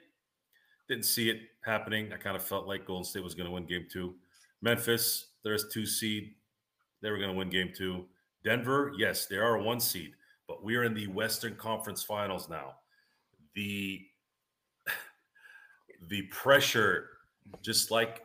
didn't 0.87 1.05
see 1.05 1.29
it 1.29 1.41
happening. 1.63 2.11
I 2.13 2.17
kind 2.17 2.35
of 2.35 2.43
felt 2.43 2.67
like 2.67 2.85
Golden 2.85 3.05
State 3.05 3.23
was 3.23 3.35
going 3.35 3.47
to 3.47 3.53
win 3.53 3.65
game 3.65 3.87
two. 3.91 4.15
Memphis, 4.61 5.27
there's 5.43 5.67
two 5.69 5.85
seed. 5.85 6.35
They 7.01 7.11
were 7.11 7.17
going 7.17 7.31
to 7.31 7.37
win 7.37 7.49
game 7.49 7.71
two. 7.75 8.05
Denver, 8.43 8.93
yes, 8.97 9.25
they 9.25 9.37
are 9.37 9.55
a 9.55 9.63
one 9.63 9.79
seed, 9.79 10.11
but 10.47 10.63
we 10.63 10.75
are 10.75 10.83
in 10.83 10.93
the 10.93 11.07
Western 11.07 11.55
Conference 11.55 12.03
Finals 12.03 12.49
now. 12.49 12.75
The 13.55 14.01
the 16.09 16.23
pressure, 16.23 17.09
just 17.61 17.91
like 17.91 18.23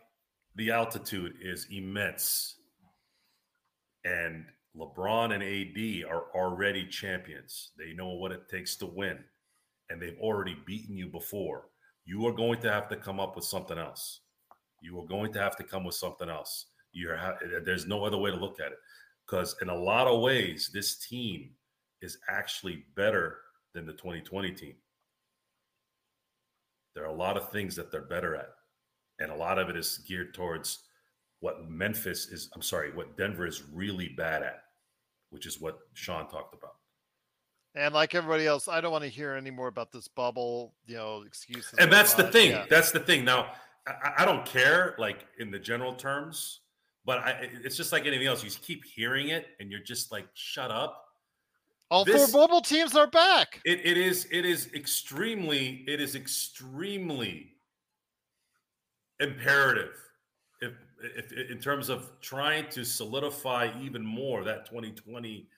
the 0.56 0.70
altitude, 0.70 1.34
is 1.40 1.66
immense. 1.70 2.56
And 4.04 4.46
LeBron 4.76 5.34
and 5.34 5.42
AD 5.42 6.10
are 6.10 6.26
already 6.34 6.86
champions. 6.86 7.70
They 7.78 7.92
know 7.92 8.10
what 8.10 8.32
it 8.32 8.48
takes 8.48 8.76
to 8.76 8.86
win, 8.86 9.18
and 9.90 10.00
they've 10.00 10.18
already 10.20 10.56
beaten 10.66 10.96
you 10.96 11.08
before. 11.08 11.68
You 12.04 12.26
are 12.26 12.32
going 12.32 12.60
to 12.62 12.72
have 12.72 12.88
to 12.88 12.96
come 12.96 13.20
up 13.20 13.36
with 13.36 13.44
something 13.44 13.78
else. 13.78 14.20
You 14.80 14.98
are 15.00 15.06
going 15.06 15.32
to 15.32 15.40
have 15.40 15.56
to 15.56 15.64
come 15.64 15.84
with 15.84 15.94
something 15.94 16.28
else. 16.28 16.66
You're 16.92 17.16
ha- 17.16 17.38
there's 17.64 17.86
no 17.86 18.04
other 18.04 18.16
way 18.16 18.30
to 18.30 18.36
look 18.36 18.60
at 18.60 18.72
it 18.72 18.78
because 19.26 19.56
in 19.60 19.68
a 19.68 19.74
lot 19.74 20.06
of 20.06 20.20
ways, 20.20 20.70
this 20.72 20.96
team 20.96 21.50
is 22.00 22.18
actually 22.28 22.84
better 22.96 23.38
than 23.74 23.84
the 23.84 23.92
2020 23.92 24.52
team. 24.52 24.74
There 26.98 27.06
are 27.06 27.14
a 27.14 27.16
lot 27.16 27.36
of 27.36 27.52
things 27.52 27.76
that 27.76 27.92
they're 27.92 28.00
better 28.00 28.34
at, 28.34 28.48
and 29.20 29.30
a 29.30 29.36
lot 29.36 29.60
of 29.60 29.68
it 29.68 29.76
is 29.76 29.98
geared 29.98 30.34
towards 30.34 30.80
what 31.38 31.70
Memphis 31.70 32.26
is. 32.26 32.50
I'm 32.56 32.60
sorry, 32.60 32.92
what 32.92 33.16
Denver 33.16 33.46
is 33.46 33.62
really 33.72 34.08
bad 34.08 34.42
at, 34.42 34.64
which 35.30 35.46
is 35.46 35.60
what 35.60 35.78
Sean 35.94 36.28
talked 36.28 36.54
about. 36.54 36.74
And 37.76 37.94
like 37.94 38.16
everybody 38.16 38.48
else, 38.48 38.66
I 38.66 38.80
don't 38.80 38.90
want 38.90 39.04
to 39.04 39.10
hear 39.10 39.34
any 39.34 39.52
more 39.52 39.68
about 39.68 39.92
this 39.92 40.08
bubble, 40.08 40.74
you 40.86 40.96
know, 40.96 41.22
excuses. 41.24 41.74
And 41.78 41.92
that's 41.92 42.14
the 42.14 42.32
thing. 42.32 42.50
Yeah. 42.50 42.66
That's 42.68 42.90
the 42.90 42.98
thing. 42.98 43.24
Now, 43.24 43.52
I, 43.86 44.14
I 44.18 44.24
don't 44.24 44.44
care, 44.44 44.96
like 44.98 45.24
in 45.38 45.52
the 45.52 45.58
general 45.60 45.94
terms, 45.94 46.62
but 47.04 47.18
I, 47.18 47.48
it's 47.62 47.76
just 47.76 47.92
like 47.92 48.06
anything 48.06 48.26
else. 48.26 48.42
You 48.42 48.50
keep 48.50 48.84
hearing 48.84 49.28
it, 49.28 49.46
and 49.60 49.70
you're 49.70 49.84
just 49.84 50.10
like, 50.10 50.26
"Shut 50.34 50.72
up." 50.72 51.04
All 51.90 52.04
this- 52.04 52.30
four 52.30 52.40
bubble 52.40 52.60
teams 52.60 52.94
are 52.94 53.06
back. 53.06 53.60
It, 53.64 53.80
it 53.84 53.96
is 53.96 54.26
it 54.30 54.44
is 54.44 54.72
extremely 54.74 55.84
it 55.86 56.00
is 56.00 56.14
extremely 56.14 57.54
imperative 59.20 59.94
if, 60.60 60.72
if, 61.16 61.32
if 61.32 61.50
in 61.50 61.58
terms 61.58 61.88
of 61.88 62.10
trying 62.20 62.68
to 62.70 62.84
solidify 62.84 63.70
even 63.80 64.04
more 64.04 64.44
that 64.44 64.66
2020 64.66 65.48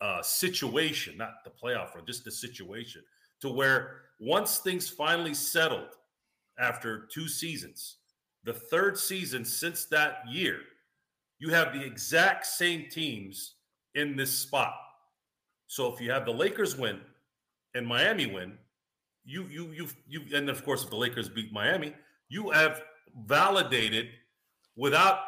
uh, 0.00 0.22
situation, 0.22 1.16
not 1.16 1.44
the 1.44 1.50
playoff 1.50 1.94
run, 1.94 2.04
just 2.06 2.24
the 2.24 2.30
situation, 2.30 3.02
to 3.40 3.48
where 3.48 4.02
once 4.18 4.58
things 4.58 4.88
finally 4.88 5.34
settled 5.34 5.96
after 6.58 7.06
two 7.12 7.28
seasons, 7.28 7.98
the 8.44 8.52
third 8.52 8.98
season 8.98 9.44
since 9.44 9.84
that 9.86 10.18
year, 10.28 10.58
you 11.38 11.50
have 11.50 11.72
the 11.72 11.84
exact 11.84 12.46
same 12.46 12.86
teams 12.90 13.54
in 13.94 14.16
this 14.16 14.30
spot. 14.36 14.74
So 15.72 15.90
if 15.90 16.02
you 16.02 16.10
have 16.10 16.26
the 16.26 16.32
Lakers 16.32 16.76
win 16.76 17.00
and 17.74 17.86
Miami 17.86 18.26
win, 18.26 18.58
you 19.24 19.46
you 19.46 19.72
you 19.72 19.88
you 20.06 20.20
and 20.36 20.50
of 20.50 20.62
course 20.66 20.84
if 20.84 20.90
the 20.90 20.96
Lakers 20.96 21.30
beat 21.30 21.50
Miami, 21.50 21.94
you 22.28 22.50
have 22.50 22.82
validated 23.24 24.08
without 24.76 25.20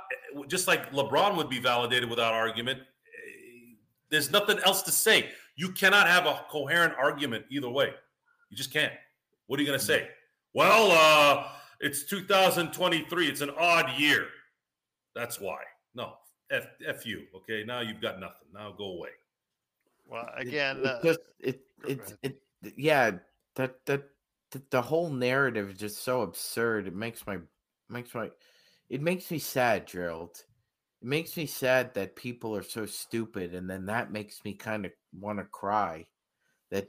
just 0.46 0.68
like 0.68 0.92
LeBron 0.92 1.34
would 1.38 1.48
be 1.48 1.60
validated 1.60 2.10
without 2.10 2.34
argument. 2.34 2.78
eh, 2.80 3.76
There's 4.10 4.30
nothing 4.30 4.58
else 4.66 4.82
to 4.82 4.90
say. 4.90 5.30
You 5.56 5.72
cannot 5.72 6.08
have 6.08 6.26
a 6.26 6.44
coherent 6.50 6.92
argument 6.98 7.46
either 7.48 7.70
way. 7.70 7.94
You 8.50 8.56
just 8.58 8.70
can't. 8.70 8.92
What 9.46 9.58
are 9.58 9.62
you 9.62 9.68
going 9.68 9.78
to 9.78 9.84
say? 9.94 10.08
Well, 10.52 10.90
uh, 10.92 11.48
it's 11.80 12.04
2023. 12.04 13.28
It's 13.28 13.40
an 13.40 13.50
odd 13.58 13.98
year. 13.98 14.26
That's 15.14 15.40
why. 15.40 15.60
No, 15.94 16.16
f 16.50 16.66
f 16.86 17.06
you. 17.06 17.22
Okay, 17.34 17.64
now 17.64 17.80
you've 17.80 18.02
got 18.02 18.20
nothing. 18.20 18.48
Now 18.52 18.72
go 18.76 18.92
away. 18.98 19.08
Well, 20.06 20.28
again, 20.36 20.78
it 20.78 20.86
uh, 20.86 21.02
just 21.02 21.20
it 21.40 21.60
go 21.82 21.88
it's 21.88 22.14
it 22.22 22.42
yeah 22.76 23.12
that 23.56 23.84
that 23.86 24.04
the, 24.50 24.62
the 24.70 24.82
whole 24.82 25.10
narrative 25.10 25.70
is 25.70 25.78
just 25.78 26.02
so 26.02 26.22
absurd 26.22 26.86
it 26.86 26.94
makes 26.94 27.26
my 27.26 27.38
makes 27.88 28.14
my 28.14 28.30
it 28.88 29.02
makes 29.02 29.30
me 29.30 29.38
sad 29.38 29.86
gerald 29.86 30.44
it 31.02 31.08
makes 31.08 31.36
me 31.36 31.46
sad 31.46 31.92
that 31.94 32.16
people 32.16 32.56
are 32.56 32.62
so 32.62 32.86
stupid 32.86 33.54
and 33.54 33.68
then 33.68 33.86
that 33.86 34.12
makes 34.12 34.44
me 34.44 34.54
kind 34.54 34.86
of 34.86 34.92
want 35.18 35.38
to 35.38 35.44
cry 35.44 36.06
that 36.70 36.88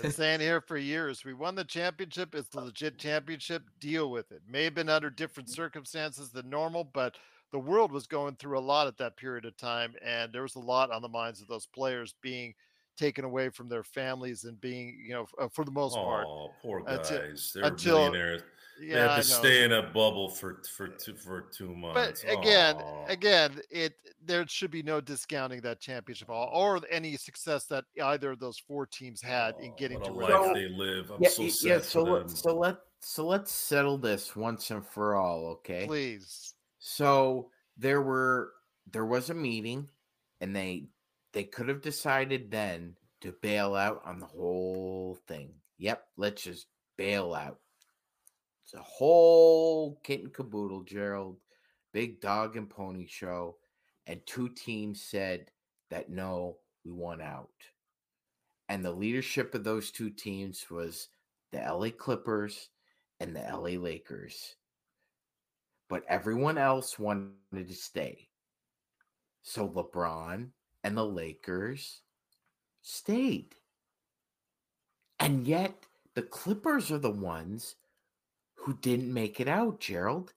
been 0.00 0.10
saying 0.10 0.40
here 0.40 0.60
for 0.60 0.76
years. 0.76 1.24
We 1.24 1.34
won 1.34 1.54
the 1.54 1.64
championship. 1.64 2.34
It's 2.34 2.48
the 2.48 2.60
legit 2.62 2.98
championship. 2.98 3.62
Deal 3.80 4.10
with 4.10 4.32
it. 4.32 4.42
May 4.48 4.64
have 4.64 4.74
been 4.74 4.88
under 4.88 5.10
different 5.10 5.50
circumstances 5.50 6.30
than 6.30 6.48
normal, 6.48 6.84
but 6.84 7.16
the 7.56 7.70
world 7.70 7.90
was 7.90 8.06
going 8.06 8.36
through 8.36 8.58
a 8.58 8.60
lot 8.60 8.86
at 8.86 8.98
that 8.98 9.16
period 9.16 9.46
of 9.46 9.56
time, 9.56 9.94
and 10.04 10.30
there 10.30 10.42
was 10.42 10.56
a 10.56 10.60
lot 10.60 10.90
on 10.90 11.00
the 11.00 11.08
minds 11.08 11.40
of 11.40 11.48
those 11.48 11.64
players 11.66 12.14
being 12.20 12.52
taken 12.98 13.24
away 13.24 13.48
from 13.48 13.66
their 13.68 13.82
families 13.82 14.44
and 14.44 14.60
being, 14.60 14.98
you 15.06 15.14
know, 15.14 15.22
f- 15.22 15.34
uh, 15.40 15.48
for 15.54 15.64
the 15.64 15.70
most 15.70 15.94
part. 15.94 16.26
Oh, 16.28 16.50
poor 16.60 16.82
Until- 16.86 17.18
guys. 17.18 17.52
They're 17.54 17.64
until- 17.64 17.96
millionaires. 17.96 18.42
they 18.78 18.86
Yeah, 18.88 18.98
have 19.08 19.10
I 19.12 19.22
to 19.22 19.28
know. 19.30 19.38
stay 19.38 19.64
in 19.64 19.72
a 19.72 19.82
bubble 19.84 20.28
for 20.28 20.62
for 20.76 20.88
two 20.88 21.14
for 21.16 21.40
two 21.50 21.74
months. 21.74 21.94
But 21.94 22.34
months. 22.34 22.46
again, 22.46 22.76
Aw. 22.76 23.06
again, 23.06 23.60
it 23.70 23.94
there 24.22 24.46
should 24.48 24.70
be 24.70 24.82
no 24.82 25.00
discounting 25.00 25.62
that 25.62 25.80
championship 25.80 26.28
all 26.28 26.50
or 26.52 26.80
any 26.90 27.16
success 27.16 27.64
that 27.68 27.84
either 28.02 28.32
of 28.32 28.38
those 28.38 28.58
four 28.58 28.84
teams 28.86 29.22
had 29.22 29.54
in 29.60 29.70
Oh, 29.70 29.74
getting 29.78 29.98
what 30.00 30.04
to 30.08 30.10
a 30.10 30.14
where 30.14 30.28
life 30.40 30.52
they 30.54 30.62
they 30.64 30.68
live. 30.68 31.10
I'm 31.10 31.22
yeah, 31.22 31.28
so 31.30 31.48
sad 31.48 31.68
yeah 31.70 31.78
for 31.78 31.84
so 31.84 32.04
them. 32.04 32.12
let, 32.12 32.30
so 32.30 32.54
let 32.56 32.76
so 33.00 33.26
let's 33.26 33.52
settle 33.52 33.96
this 33.98 34.34
once 34.36 34.70
and 34.70 34.84
for 34.86 35.14
all 35.16 35.46
okay 35.56 35.86
Please. 35.86 36.52
So 36.88 37.50
there 37.76 38.00
were 38.00 38.52
there 38.92 39.04
was 39.04 39.28
a 39.28 39.34
meeting 39.34 39.90
and 40.40 40.54
they 40.54 40.84
they 41.32 41.42
could 41.42 41.68
have 41.68 41.80
decided 41.80 42.48
then 42.48 42.94
to 43.22 43.34
bail 43.42 43.74
out 43.74 44.02
on 44.04 44.20
the 44.20 44.26
whole 44.26 45.18
thing. 45.26 45.54
Yep, 45.78 46.06
let's 46.16 46.44
just 46.44 46.68
bail 46.96 47.34
out. 47.34 47.58
It's 48.62 48.74
a 48.74 48.82
whole 48.82 50.00
kit 50.04 50.20
and 50.20 50.32
caboodle, 50.32 50.84
Gerald. 50.84 51.38
big 51.92 52.20
dog 52.20 52.56
and 52.56 52.70
pony 52.70 53.06
show, 53.08 53.56
and 54.06 54.24
two 54.24 54.48
teams 54.50 55.02
said 55.02 55.50
that 55.90 56.08
no, 56.08 56.58
we 56.84 56.92
want 56.92 57.20
out. 57.20 57.50
And 58.68 58.84
the 58.84 58.92
leadership 58.92 59.56
of 59.56 59.64
those 59.64 59.90
two 59.90 60.10
teams 60.10 60.70
was 60.70 61.08
the 61.50 61.58
LA 61.58 61.90
Clippers 61.90 62.68
and 63.18 63.34
the 63.34 63.40
LA 63.40 63.76
Lakers. 63.76 64.54
But 65.88 66.04
everyone 66.08 66.58
else 66.58 66.98
wanted 66.98 67.68
to 67.68 67.74
stay. 67.74 68.28
So 69.42 69.68
LeBron 69.68 70.48
and 70.82 70.96
the 70.96 71.04
Lakers 71.04 72.00
stayed. 72.82 73.54
And 75.20 75.46
yet 75.46 75.74
the 76.14 76.22
Clippers 76.22 76.90
are 76.90 76.98
the 76.98 77.10
ones 77.10 77.76
who 78.54 78.76
didn't 78.78 79.12
make 79.12 79.40
it 79.40 79.48
out, 79.48 79.80
Gerald. 79.80 80.32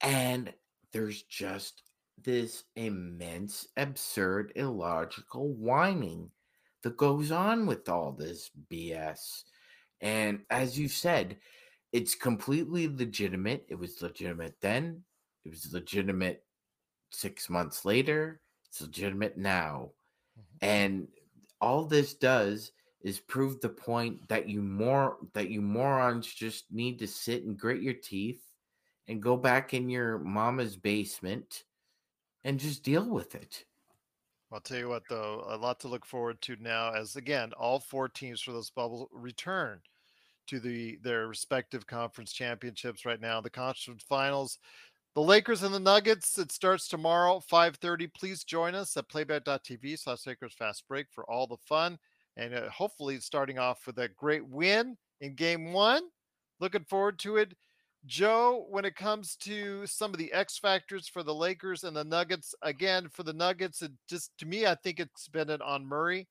And 0.00 0.52
there's 0.92 1.22
just 1.22 1.82
this 2.22 2.64
immense, 2.76 3.68
absurd, 3.76 4.52
illogical 4.56 5.52
whining 5.54 6.30
that 6.82 6.96
goes 6.96 7.30
on 7.30 7.66
with 7.66 7.88
all 7.88 8.12
this 8.12 8.50
BS. 8.70 9.44
And 10.00 10.40
as 10.48 10.78
you 10.78 10.88
said, 10.88 11.36
it's 11.92 12.14
completely 12.14 12.88
legitimate. 12.88 13.66
It 13.68 13.78
was 13.78 14.02
legitimate 14.02 14.54
then, 14.60 15.02
it 15.44 15.50
was 15.50 15.72
legitimate 15.72 16.44
six 17.10 17.50
months 17.50 17.84
later, 17.84 18.40
it's 18.68 18.80
legitimate 18.80 19.36
now. 19.36 19.90
Mm-hmm. 20.38 20.66
And 20.66 21.08
all 21.60 21.84
this 21.84 22.14
does 22.14 22.72
is 23.02 23.18
prove 23.18 23.60
the 23.60 23.68
point 23.68 24.28
that 24.28 24.48
you 24.48 24.62
more 24.62 25.16
that 25.32 25.48
you 25.48 25.60
morons 25.62 26.26
just 26.26 26.70
need 26.70 26.98
to 26.98 27.06
sit 27.06 27.44
and 27.44 27.58
grit 27.58 27.82
your 27.82 27.94
teeth 27.94 28.42
and 29.08 29.22
go 29.22 29.36
back 29.36 29.74
in 29.74 29.88
your 29.88 30.18
mama's 30.18 30.76
basement 30.76 31.64
and 32.44 32.60
just 32.60 32.84
deal 32.84 33.08
with 33.08 33.34
it. 33.34 33.64
I'll 34.52 34.60
tell 34.60 34.78
you 34.78 34.88
what, 34.88 35.04
though, 35.08 35.44
a 35.48 35.56
lot 35.56 35.78
to 35.80 35.88
look 35.88 36.04
forward 36.04 36.40
to 36.42 36.56
now, 36.60 36.92
as 36.92 37.14
again, 37.16 37.52
all 37.52 37.78
four 37.78 38.08
teams 38.08 38.40
for 38.40 38.52
those 38.52 38.70
bubbles 38.70 39.08
return 39.12 39.80
to 40.50 40.60
the 40.60 40.98
their 41.02 41.28
respective 41.28 41.86
conference 41.86 42.32
championships 42.32 43.06
right 43.06 43.20
now. 43.20 43.40
The 43.40 43.50
conference 43.50 44.04
finals, 44.08 44.58
the 45.14 45.22
Lakers 45.22 45.62
and 45.62 45.72
the 45.72 45.80
Nuggets. 45.80 46.38
It 46.38 46.52
starts 46.52 46.88
tomorrow, 46.88 47.40
5:30. 47.50 48.12
Please 48.12 48.44
join 48.44 48.74
us 48.74 48.96
at 48.96 49.08
playback.tv 49.08 49.98
slash 49.98 50.26
Lakers 50.26 50.54
Fast 50.54 50.84
Break 50.88 51.06
for 51.10 51.28
all 51.30 51.46
the 51.46 51.56
fun 51.56 51.98
and 52.36 52.52
uh, 52.54 52.68
hopefully 52.68 53.18
starting 53.20 53.58
off 53.58 53.86
with 53.86 53.98
a 53.98 54.08
great 54.08 54.46
win 54.46 54.96
in 55.20 55.34
game 55.34 55.72
one. 55.72 56.02
Looking 56.58 56.84
forward 56.84 57.18
to 57.20 57.36
it. 57.36 57.54
Joe, 58.06 58.66
when 58.70 58.86
it 58.86 58.96
comes 58.96 59.36
to 59.36 59.86
some 59.86 60.12
of 60.12 60.18
the 60.18 60.32
X 60.32 60.58
factors 60.58 61.06
for 61.06 61.22
the 61.22 61.34
Lakers 61.34 61.84
and 61.84 61.94
the 61.94 62.04
Nuggets, 62.04 62.54
again, 62.62 63.08
for 63.08 63.22
the 63.22 63.32
Nuggets, 63.32 63.82
it 63.82 63.92
just 64.08 64.32
to 64.38 64.46
me, 64.46 64.66
I 64.66 64.74
think 64.74 64.98
it's 64.98 65.28
been 65.28 65.50
it 65.50 65.60
on 65.60 65.86
Murray 65.86 66.26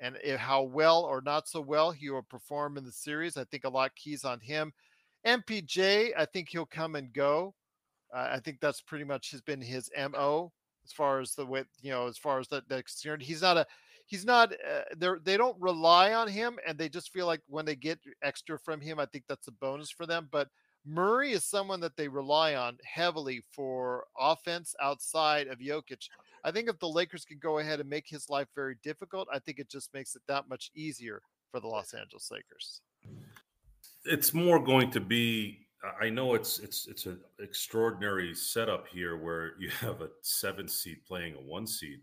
and 0.00 0.16
how 0.36 0.62
well 0.62 1.02
or 1.02 1.20
not 1.20 1.48
so 1.48 1.60
well 1.60 1.90
he 1.90 2.10
will 2.10 2.22
perform 2.22 2.76
in 2.76 2.84
the 2.84 2.92
series. 2.92 3.36
I 3.36 3.44
think 3.44 3.64
a 3.64 3.68
lot 3.68 3.94
keys 3.96 4.24
on 4.24 4.40
him. 4.40 4.72
MPJ, 5.26 6.12
I 6.16 6.24
think 6.26 6.48
he'll 6.48 6.66
come 6.66 6.94
and 6.94 7.12
go. 7.12 7.54
Uh, 8.14 8.28
I 8.32 8.40
think 8.40 8.60
that's 8.60 8.80
pretty 8.80 9.04
much 9.04 9.30
has 9.32 9.40
been 9.40 9.60
his 9.60 9.90
mo 9.96 10.52
as 10.84 10.92
far 10.92 11.20
as 11.20 11.34
the 11.34 11.44
way 11.44 11.64
you 11.80 11.90
know, 11.90 12.06
as 12.06 12.18
far 12.18 12.38
as 12.38 12.48
that 12.48 12.68
that's 12.68 12.94
concerned. 12.94 13.22
He's 13.22 13.42
not 13.42 13.56
a 13.56 13.66
he's 14.06 14.24
not 14.24 14.52
uh, 14.52 14.82
they're 14.96 15.18
they 15.22 15.36
don't 15.36 15.60
rely 15.60 16.14
on 16.14 16.28
him 16.28 16.58
and 16.66 16.78
they 16.78 16.88
just 16.88 17.12
feel 17.12 17.26
like 17.26 17.40
when 17.48 17.64
they 17.64 17.74
get 17.74 17.98
extra 18.22 18.58
from 18.58 18.80
him 18.80 18.98
i 18.98 19.06
think 19.06 19.24
that's 19.28 19.48
a 19.48 19.52
bonus 19.52 19.90
for 19.90 20.06
them 20.06 20.28
but 20.30 20.48
murray 20.86 21.32
is 21.32 21.44
someone 21.44 21.80
that 21.80 21.96
they 21.96 22.08
rely 22.08 22.54
on 22.54 22.78
heavily 22.84 23.42
for 23.50 24.04
offense 24.18 24.74
outside 24.80 25.48
of 25.48 25.58
Jokic. 25.58 26.08
I 26.46 26.50
think 26.50 26.68
if 26.68 26.78
the 26.78 26.88
lakers 26.88 27.24
can 27.24 27.38
go 27.38 27.58
ahead 27.58 27.80
and 27.80 27.88
make 27.88 28.08
his 28.08 28.30
life 28.30 28.48
very 28.54 28.76
difficult 28.82 29.28
i 29.32 29.38
think 29.38 29.58
it 29.58 29.68
just 29.68 29.92
makes 29.92 30.16
it 30.16 30.22
that 30.26 30.48
much 30.48 30.70
easier 30.74 31.20
for 31.50 31.60
the 31.60 31.66
los 31.66 31.92
angeles 31.92 32.30
lakers 32.30 32.80
it's 34.04 34.32
more 34.32 34.58
going 34.58 34.90
to 34.90 35.00
be 35.00 35.60
I 36.00 36.08
know 36.08 36.34
it's 36.34 36.58
it's 36.58 36.88
it's 36.88 37.06
an 37.06 37.20
extraordinary 37.38 38.34
setup 38.34 38.88
here 38.88 39.16
where 39.16 39.52
you 39.60 39.68
have 39.80 40.00
a 40.00 40.08
seven 40.22 40.66
seed 40.66 41.04
playing 41.06 41.34
a 41.34 41.40
one 41.40 41.66
seed 41.66 42.00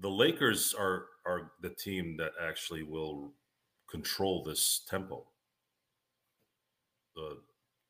the 0.00 0.10
Lakers 0.10 0.74
are 0.74 1.06
are 1.26 1.52
the 1.60 1.70
team 1.70 2.16
that 2.16 2.32
actually 2.42 2.82
will 2.82 3.32
control 3.88 4.42
this 4.42 4.82
tempo. 4.88 5.26
The 7.14 7.38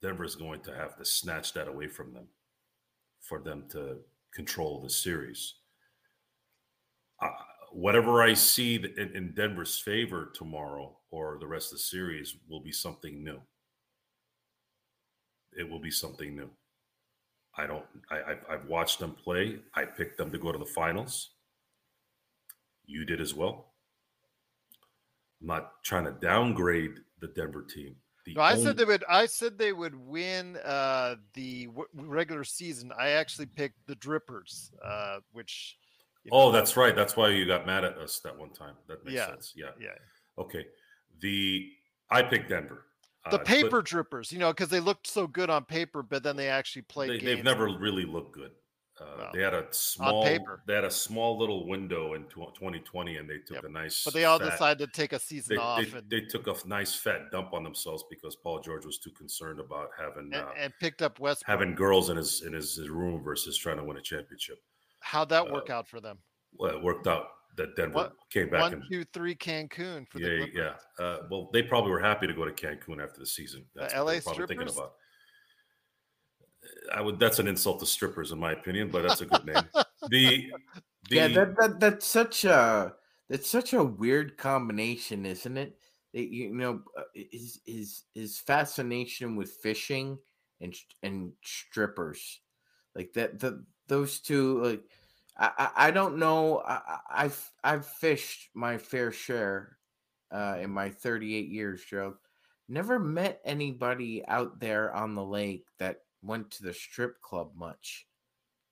Denver 0.02 0.24
is 0.24 0.34
going 0.34 0.60
to 0.62 0.74
have 0.74 0.96
to 0.96 1.04
snatch 1.04 1.52
that 1.54 1.68
away 1.68 1.86
from 1.86 2.12
them 2.12 2.26
for 3.20 3.38
them 3.38 3.64
to 3.70 3.98
control 4.34 4.80
the 4.80 4.90
series. 4.90 5.54
Uh, 7.20 7.28
whatever 7.72 8.22
I 8.22 8.34
see 8.34 8.76
in, 8.76 9.10
in 9.14 9.32
Denver's 9.34 9.78
favor 9.78 10.30
tomorrow 10.34 10.96
or 11.10 11.36
the 11.38 11.46
rest 11.46 11.72
of 11.72 11.78
the 11.78 11.82
series 11.84 12.36
will 12.48 12.60
be 12.60 12.72
something 12.72 13.22
new. 13.22 13.40
It 15.58 15.68
will 15.68 15.80
be 15.80 15.90
something 15.90 16.34
new. 16.36 16.48
I 17.56 17.66
don't. 17.66 17.84
I, 18.10 18.22
I've, 18.32 18.44
I've 18.48 18.66
watched 18.66 19.00
them 19.00 19.12
play. 19.12 19.58
I 19.74 19.84
picked 19.84 20.16
them 20.16 20.30
to 20.30 20.38
go 20.38 20.52
to 20.52 20.58
the 20.58 20.64
finals. 20.64 21.30
You 22.86 23.04
did 23.04 23.20
as 23.20 23.34
well. 23.34 23.72
I'm 25.40 25.48
not 25.48 25.82
trying 25.84 26.04
to 26.04 26.12
downgrade 26.12 26.92
the 27.20 27.26
Denver 27.28 27.62
team. 27.62 27.96
The 28.24 28.34
no, 28.34 28.42
I 28.42 28.52
only- 28.52 28.64
said 28.64 28.76
they 28.76 28.84
would. 28.84 29.04
I 29.08 29.26
said 29.26 29.58
they 29.58 29.72
would 29.72 29.94
win 29.96 30.56
uh, 30.64 31.16
the 31.34 31.66
w- 31.66 31.88
regular 31.94 32.44
season. 32.44 32.92
I 32.98 33.10
actually 33.10 33.46
picked 33.46 33.86
the 33.86 33.96
Drippers, 33.96 34.70
uh, 34.84 35.18
which. 35.32 35.76
You 36.24 36.32
know, 36.32 36.38
oh, 36.38 36.52
that's 36.52 36.76
right. 36.76 36.94
That's 36.94 37.16
why 37.16 37.30
you 37.30 37.46
got 37.46 37.66
mad 37.66 37.84
at 37.84 37.96
us 37.96 38.20
that 38.20 38.38
one 38.38 38.50
time. 38.50 38.74
That 38.88 39.04
makes 39.04 39.16
yeah, 39.16 39.26
sense. 39.26 39.54
Yeah. 39.56 39.70
Yeah. 39.80 39.88
Okay. 40.38 40.66
The 41.20 41.70
I 42.10 42.22
picked 42.22 42.48
Denver. 42.48 42.86
The 43.30 43.40
uh, 43.40 43.44
paper 43.44 43.82
drippers, 43.82 44.32
you 44.32 44.38
know, 44.38 44.50
because 44.50 44.70
they 44.70 44.80
looked 44.80 45.06
so 45.06 45.26
good 45.26 45.50
on 45.50 45.64
paper, 45.64 46.02
but 46.02 46.22
then 46.22 46.36
they 46.36 46.48
actually 46.48 46.82
played. 46.82 47.20
They, 47.20 47.36
have 47.36 47.44
never 47.44 47.68
really 47.68 48.06
looked 48.06 48.32
good. 48.32 48.52
Uh, 48.98 49.04
well, 49.18 49.30
they 49.32 49.40
had 49.40 49.54
a 49.54 49.66
small 49.70 50.24
paper. 50.24 50.62
They 50.66 50.74
had 50.74 50.84
a 50.84 50.90
small 50.90 51.38
little 51.38 51.66
window 51.66 52.14
in 52.14 52.24
2020, 52.24 53.16
and 53.16 53.28
they 53.28 53.38
took 53.38 53.56
yep. 53.56 53.64
a 53.64 53.68
nice. 53.68 54.04
But 54.04 54.14
they 54.14 54.24
all 54.24 54.38
fat, 54.38 54.50
decided 54.50 54.86
to 54.86 55.00
take 55.00 55.12
a 55.12 55.18
season 55.18 55.56
they, 55.56 55.62
off. 55.62 55.80
They, 55.80 55.98
and, 55.98 56.10
they, 56.10 56.20
took 56.20 56.46
a 56.46 56.54
nice 56.68 56.94
fat 56.94 57.30
dump 57.30 57.52
on 57.52 57.62
themselves 57.62 58.04
because 58.10 58.36
Paul 58.36 58.60
George 58.60 58.84
was 58.84 58.98
too 58.98 59.10
concerned 59.10 59.60
about 59.60 59.90
having 59.98 60.32
and, 60.32 60.34
uh, 60.34 60.48
and 60.58 60.72
picked 60.80 61.02
up 61.02 61.18
West 61.18 61.42
having 61.46 61.74
girls 61.74 62.10
in 62.10 62.16
his 62.16 62.42
in 62.42 62.52
his, 62.52 62.76
his, 62.76 62.90
room 62.90 63.22
versus 63.22 63.56
trying 63.56 63.78
to 63.78 63.84
win 63.84 63.96
a 63.96 64.02
championship. 64.02 64.62
How'd 65.00 65.28
that 65.30 65.50
work 65.50 65.70
uh, 65.70 65.74
out 65.74 65.88
for 65.88 66.00
them? 66.00 66.18
Well, 66.56 66.76
it 66.76 66.82
worked 66.82 67.06
out 67.06 67.28
that 67.56 67.76
Denver 67.76 67.94
what? 67.94 68.12
came 68.30 68.48
back. 68.48 68.60
One, 68.62 68.72
and, 68.74 68.82
two, 68.90 69.04
three, 69.12 69.34
Cancun 69.34 70.08
for 70.08 70.18
yeah, 70.18 70.28
the 70.28 70.48
yeah. 70.54 71.04
Uh, 71.04 71.18
well, 71.30 71.50
they 71.52 71.62
probably 71.62 71.90
were 71.90 72.00
happy 72.00 72.26
to 72.26 72.34
go 72.34 72.44
to 72.44 72.52
Cancun 72.52 73.02
after 73.02 73.20
the 73.20 73.26
season. 73.26 73.64
That's 73.74 73.92
the 73.92 74.02
LA 74.02 74.20
probably 74.22 74.46
thinking 74.46 74.68
about. 74.68 74.94
I 76.94 77.00
would. 77.00 77.18
That's 77.18 77.38
an 77.38 77.48
insult 77.48 77.80
to 77.80 77.86
strippers, 77.86 78.32
in 78.32 78.38
my 78.38 78.52
opinion, 78.52 78.88
but 78.88 79.02
that's 79.02 79.20
a 79.20 79.26
good 79.26 79.44
name. 79.44 79.62
The, 80.08 80.50
the 81.10 81.16
yeah, 81.16 81.28
that, 81.28 81.56
that 81.58 81.78
that's 81.78 82.06
such 82.06 82.46
a 82.46 82.94
that's 83.28 83.50
such 83.50 83.74
a 83.74 83.84
weird 83.84 84.38
combination, 84.38 85.26
isn't 85.26 85.58
it? 85.58 85.76
it 86.14 86.30
you 86.30 86.54
know, 86.54 86.80
uh, 86.96 87.02
his 87.14 87.60
his 87.66 88.04
his 88.14 88.38
fascination 88.38 89.36
with 89.36 89.52
fishing 89.62 90.18
and 90.62 90.74
and 91.02 91.32
strippers, 91.44 92.40
like 92.94 93.12
that. 93.12 93.38
The 93.40 93.62
those 93.90 94.20
two, 94.20 94.62
like 94.62 94.82
I 95.36 95.70
I 95.76 95.90
don't 95.90 96.18
know. 96.18 96.62
I, 96.64 96.98
I've 97.10 97.50
I've 97.62 97.84
fished 97.84 98.48
my 98.54 98.78
fair 98.78 99.12
share 99.12 99.76
uh, 100.30 100.56
in 100.60 100.70
my 100.70 100.88
38 100.88 101.48
years, 101.48 101.84
Joe. 101.84 102.14
Never 102.68 102.98
met 102.98 103.40
anybody 103.44 104.24
out 104.26 104.60
there 104.60 104.94
on 104.94 105.14
the 105.14 105.24
lake 105.24 105.66
that 105.78 106.02
went 106.22 106.52
to 106.52 106.62
the 106.62 106.72
strip 106.72 107.20
club 107.20 107.50
much 107.56 108.06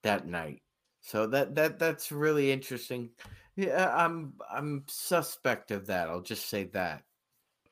that 0.05 0.27
night. 0.27 0.63
So 1.01 1.27
that 1.27 1.57
that 1.57 1.79
that's 1.79 2.13
really 2.13 2.53
interesting. 2.53 3.11
Yeah, 3.57 3.93
I'm 3.93 4.35
I'm 4.49 4.85
suspect 4.87 5.73
of 5.73 5.87
that. 5.89 6.09
I'll 6.09 6.21
just 6.21 6.49
say 6.49 6.65
that. 6.75 7.03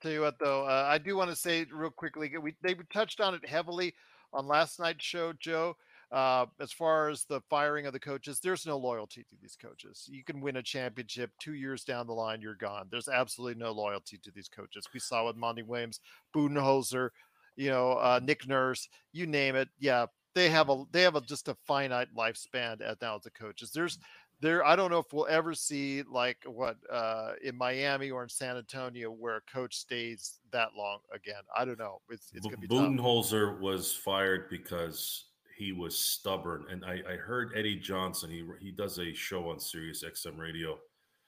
Tell 0.01 0.11
you 0.11 0.21
what, 0.21 0.39
though, 0.41 0.65
uh, 0.65 0.85
I 0.89 0.99
do 0.99 1.17
want 1.17 1.31
to 1.31 1.37
say 1.37 1.65
real 1.73 1.91
quickly. 1.91 2.33
We 2.43 2.57
they 2.61 2.75
touched 2.93 3.21
on 3.21 3.35
it 3.35 3.49
heavily 3.49 3.95
on 4.33 4.49
last 4.49 4.81
night's 4.81 5.05
show, 5.05 5.33
Joe. 5.33 5.77
Uh, 6.17 6.47
as 6.61 6.73
far 6.73 7.11
as 7.11 7.25
the 7.25 7.43
firing 7.51 7.85
of 7.85 7.93
the 7.93 8.01
coaches, 8.01 8.41
there's 8.41 8.65
no 8.65 8.79
loyalty 8.79 9.23
to 9.29 9.37
these 9.43 9.55
coaches. 9.55 10.09
You 10.11 10.25
can 10.25 10.41
win 10.41 10.57
a 10.57 10.63
championship 10.63 11.31
two 11.39 11.53
years 11.53 11.85
down 11.85 12.07
the 12.07 12.15
line, 12.15 12.41
you're 12.41 12.55
gone. 12.55 12.87
There's 12.91 13.07
absolutely 13.07 13.63
no 13.63 13.71
loyalty 13.73 14.17
to 14.23 14.31
these 14.31 14.49
coaches. 14.49 14.89
We 14.95 14.99
saw 14.99 15.27
with 15.27 15.37
Monty 15.37 15.63
Williams, 15.63 16.01
Budenholzer, 16.35 17.11
you 17.57 17.69
know, 17.69 17.93
uh, 17.99 18.19
Nick 18.25 18.49
Nurse, 18.49 18.89
you 19.13 19.27
name 19.27 19.57
it. 19.57 19.69
Yeah, 19.79 20.07
they 20.35 20.49
have 20.49 20.71
a 20.71 20.85
they 20.91 21.03
have 21.03 21.17
a 21.17 21.21
just 21.21 21.49
a 21.49 21.57
finite 21.67 22.09
lifespan 22.17 22.81
at 22.81 23.03
now 23.03 23.17
as 23.17 23.23
the 23.25 23.31
coaches. 23.33 23.71
There's 23.71 23.99
there 24.41 24.65
I 24.65 24.75
don't 24.75 24.91
know 24.91 25.01
if 25.01 25.13
we'll 25.13 25.27
ever 25.29 25.53
see 25.53 26.03
like 26.11 26.39
what 26.47 26.79
uh 26.91 27.33
in 27.45 27.59
Miami 27.59 28.11
or 28.11 28.23
in 28.23 28.31
San 28.31 28.57
Antonio 28.57 29.11
where 29.11 29.37
a 29.37 29.53
coach 29.53 29.77
stays 29.77 30.39
that 30.51 30.71
long 30.75 31.01
again. 31.15 31.43
I 31.55 31.67
don't 31.67 31.79
know. 31.79 32.01
It's 32.09 32.31
it's 32.33 32.47
gonna 32.47 32.57
be 32.57 32.69
Budenholzer 32.69 33.61
was 33.61 33.95
fired 33.95 34.49
because 34.49 35.27
he 35.57 35.73
was 35.73 35.99
stubborn. 35.99 36.67
And 36.71 36.85
I, 36.85 37.01
I 37.09 37.17
heard 37.17 37.53
Eddie 37.57 37.77
Johnson. 37.77 38.31
He 38.31 38.45
he 38.61 38.71
does 38.71 38.99
a 38.99 39.13
show 39.15 39.51
on 39.51 39.59
Sirius 39.59 40.05
XM 40.05 40.39
Radio 40.39 40.79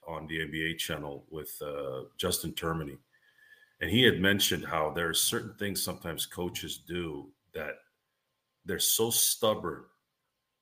on 0.06 0.26
the 0.26 0.38
NBA 0.38 0.78
channel 0.78 1.24
with 1.30 1.50
uh, 1.62 2.02
Justin 2.16 2.52
Termine, 2.52 2.98
and 3.80 3.90
he 3.90 4.02
had 4.02 4.20
mentioned 4.20 4.64
how 4.64 4.90
there 4.90 5.08
are 5.08 5.14
certain 5.14 5.54
things 5.58 5.82
sometimes 5.82 6.26
coaches 6.26 6.82
do 6.86 7.28
that 7.54 7.74
they're 8.64 8.78
so 8.78 9.10
stubborn 9.10 9.82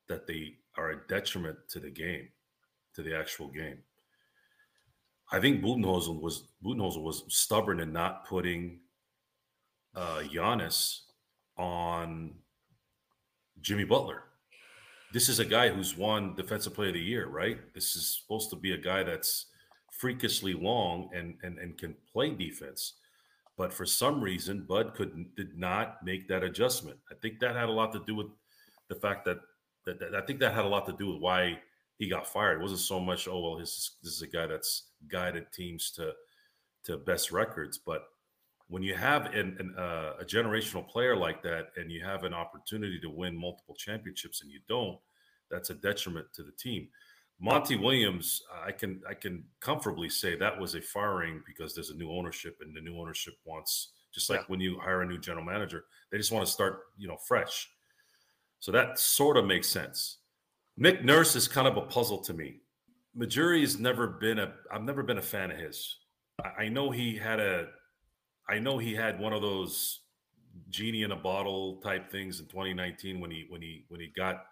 that 0.07 0.25
they 0.27 0.55
are 0.77 0.91
a 0.91 1.07
detriment 1.07 1.57
to 1.69 1.79
the 1.79 1.89
game, 1.89 2.29
to 2.95 3.01
the 3.01 3.15
actual 3.15 3.47
game. 3.47 3.79
I 5.31 5.39
think 5.41 5.61
Budenholzer 5.61 6.19
was 6.19 6.43
Budenholzer 6.63 7.03
was 7.03 7.23
stubborn 7.27 7.81
in 7.81 7.91
not 7.91 8.25
putting 8.25 8.79
uh, 9.93 10.23
Giannis 10.31 11.01
on 11.57 12.33
Jimmy 13.61 13.83
Butler. 13.83 14.23
This 15.13 15.29
is 15.29 15.39
a 15.39 15.45
guy 15.45 15.69
who's 15.69 15.97
won 15.97 16.35
Defensive 16.35 16.73
Player 16.73 16.89
of 16.89 16.95
the 16.95 16.99
Year, 16.99 17.27
right? 17.27 17.57
This 17.73 17.95
is 17.95 18.19
supposed 18.21 18.49
to 18.49 18.55
be 18.55 18.73
a 18.73 18.77
guy 18.77 19.03
that's 19.03 19.47
freakishly 19.91 20.53
long 20.53 21.09
and 21.15 21.35
and, 21.43 21.57
and 21.57 21.77
can 21.77 21.95
play 22.11 22.31
defense. 22.31 22.93
But 23.57 23.73
for 23.73 23.85
some 23.85 24.21
reason, 24.21 24.65
Bud 24.67 24.93
could 24.93 25.35
did 25.35 25.57
not 25.57 26.03
make 26.03 26.27
that 26.27 26.43
adjustment. 26.43 26.99
I 27.11 27.15
think 27.21 27.39
that 27.39 27.55
had 27.55 27.69
a 27.69 27.71
lot 27.71 27.91
to 27.93 28.03
do 28.05 28.15
with 28.15 28.27
the 28.87 28.95
fact 28.95 29.25
that, 29.25 29.39
that, 29.85 29.99
that 29.99 30.15
I 30.15 30.21
think 30.21 30.39
that 30.39 30.53
had 30.53 30.65
a 30.65 30.67
lot 30.67 30.85
to 30.85 30.93
do 30.93 31.11
with 31.11 31.21
why 31.21 31.59
he 31.97 32.07
got 32.07 32.27
fired. 32.27 32.59
It 32.59 32.61
wasn't 32.61 32.81
so 32.81 32.99
much, 32.99 33.27
oh 33.27 33.39
well, 33.39 33.57
this 33.57 33.95
this 34.03 34.13
is 34.13 34.21
a 34.21 34.27
guy 34.27 34.45
that's 34.45 34.89
guided 35.07 35.51
teams 35.51 35.91
to 35.91 36.13
to 36.83 36.97
best 36.97 37.31
records, 37.31 37.77
but 37.77 38.03
when 38.69 38.83
you 38.83 38.95
have 38.95 39.27
an, 39.27 39.55
an, 39.59 39.75
uh, 39.77 40.13
a 40.19 40.25
generational 40.25 40.87
player 40.87 41.15
like 41.15 41.41
that 41.43 41.67
and 41.77 41.91
you 41.91 42.03
have 42.03 42.23
an 42.23 42.33
opportunity 42.33 42.99
to 42.99 43.09
win 43.09 43.39
multiple 43.39 43.75
championships 43.75 44.41
and 44.41 44.51
you 44.51 44.59
don't, 44.67 44.97
that's 45.49 45.69
a 45.69 45.75
detriment 45.75 46.27
to 46.33 46.43
the 46.43 46.51
team. 46.51 46.89
Monty 47.39 47.75
Williams, 47.75 48.41
I 48.65 48.71
can 48.71 49.01
I 49.07 49.13
can 49.13 49.43
comfortably 49.59 50.09
say 50.09 50.35
that 50.35 50.59
was 50.59 50.73
a 50.73 50.81
firing 50.81 51.43
because 51.45 51.75
there's 51.75 51.91
a 51.91 51.95
new 51.95 52.11
ownership 52.11 52.57
and 52.61 52.75
the 52.75 52.81
new 52.81 52.99
ownership 52.99 53.35
wants 53.45 53.91
just 54.11 54.29
like 54.29 54.39
yeah. 54.39 54.45
when 54.47 54.59
you 54.59 54.79
hire 54.79 55.01
a 55.01 55.05
new 55.05 55.19
general 55.19 55.45
manager, 55.45 55.85
they 56.11 56.17
just 56.17 56.31
want 56.31 56.45
to 56.45 56.51
start 56.51 56.79
you 56.97 57.07
know 57.07 57.17
fresh. 57.27 57.69
So 58.59 58.71
that 58.71 58.97
sort 58.97 59.37
of 59.37 59.45
makes 59.45 59.67
sense. 59.67 60.17
Nick 60.77 61.05
Nurse 61.05 61.35
is 61.35 61.47
kind 61.47 61.67
of 61.67 61.77
a 61.77 61.81
puzzle 61.81 62.19
to 62.23 62.33
me. 62.33 62.61
Majuri 63.15 63.61
has 63.61 63.79
never 63.79 64.07
been 64.07 64.39
a 64.39 64.53
I've 64.71 64.83
never 64.83 65.03
been 65.03 65.19
a 65.19 65.23
fan 65.23 65.51
of 65.51 65.57
his. 65.57 65.97
I, 66.43 66.63
I 66.63 66.69
know 66.69 66.89
he 66.89 67.15
had 67.15 67.39
a 67.39 67.67
I 68.49 68.59
know 68.59 68.77
he 68.77 68.95
had 68.95 69.19
one 69.19 69.33
of 69.33 69.41
those 69.41 70.01
genie 70.69 71.03
in 71.03 71.11
a 71.11 71.15
bottle 71.15 71.77
type 71.77 72.11
things 72.11 72.39
in 72.39 72.47
2019 72.47 73.19
when 73.19 73.31
he 73.31 73.45
when 73.49 73.61
he 73.61 73.85
when 73.89 73.99
he 73.99 74.11
got 74.15 74.45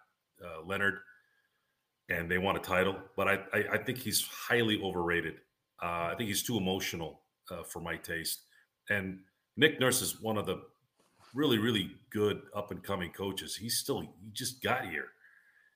uh, 0.44 0.64
Leonard 0.64 0.98
and 2.08 2.30
they 2.30 2.38
won 2.38 2.56
a 2.56 2.60
title. 2.60 2.96
But 3.16 3.28
I 3.28 3.34
I, 3.52 3.64
I 3.72 3.78
think 3.78 3.98
he's 3.98 4.26
highly 4.26 4.80
overrated. 4.82 5.34
Uh, 5.82 6.10
I 6.12 6.14
think 6.16 6.28
he's 6.28 6.42
too 6.42 6.56
emotional 6.56 7.20
uh, 7.50 7.62
for 7.62 7.80
my 7.80 7.96
taste. 7.96 8.42
And 8.88 9.20
Nick 9.56 9.80
Nurse 9.80 10.02
is 10.02 10.20
one 10.20 10.36
of 10.38 10.46
the 10.46 10.62
really 11.34 11.58
really 11.58 11.90
good 12.10 12.42
up 12.54 12.70
and 12.70 12.82
coming 12.82 13.10
coaches. 13.10 13.56
He's 13.56 13.78
still 13.78 14.00
he 14.00 14.08
just 14.32 14.62
got 14.62 14.86
here. 14.86 15.08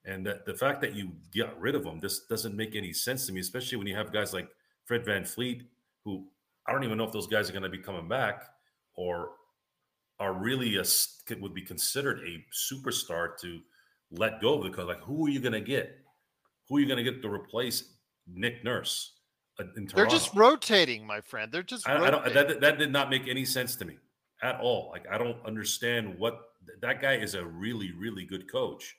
And 0.05 0.25
that 0.27 0.47
the 0.47 0.55
fact 0.55 0.81
that 0.81 0.95
you 0.95 1.13
got 1.37 1.61
rid 1.61 1.75
of 1.75 1.85
him, 1.85 2.01
this 2.01 2.21
doesn't 2.21 2.57
make 2.57 2.75
any 2.75 2.93
sense 2.93 3.27
to 3.27 3.33
me, 3.33 3.41
especially 3.41 3.77
when 3.77 3.87
you 3.87 3.95
have 3.97 4.13
guys 4.13 4.33
like 4.33 4.49
Fred 4.87 5.05
VanVleet, 5.05 5.67
who 6.05 6.27
I 6.71 6.73
don't 6.73 6.85
even 6.85 6.97
know 6.97 7.05
if 7.05 7.13
those 7.13 7.27
guys 7.27 7.51
are 7.51 7.53
going 7.53 7.65
to 7.65 7.69
be 7.69 7.79
coming 7.79 8.07
back 8.07 8.45
or 8.95 9.31
are 10.21 10.35
really 10.35 10.77
a 10.77 10.85
would 11.41 11.55
be 11.55 11.63
considered 11.63 12.21
a 12.21 12.45
superstar 12.55 13.37
to 13.41 13.59
let 14.13 14.41
go 14.41 14.63
because 14.63 14.87
like 14.87 15.03
who 15.03 15.27
are 15.27 15.31
you 15.31 15.41
going 15.41 15.53
to 15.53 15.61
get? 15.61 15.99
Who 16.69 16.77
are 16.77 16.81
you 16.81 16.87
going 16.87 17.05
to 17.05 17.11
get 17.11 17.23
to 17.23 17.29
replace 17.29 17.95
Nick 18.29 18.63
Nurse? 18.63 19.15
They're 19.95 20.07
just 20.07 20.33
rotating, 20.35 21.05
my 21.05 21.21
friend. 21.21 21.51
They're 21.51 21.65
just. 21.65 21.89
I, 21.89 22.07
I 22.07 22.11
don't, 22.11 22.33
that 22.33 22.61
that 22.61 22.79
did 22.79 22.93
not 22.93 23.11
make 23.11 23.27
any 23.27 23.45
sense 23.45 23.75
to 23.77 23.85
me 23.85 23.99
at 24.43 24.61
all. 24.61 24.91
Like 24.93 25.07
I 25.11 25.19
don't 25.19 25.45
understand 25.45 26.19
what 26.19 26.41
that 26.83 27.03
guy 27.03 27.17
is 27.17 27.35
a 27.35 27.45
really 27.45 27.93
really 27.93 28.25
good 28.25 28.51
coach. 28.51 28.97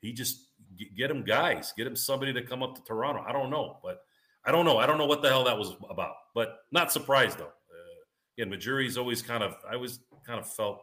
He 0.00 0.12
just 0.12 0.50
get 0.96 1.10
him 1.10 1.24
guys, 1.24 1.72
get 1.76 1.86
him 1.86 1.96
somebody 1.96 2.34
to 2.34 2.42
come 2.42 2.62
up 2.62 2.74
to 2.76 2.82
Toronto. 2.82 3.24
I 3.26 3.32
don't 3.32 3.50
know, 3.50 3.78
but 3.82 4.02
I 4.46 4.52
don't 4.52 4.64
know. 4.64 4.78
I 4.78 4.86
don't 4.86 4.98
know 4.98 5.06
what 5.06 5.22
the 5.22 5.28
hell 5.28 5.44
that 5.44 5.56
was 5.56 5.72
about, 5.88 6.14
but 6.34 6.58
not 6.70 6.92
surprised 6.92 7.38
though. 7.38 7.44
Uh, 7.44 8.36
again, 8.36 8.50
Majuri's 8.50 8.98
always 8.98 9.22
kind 9.22 9.42
of, 9.42 9.56
I 9.68 9.74
always 9.74 10.00
kind 10.26 10.38
of 10.38 10.46
felt 10.46 10.82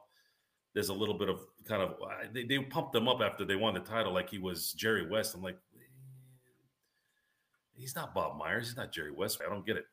there's 0.74 0.90
a 0.90 0.94
little 0.94 1.18
bit 1.18 1.30
of 1.30 1.42
kind 1.68 1.82
of, 1.82 1.96
they, 2.34 2.44
they 2.44 2.60
pumped 2.60 2.96
him 2.96 3.08
up 3.08 3.22
after 3.22 3.46
they 3.46 3.56
won 3.56 3.74
the 3.74 3.80
title 3.82 4.14
like 4.14 4.30
he 4.30 4.40
was 4.40 4.72
Jerry 4.74 5.08
West. 5.08 5.36
I'm 5.36 5.44
like, 5.44 5.58
he's 7.76 7.96
not 7.96 8.14
Bob 8.16 8.38
Myers. 8.38 8.68
He's 8.68 8.78
not 8.78 8.92
Jerry 8.92 9.12
West. 9.12 9.42
I 9.46 9.50
don't 9.50 9.66
get 9.66 9.78
it. 9.78 9.86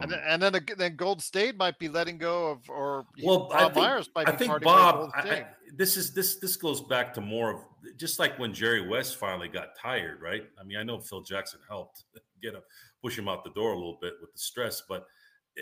And 0.00 0.10
then, 0.10 0.20
and 0.26 0.42
then, 0.42 0.66
then 0.78 0.96
Gold 0.96 1.20
State 1.20 1.56
might 1.56 1.78
be 1.78 1.88
letting 1.88 2.16
go 2.16 2.48
of, 2.50 2.68
or 2.70 3.04
well, 3.22 3.48
Bob 3.48 3.52
I 3.52 3.64
think, 3.64 3.76
Myers 3.76 4.10
might 4.14 4.26
be 4.26 4.32
I 4.32 4.36
think 4.36 4.62
Bob. 4.62 5.10
I, 5.14 5.20
I, 5.20 5.46
this 5.76 5.96
is 5.96 6.14
this 6.14 6.36
this 6.36 6.56
goes 6.56 6.80
back 6.80 7.12
to 7.14 7.20
more 7.20 7.50
of 7.50 7.60
just 7.96 8.18
like 8.18 8.38
when 8.38 8.52
Jerry 8.54 8.88
West 8.88 9.16
finally 9.16 9.48
got 9.48 9.76
tired, 9.78 10.20
right? 10.22 10.44
I 10.58 10.64
mean, 10.64 10.78
I 10.78 10.82
know 10.82 11.00
Phil 11.00 11.22
Jackson 11.22 11.60
helped 11.68 12.04
get 12.42 12.54
him, 12.54 12.62
push 13.02 13.18
him 13.18 13.28
out 13.28 13.44
the 13.44 13.50
door 13.50 13.72
a 13.72 13.76
little 13.76 13.98
bit 14.00 14.14
with 14.20 14.32
the 14.32 14.38
stress. 14.38 14.82
But 14.88 15.06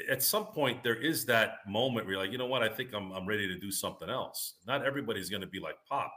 at 0.08 0.22
some 0.22 0.46
point, 0.46 0.82
there 0.82 0.96
is 0.96 1.24
that 1.26 1.58
moment 1.66 2.06
where 2.06 2.14
you're 2.14 2.22
like, 2.22 2.32
you 2.32 2.38
know 2.38 2.46
what? 2.46 2.62
I 2.62 2.68
think 2.68 2.94
I'm, 2.94 3.10
I'm 3.12 3.26
ready 3.26 3.48
to 3.48 3.58
do 3.58 3.70
something 3.70 4.08
else. 4.08 4.54
Not 4.66 4.84
everybody's 4.84 5.30
going 5.30 5.40
to 5.40 5.46
be 5.48 5.60
like 5.60 5.76
Pop. 5.88 6.12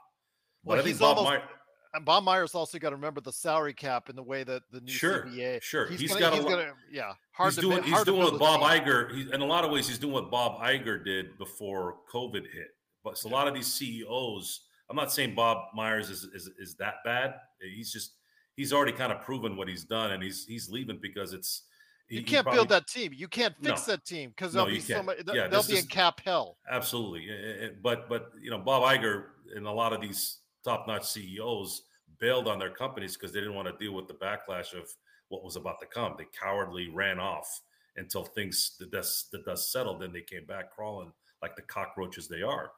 But 0.63 0.69
well, 0.69 0.80
I 0.80 0.84
think 0.84 0.99
Bob 0.99 1.17
almost, 1.17 1.34
Myers. 1.34 1.49
And 1.93 2.05
Bob 2.05 2.23
Myers 2.23 2.55
also 2.55 2.79
got 2.79 2.91
to 2.91 2.95
remember 2.95 3.19
the 3.19 3.33
salary 3.33 3.73
cap 3.73 4.09
in 4.09 4.15
the 4.15 4.23
way 4.23 4.43
that 4.43 4.63
the 4.71 4.79
new 4.79 4.91
sure, 4.91 5.25
CBA. 5.25 5.61
Sure, 5.61 5.87
he's, 5.87 5.99
he's 5.99 6.09
gonna, 6.11 6.21
got 6.21 6.33
he's 6.33 6.45
a 6.45 6.49
gonna, 6.49 6.73
yeah. 6.89 7.13
Hard 7.33 7.53
he's 7.53 7.61
doing, 7.61 7.83
he's 7.83 8.03
doing 8.03 8.19
what 8.19 8.39
Bob 8.39 8.61
Iger. 8.61 9.13
He, 9.13 9.33
in 9.33 9.41
a 9.41 9.45
lot 9.45 9.65
of 9.65 9.71
ways, 9.71 9.89
he's 9.89 9.97
doing 9.97 10.13
what 10.13 10.31
Bob 10.31 10.61
Iger 10.61 11.03
did 11.03 11.37
before 11.37 11.97
COVID 12.11 12.43
hit. 12.43 12.69
But 13.03 13.17
so 13.17 13.29
a 13.29 13.31
lot 13.31 13.47
of 13.47 13.53
these 13.53 13.67
CEOs, 13.73 14.61
I'm 14.89 14.95
not 14.95 15.11
saying 15.11 15.35
Bob 15.35 15.57
Myers 15.75 16.09
is, 16.09 16.23
is 16.33 16.49
is 16.59 16.75
that 16.75 16.95
bad. 17.03 17.33
He's 17.59 17.91
just 17.91 18.13
he's 18.55 18.71
already 18.71 18.93
kind 18.93 19.11
of 19.11 19.21
proven 19.21 19.57
what 19.57 19.67
he's 19.67 19.83
done, 19.83 20.11
and 20.11 20.23
he's 20.23 20.45
he's 20.45 20.69
leaving 20.69 20.99
because 21.01 21.33
it's. 21.33 21.63
He, 22.07 22.17
you 22.17 22.23
can't 22.23 22.43
probably, 22.43 22.57
build 22.57 22.69
that 22.69 22.87
team. 22.87 23.13
You 23.15 23.29
can't 23.29 23.55
fix 23.63 23.87
no, 23.87 23.93
that 23.93 24.05
team 24.05 24.31
because 24.31 24.51
there'll 24.51 24.67
no, 24.67 24.73
be 24.73 24.81
so 24.81 25.01
much. 25.01 25.17
Yeah, 25.33 25.47
they'll 25.47 25.63
be 25.63 25.73
is, 25.73 25.83
in 25.83 25.87
cap 25.87 26.19
hell. 26.23 26.57
Absolutely, 26.69 27.27
eh, 27.29 27.33
eh, 27.33 27.65
eh, 27.65 27.69
but 27.81 28.09
but 28.09 28.31
you 28.41 28.51
know 28.51 28.57
Bob 28.57 28.83
Iger 28.83 29.23
and 29.55 29.65
a 29.65 29.71
lot 29.71 29.93
of 29.93 30.01
these 30.01 30.40
top-notch 30.64 31.07
CEOs 31.07 31.84
bailed 32.20 32.47
on 32.47 32.59
their 32.59 32.70
companies 32.70 33.16
because 33.16 33.34
they 33.34 33.39
didn't 33.39 33.55
want 33.55 33.68
to 33.68 33.84
deal 33.84 33.93
with 33.93 34.07
the 34.07 34.14
backlash 34.14 34.74
of 34.74 34.89
what 35.30 35.43
was 35.43 35.55
about 35.55 35.80
to 35.80 35.86
come. 35.86 36.16
They 36.18 36.28
cowardly 36.39 36.89
ran 36.89 37.20
off 37.20 37.62
until 37.97 38.24
things 38.24 38.76
the 38.80 38.86
dust 38.86 39.32
the 39.32 39.39
dust 39.39 39.72
settled. 39.72 40.01
Then 40.01 40.14
they 40.14 40.22
came 40.22 40.45
back 40.45 40.72
crawling 40.72 41.12
like 41.41 41.55
the 41.55 41.62
cockroaches 41.64 42.28
they 42.28 42.41
are. 42.41 42.72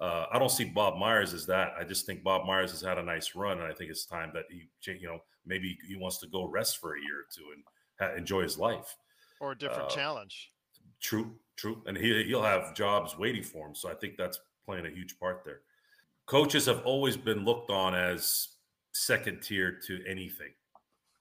Uh, 0.00 0.26
I 0.32 0.38
don't 0.38 0.50
see 0.50 0.64
Bob 0.64 0.96
Myers 0.96 1.34
as 1.34 1.44
that. 1.46 1.72
I 1.78 1.82
just 1.82 2.06
think 2.06 2.22
Bob 2.22 2.46
Myers 2.46 2.70
has 2.70 2.80
had 2.80 2.98
a 2.98 3.02
nice 3.02 3.34
run, 3.34 3.58
and 3.58 3.66
I 3.66 3.74
think 3.74 3.90
it's 3.90 4.06
time 4.06 4.30
that 4.32 4.44
he, 4.48 4.68
you 4.92 5.08
know, 5.08 5.18
maybe 5.44 5.76
he 5.88 5.96
wants 5.96 6.18
to 6.18 6.28
go 6.28 6.46
rest 6.46 6.78
for 6.78 6.96
a 6.96 7.00
year 7.00 7.20
or 7.20 7.26
two 7.34 7.46
and 7.52 7.64
ha- 7.98 8.16
enjoy 8.16 8.42
his 8.42 8.58
life 8.58 8.96
or 9.40 9.52
a 9.52 9.58
different 9.58 9.90
uh, 9.90 9.94
challenge. 9.94 10.52
True, 11.00 11.34
true, 11.56 11.82
and 11.86 11.96
he 11.96 12.22
he'll 12.24 12.42
have 12.42 12.74
jobs 12.74 13.18
waiting 13.18 13.42
for 13.42 13.66
him. 13.66 13.74
So 13.74 13.90
I 13.90 13.94
think 13.94 14.16
that's 14.16 14.38
playing 14.64 14.86
a 14.86 14.90
huge 14.90 15.18
part 15.18 15.42
there. 15.44 15.60
Coaches 16.28 16.66
have 16.66 16.82
always 16.84 17.16
been 17.16 17.44
looked 17.44 17.70
on 17.70 17.94
as 17.94 18.48
second 18.92 19.40
tier 19.40 19.80
to 19.86 20.04
anything. 20.06 20.52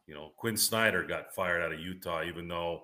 You 0.05 0.15
know, 0.15 0.31
Quin 0.35 0.57
Snyder 0.57 1.03
got 1.03 1.33
fired 1.33 1.61
out 1.61 1.71
of 1.71 1.79
Utah, 1.79 2.23
even 2.23 2.47
though 2.49 2.83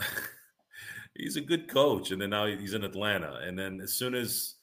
he's 1.14 1.36
a 1.36 1.42
good 1.42 1.68
coach, 1.68 2.12
and 2.12 2.20
then 2.20 2.30
now 2.30 2.46
he's 2.46 2.72
in 2.72 2.82
Atlanta. 2.82 3.40
And 3.44 3.58
then 3.58 3.80
as 3.82 3.92
soon 3.92 4.14
as 4.14 4.54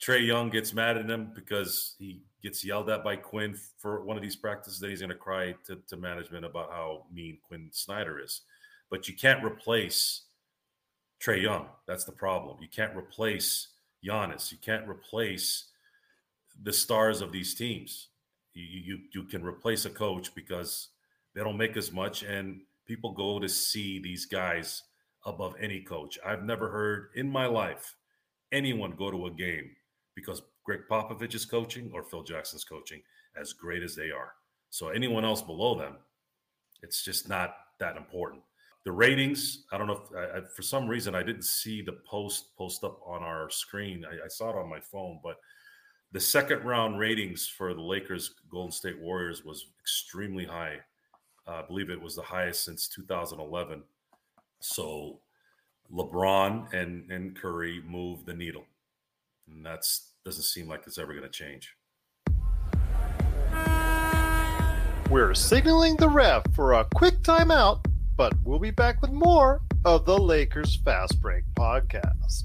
Trae 0.00 0.26
Young 0.26 0.50
gets 0.50 0.74
mad 0.74 0.96
at 0.96 1.08
him 1.08 1.30
because 1.36 1.94
he 2.00 2.22
gets 2.42 2.64
yelled 2.64 2.90
at 2.90 3.04
by 3.04 3.14
Quin 3.14 3.56
for 3.78 4.02
one 4.02 4.16
of 4.16 4.22
these 4.22 4.34
practices, 4.34 4.80
then 4.80 4.90
he's 4.90 5.00
going 5.00 5.10
to 5.10 5.16
cry 5.16 5.54
to, 5.66 5.76
to 5.86 5.96
management 5.96 6.44
about 6.44 6.70
how 6.70 7.04
mean 7.12 7.38
Quin 7.46 7.68
Snyder 7.70 8.18
is. 8.18 8.42
But 8.90 9.06
you 9.06 9.14
can't 9.14 9.44
replace 9.44 10.22
Trae 11.24 11.42
Young. 11.42 11.66
That's 11.86 12.04
the 12.04 12.12
problem. 12.12 12.58
You 12.60 12.68
can't 12.68 12.96
replace 12.96 13.68
Giannis. 14.04 14.50
You 14.50 14.58
can't 14.58 14.88
replace 14.88 15.68
the 16.62 16.72
stars 16.72 17.20
of 17.20 17.32
these 17.32 17.54
teams. 17.54 18.08
You, 18.54 18.64
you, 18.64 18.98
you 19.14 19.24
can 19.24 19.44
replace 19.44 19.84
a 19.84 19.90
coach 19.90 20.34
because 20.34 20.88
they 21.34 21.42
don't 21.42 21.56
make 21.56 21.76
as 21.76 21.92
much, 21.92 22.22
and 22.22 22.60
people 22.86 23.12
go 23.12 23.38
to 23.38 23.48
see 23.48 23.98
these 23.98 24.26
guys 24.26 24.82
above 25.24 25.54
any 25.60 25.80
coach. 25.80 26.18
I've 26.24 26.44
never 26.44 26.70
heard 26.70 27.08
in 27.14 27.30
my 27.30 27.46
life 27.46 27.96
anyone 28.50 28.92
go 28.92 29.10
to 29.10 29.26
a 29.26 29.30
game 29.30 29.70
because 30.14 30.42
Gregg 30.64 30.80
Popovich 30.90 31.34
is 31.34 31.44
coaching 31.44 31.90
or 31.94 32.04
Phil 32.04 32.22
Jackson's 32.22 32.64
coaching 32.64 33.00
as 33.40 33.52
great 33.52 33.82
as 33.82 33.96
they 33.96 34.10
are. 34.10 34.32
So 34.70 34.88
anyone 34.88 35.24
else 35.24 35.42
below 35.42 35.74
them, 35.74 35.96
it's 36.82 37.04
just 37.04 37.28
not 37.28 37.54
that 37.80 37.96
important. 37.96 38.42
The 38.84 38.92
ratings, 38.92 39.64
I 39.72 39.78
don't 39.78 39.86
know 39.86 40.02
if 40.04 40.16
I, 40.16 40.46
for 40.54 40.62
some 40.62 40.88
reason 40.88 41.14
I 41.14 41.22
didn't 41.22 41.44
see 41.44 41.82
the 41.82 41.98
post 42.04 42.56
post 42.56 42.82
up 42.82 42.98
on 43.06 43.22
our 43.22 43.48
screen. 43.48 44.04
I, 44.04 44.24
I 44.24 44.28
saw 44.28 44.50
it 44.50 44.56
on 44.56 44.68
my 44.68 44.80
phone, 44.80 45.20
but 45.22 45.36
the 46.12 46.20
second 46.20 46.62
round 46.64 46.98
ratings 46.98 47.48
for 47.48 47.72
the 47.72 47.80
Lakers 47.80 48.34
Golden 48.50 48.70
State 48.70 49.00
Warriors 49.00 49.44
was 49.44 49.66
extremely 49.80 50.44
high. 50.44 50.76
Uh, 51.48 51.52
I 51.52 51.62
believe 51.62 51.90
it 51.90 52.00
was 52.00 52.14
the 52.14 52.22
highest 52.22 52.64
since 52.64 52.86
2011. 52.88 53.82
So 54.60 55.20
LeBron 55.90 56.72
and 56.72 57.10
and 57.10 57.34
Curry 57.34 57.82
move 57.86 58.26
the 58.26 58.34
needle, 58.34 58.64
and 59.48 59.64
that's 59.64 60.10
doesn't 60.24 60.44
seem 60.44 60.68
like 60.68 60.82
it's 60.86 60.98
ever 60.98 61.12
going 61.12 61.24
to 61.24 61.30
change. 61.30 61.74
We're 65.10 65.34
signaling 65.34 65.96
the 65.96 66.08
ref 66.08 66.44
for 66.54 66.74
a 66.74 66.86
quick 66.94 67.22
timeout, 67.22 67.84
but 68.16 68.34
we'll 68.44 68.58
be 68.58 68.70
back 68.70 69.02
with 69.02 69.10
more 69.10 69.60
of 69.84 70.04
the 70.04 70.16
Lakers 70.16 70.76
Fast 70.76 71.20
Break 71.20 71.44
podcast. 71.54 72.44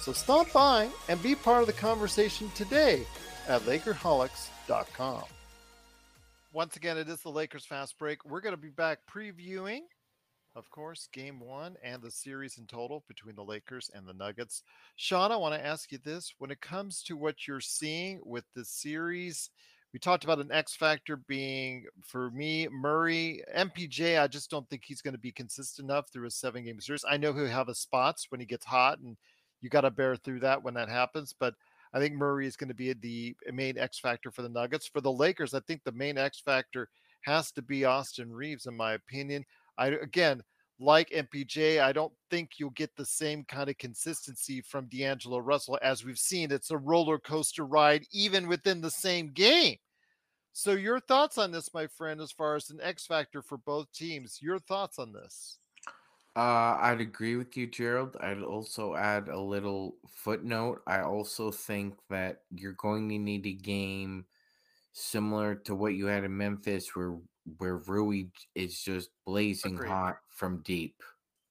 So 0.00 0.12
stop 0.12 0.52
by 0.52 0.88
and 1.08 1.22
be 1.22 1.34
part 1.34 1.60
of 1.60 1.66
the 1.66 1.72
conversation 1.74 2.50
today 2.54 3.04
at 3.46 3.62
Lakerholics.com. 3.62 5.24
Once 6.52 6.76
again, 6.76 6.96
it 6.96 7.08
is 7.08 7.20
the 7.20 7.30
Lakers 7.30 7.66
Fast 7.66 7.98
Break. 7.98 8.24
We're 8.24 8.40
going 8.40 8.54
to 8.54 8.60
be 8.60 8.70
back 8.70 9.00
previewing, 9.12 9.80
of 10.56 10.70
course, 10.70 11.08
game 11.12 11.40
one 11.40 11.76
and 11.82 12.00
the 12.00 12.10
series 12.10 12.56
in 12.56 12.66
total 12.66 13.04
between 13.06 13.34
the 13.34 13.44
Lakers 13.44 13.90
and 13.94 14.06
the 14.06 14.14
Nuggets. 14.14 14.62
Sean, 14.96 15.30
I 15.30 15.36
want 15.36 15.54
to 15.54 15.66
ask 15.66 15.92
you 15.92 15.98
this. 16.02 16.32
When 16.38 16.50
it 16.50 16.60
comes 16.60 17.02
to 17.02 17.16
what 17.16 17.46
you're 17.46 17.60
seeing 17.60 18.20
with 18.24 18.44
the 18.54 18.64
series, 18.64 19.50
we 19.92 19.98
talked 19.98 20.24
about 20.24 20.38
an 20.38 20.52
X 20.52 20.74
factor 20.74 21.16
being 21.16 21.84
for 22.02 22.30
me 22.30 22.68
Murray 22.70 23.42
MPJ. 23.56 24.20
I 24.20 24.26
just 24.26 24.50
don't 24.50 24.68
think 24.70 24.84
he's 24.84 25.02
going 25.02 25.14
to 25.14 25.20
be 25.20 25.32
consistent 25.32 25.90
enough 25.90 26.08
through 26.10 26.26
a 26.26 26.30
seven 26.30 26.64
game 26.64 26.80
series. 26.80 27.04
I 27.08 27.18
know 27.18 27.32
he'll 27.32 27.46
have 27.46 27.68
his 27.68 27.78
spots 27.78 28.26
when 28.30 28.40
he 28.40 28.46
gets 28.46 28.64
hot, 28.64 29.00
and 29.00 29.16
you 29.60 29.68
got 29.70 29.82
to 29.82 29.90
bear 29.90 30.16
through 30.16 30.40
that 30.40 30.62
when 30.62 30.74
that 30.74 30.88
happens. 30.88 31.34
But 31.38 31.54
I 31.92 31.98
think 31.98 32.14
Murray 32.14 32.46
is 32.46 32.56
going 32.56 32.68
to 32.68 32.74
be 32.74 32.92
the 32.92 33.36
eh, 33.46 33.50
main 33.52 33.78
X 33.78 33.98
factor 33.98 34.30
for 34.30 34.42
the 34.42 34.48
Nuggets. 34.48 34.86
For 34.86 35.00
the 35.00 35.12
Lakers, 35.12 35.54
I 35.54 35.60
think 35.60 35.82
the 35.84 35.92
main 35.92 36.18
X 36.18 36.40
factor 36.40 36.88
has 37.22 37.50
to 37.52 37.62
be 37.62 37.84
Austin 37.84 38.32
Reaves, 38.32 38.66
in 38.66 38.76
my 38.76 38.92
opinion. 38.92 39.44
I 39.76 39.88
again 39.88 40.42
like 40.80 41.10
MPJ, 41.10 41.80
I 41.80 41.92
don't 41.92 42.12
think 42.30 42.52
you'll 42.58 42.70
get 42.70 42.94
the 42.96 43.04
same 43.04 43.44
kind 43.44 43.68
of 43.68 43.78
consistency 43.78 44.60
from 44.60 44.86
D'Angelo 44.86 45.38
Russell 45.38 45.78
as 45.82 46.04
we've 46.04 46.18
seen. 46.18 46.52
It's 46.52 46.70
a 46.70 46.76
roller 46.76 47.18
coaster 47.18 47.66
ride, 47.66 48.04
even 48.12 48.46
within 48.46 48.80
the 48.80 48.90
same 48.90 49.32
game. 49.32 49.76
So, 50.52 50.72
your 50.72 51.00
thoughts 51.00 51.38
on 51.38 51.52
this, 51.52 51.72
my 51.74 51.86
friend, 51.86 52.20
as 52.20 52.32
far 52.32 52.56
as 52.56 52.70
an 52.70 52.80
X 52.82 53.06
factor 53.06 53.42
for 53.42 53.58
both 53.58 53.92
teams? 53.92 54.38
Your 54.40 54.58
thoughts 54.58 54.98
on 54.98 55.12
this? 55.12 55.58
Uh, 56.38 56.78
I'd 56.80 57.00
agree 57.00 57.34
with 57.34 57.56
you, 57.56 57.66
Gerald. 57.66 58.16
I'd 58.20 58.44
also 58.44 58.94
add 58.94 59.26
a 59.26 59.40
little 59.40 59.96
footnote. 60.06 60.82
I 60.86 61.00
also 61.00 61.50
think 61.50 61.94
that 62.10 62.42
you're 62.54 62.74
going 62.74 63.08
to 63.08 63.18
need 63.18 63.44
a 63.44 63.54
game 63.54 64.24
similar 64.92 65.56
to 65.56 65.74
what 65.74 65.94
you 65.94 66.06
had 66.06 66.22
in 66.22 66.36
Memphis, 66.36 66.94
where 66.94 67.16
where 67.56 67.78
Rui 67.78 68.26
is 68.54 68.80
just 68.80 69.10
blazing 69.26 69.74
Agreed. 69.74 69.88
hot 69.88 70.18
from 70.28 70.62
deep. 70.62 71.02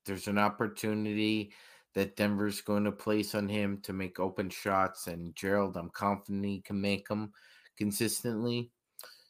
There's 0.06 0.30
an 0.30 0.38
opportunity 0.38 1.52
that 1.94 2.16
Denver's 2.16 2.62
going 2.62 2.86
to 2.86 2.92
place 2.94 3.36
on 3.36 3.50
him 3.50 3.82
to 3.82 3.92
make 3.92 4.22
open 4.22 4.50
shots, 4.50 5.08
and 5.08 5.36
Gerald, 5.36 5.76
I'm 5.76 5.90
confident 5.90 6.46
he 6.46 6.62
can 6.62 6.80
make 6.80 7.10
them 7.10 7.34
consistently. 7.78 8.72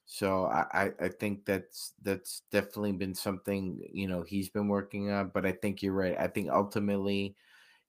So 0.09 0.45
I, 0.45 0.91
I, 1.01 1.09
think 1.09 1.43
that's 1.45 1.93
that's 2.01 2.43
definitely 2.49 2.93
been 2.93 3.13
something 3.13 3.77
you 3.91 4.07
know 4.07 4.21
he's 4.21 4.47
been 4.47 4.69
working 4.69 5.11
on. 5.11 5.31
But 5.33 5.45
I 5.45 5.51
think 5.51 5.83
you're 5.83 5.91
right. 5.91 6.15
I 6.17 6.27
think 6.27 6.49
ultimately, 6.49 7.35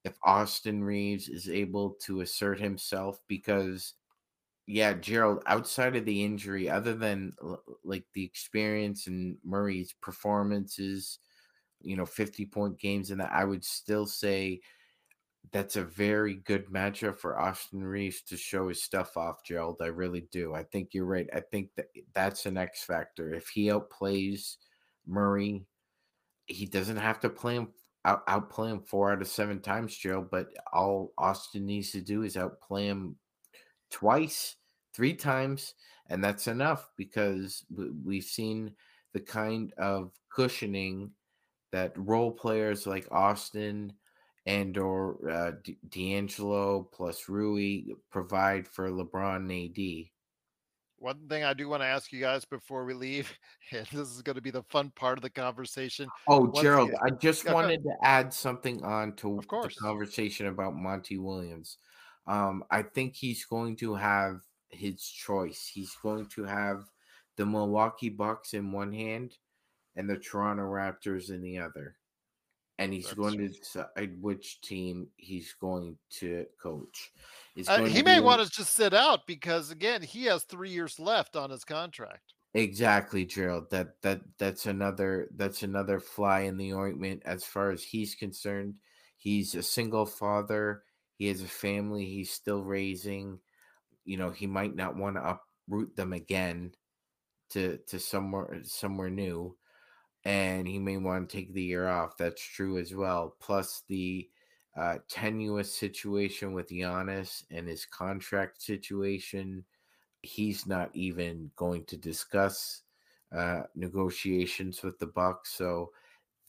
if 0.04 0.14
Austin 0.24 0.82
Reaves 0.82 1.28
is 1.28 1.48
able 1.48 1.90
to 2.02 2.22
assert 2.22 2.58
himself, 2.58 3.20
because 3.28 3.94
yeah, 4.66 4.94
Gerald, 4.94 5.44
outside 5.46 5.94
of 5.94 6.04
the 6.04 6.24
injury, 6.24 6.68
other 6.68 6.94
than 6.94 7.34
like 7.84 8.04
the 8.14 8.24
experience 8.24 9.06
and 9.06 9.38
Murray's 9.44 9.94
performances, 10.02 11.20
you 11.80 11.96
know, 11.96 12.04
50 12.04 12.46
point 12.46 12.80
games, 12.80 13.12
and 13.12 13.20
that 13.20 13.32
I 13.32 13.44
would 13.44 13.64
still 13.64 14.06
say 14.06 14.60
that's 15.52 15.76
a 15.76 15.84
very 15.84 16.34
good 16.34 16.66
matchup 16.66 17.18
for 17.18 17.40
Austin 17.40 17.82
Reaves 17.82 18.22
to 18.22 18.36
show 18.36 18.68
his 18.68 18.82
stuff 18.82 19.16
off, 19.16 19.44
Gerald. 19.44 19.78
I 19.80 19.86
really 19.86 20.28
do. 20.30 20.54
I 20.54 20.64
think 20.64 20.92
you're 20.92 21.06
right. 21.06 21.28
I 21.34 21.40
think 21.40 21.70
that 21.76 21.86
that's 22.14 22.46
an 22.46 22.58
X 22.58 22.84
factor. 22.84 23.32
If 23.32 23.48
he 23.48 23.66
outplays 23.66 24.56
Murray, 25.06 25.64
he 26.46 26.66
doesn't 26.66 26.96
have 26.96 27.20
to 27.20 27.30
play 27.30 27.56
him 27.56 27.68
out 28.04 28.22
outplay 28.28 28.70
him 28.70 28.80
four 28.80 29.12
out 29.12 29.22
of 29.22 29.28
seven 29.28 29.60
times, 29.60 29.96
Gerald. 29.96 30.30
But 30.30 30.48
all 30.72 31.12
Austin 31.18 31.66
needs 31.66 31.92
to 31.92 32.00
do 32.00 32.22
is 32.22 32.36
outplay 32.36 32.86
him 32.86 33.16
twice, 33.90 34.56
three 34.94 35.14
times, 35.14 35.74
and 36.08 36.22
that's 36.22 36.46
enough 36.46 36.90
because 36.96 37.64
we- 37.74 37.90
we've 37.90 38.24
seen 38.24 38.76
the 39.12 39.20
kind 39.20 39.72
of 39.74 40.12
cushioning 40.30 41.14
that 41.70 41.92
role 41.96 42.32
players 42.32 42.86
like 42.86 43.10
Austin 43.10 43.92
and 44.48 44.78
or 44.78 45.18
uh, 45.30 45.52
D- 45.62 45.76
D'Angelo 45.90 46.82
plus 46.90 47.28
Rui 47.28 47.82
provide 48.10 48.66
for 48.66 48.88
LeBron 48.90 49.36
and 49.36 49.52
AD. 49.52 50.06
One 51.00 51.28
thing 51.28 51.44
I 51.44 51.52
do 51.54 51.68
want 51.68 51.82
to 51.82 51.86
ask 51.86 52.10
you 52.12 52.20
guys 52.20 52.44
before 52.46 52.84
we 52.84 52.94
leave, 52.94 53.30
and 53.72 53.86
this 53.92 54.08
is 54.08 54.22
going 54.22 54.36
to 54.36 54.42
be 54.42 54.50
the 54.50 54.62
fun 54.64 54.90
part 54.96 55.18
of 55.18 55.22
the 55.22 55.30
conversation. 55.30 56.08
Oh, 56.26 56.46
Once 56.46 56.60
Gerald, 56.62 56.88
again- 56.88 57.00
I 57.04 57.10
just 57.10 57.44
Yeah, 57.44 57.52
go 57.52 57.58
ahead. 57.58 57.68
wanted 57.70 57.82
to 57.84 57.92
add 58.02 58.32
something 58.32 58.82
on 58.82 59.14
to 59.16 59.38
Of 59.38 59.46
course. 59.46 59.74
the 59.76 59.80
conversation 59.80 60.46
about 60.46 60.74
Monty 60.74 61.18
Williams. 61.18 61.76
Um, 62.26 62.64
I 62.70 62.82
think 62.82 63.14
he's 63.14 63.44
going 63.44 63.76
to 63.76 63.94
have 63.94 64.40
his 64.70 65.02
choice. 65.06 65.70
He's 65.72 65.94
going 66.02 66.26
to 66.30 66.44
have 66.44 66.84
the 67.36 67.44
Milwaukee 67.46 68.08
Bucks 68.08 68.54
in 68.54 68.72
one 68.72 68.92
hand 68.92 69.36
and 69.94 70.08
the 70.08 70.16
Toronto 70.16 70.62
Raptors 70.64 71.30
in 71.30 71.42
the 71.42 71.58
other. 71.58 71.96
And 72.78 72.92
he's 72.92 73.06
That's 73.06 73.16
going 73.16 73.38
true. 73.38 73.48
to 73.48 73.58
decide 73.58 74.22
which 74.22 74.60
team 74.60 75.08
he's 75.16 75.52
going 75.60 75.98
to 76.20 76.46
coach. 76.62 77.12
Uh, 77.66 77.84
he 77.84 77.98
to 77.98 78.04
may 78.04 78.20
want 78.20 78.40
to 78.40 78.48
just 78.48 78.74
sit 78.74 78.94
out 78.94 79.26
because, 79.26 79.72
again, 79.72 80.00
he 80.00 80.24
has 80.26 80.44
three 80.44 80.70
years 80.70 81.00
left 81.00 81.34
on 81.34 81.50
his 81.50 81.64
contract. 81.64 82.34
Exactly, 82.54 83.24
Gerald. 83.24 83.70
That 83.70 84.00
that 84.02 84.20
that's 84.38 84.66
another 84.66 85.28
that's 85.36 85.62
another 85.62 86.00
fly 86.00 86.40
in 86.40 86.56
the 86.56 86.72
ointment 86.72 87.22
as 87.26 87.44
far 87.44 87.70
as 87.70 87.82
he's 87.82 88.14
concerned. 88.14 88.78
He's 89.16 89.54
a 89.54 89.62
single 89.62 90.06
father. 90.06 90.84
He 91.16 91.26
has 91.26 91.42
a 91.42 91.48
family 91.48 92.04
he's 92.04 92.30
still 92.30 92.62
raising. 92.62 93.40
You 94.04 94.16
know, 94.16 94.30
he 94.30 94.46
might 94.46 94.74
not 94.74 94.96
want 94.96 95.16
to 95.16 95.38
uproot 95.68 95.94
them 95.94 96.12
again 96.12 96.72
to 97.50 97.78
to 97.88 97.98
somewhere 97.98 98.60
somewhere 98.64 99.10
new. 99.10 99.56
And 100.28 100.68
he 100.68 100.78
may 100.78 100.98
want 100.98 101.28
to 101.28 101.36
take 101.36 101.52
the 101.54 101.62
year 101.62 101.88
off. 101.88 102.16
That's 102.18 102.42
true 102.42 102.78
as 102.78 102.94
well. 102.94 103.36
Plus 103.40 103.82
the 103.88 104.28
uh, 104.76 104.98
tenuous 105.08 105.74
situation 105.74 106.52
with 106.52 106.68
Giannis 106.68 107.44
and 107.50 107.66
his 107.66 107.86
contract 107.86 108.62
situation 108.62 109.64
he's 110.22 110.66
not 110.66 110.90
even 110.94 111.50
going 111.56 111.84
to 111.84 111.96
discuss 111.96 112.82
uh, 113.36 113.62
negotiations 113.74 114.82
with 114.82 114.98
the 114.98 115.06
Bucks. 115.06 115.52
So 115.52 115.90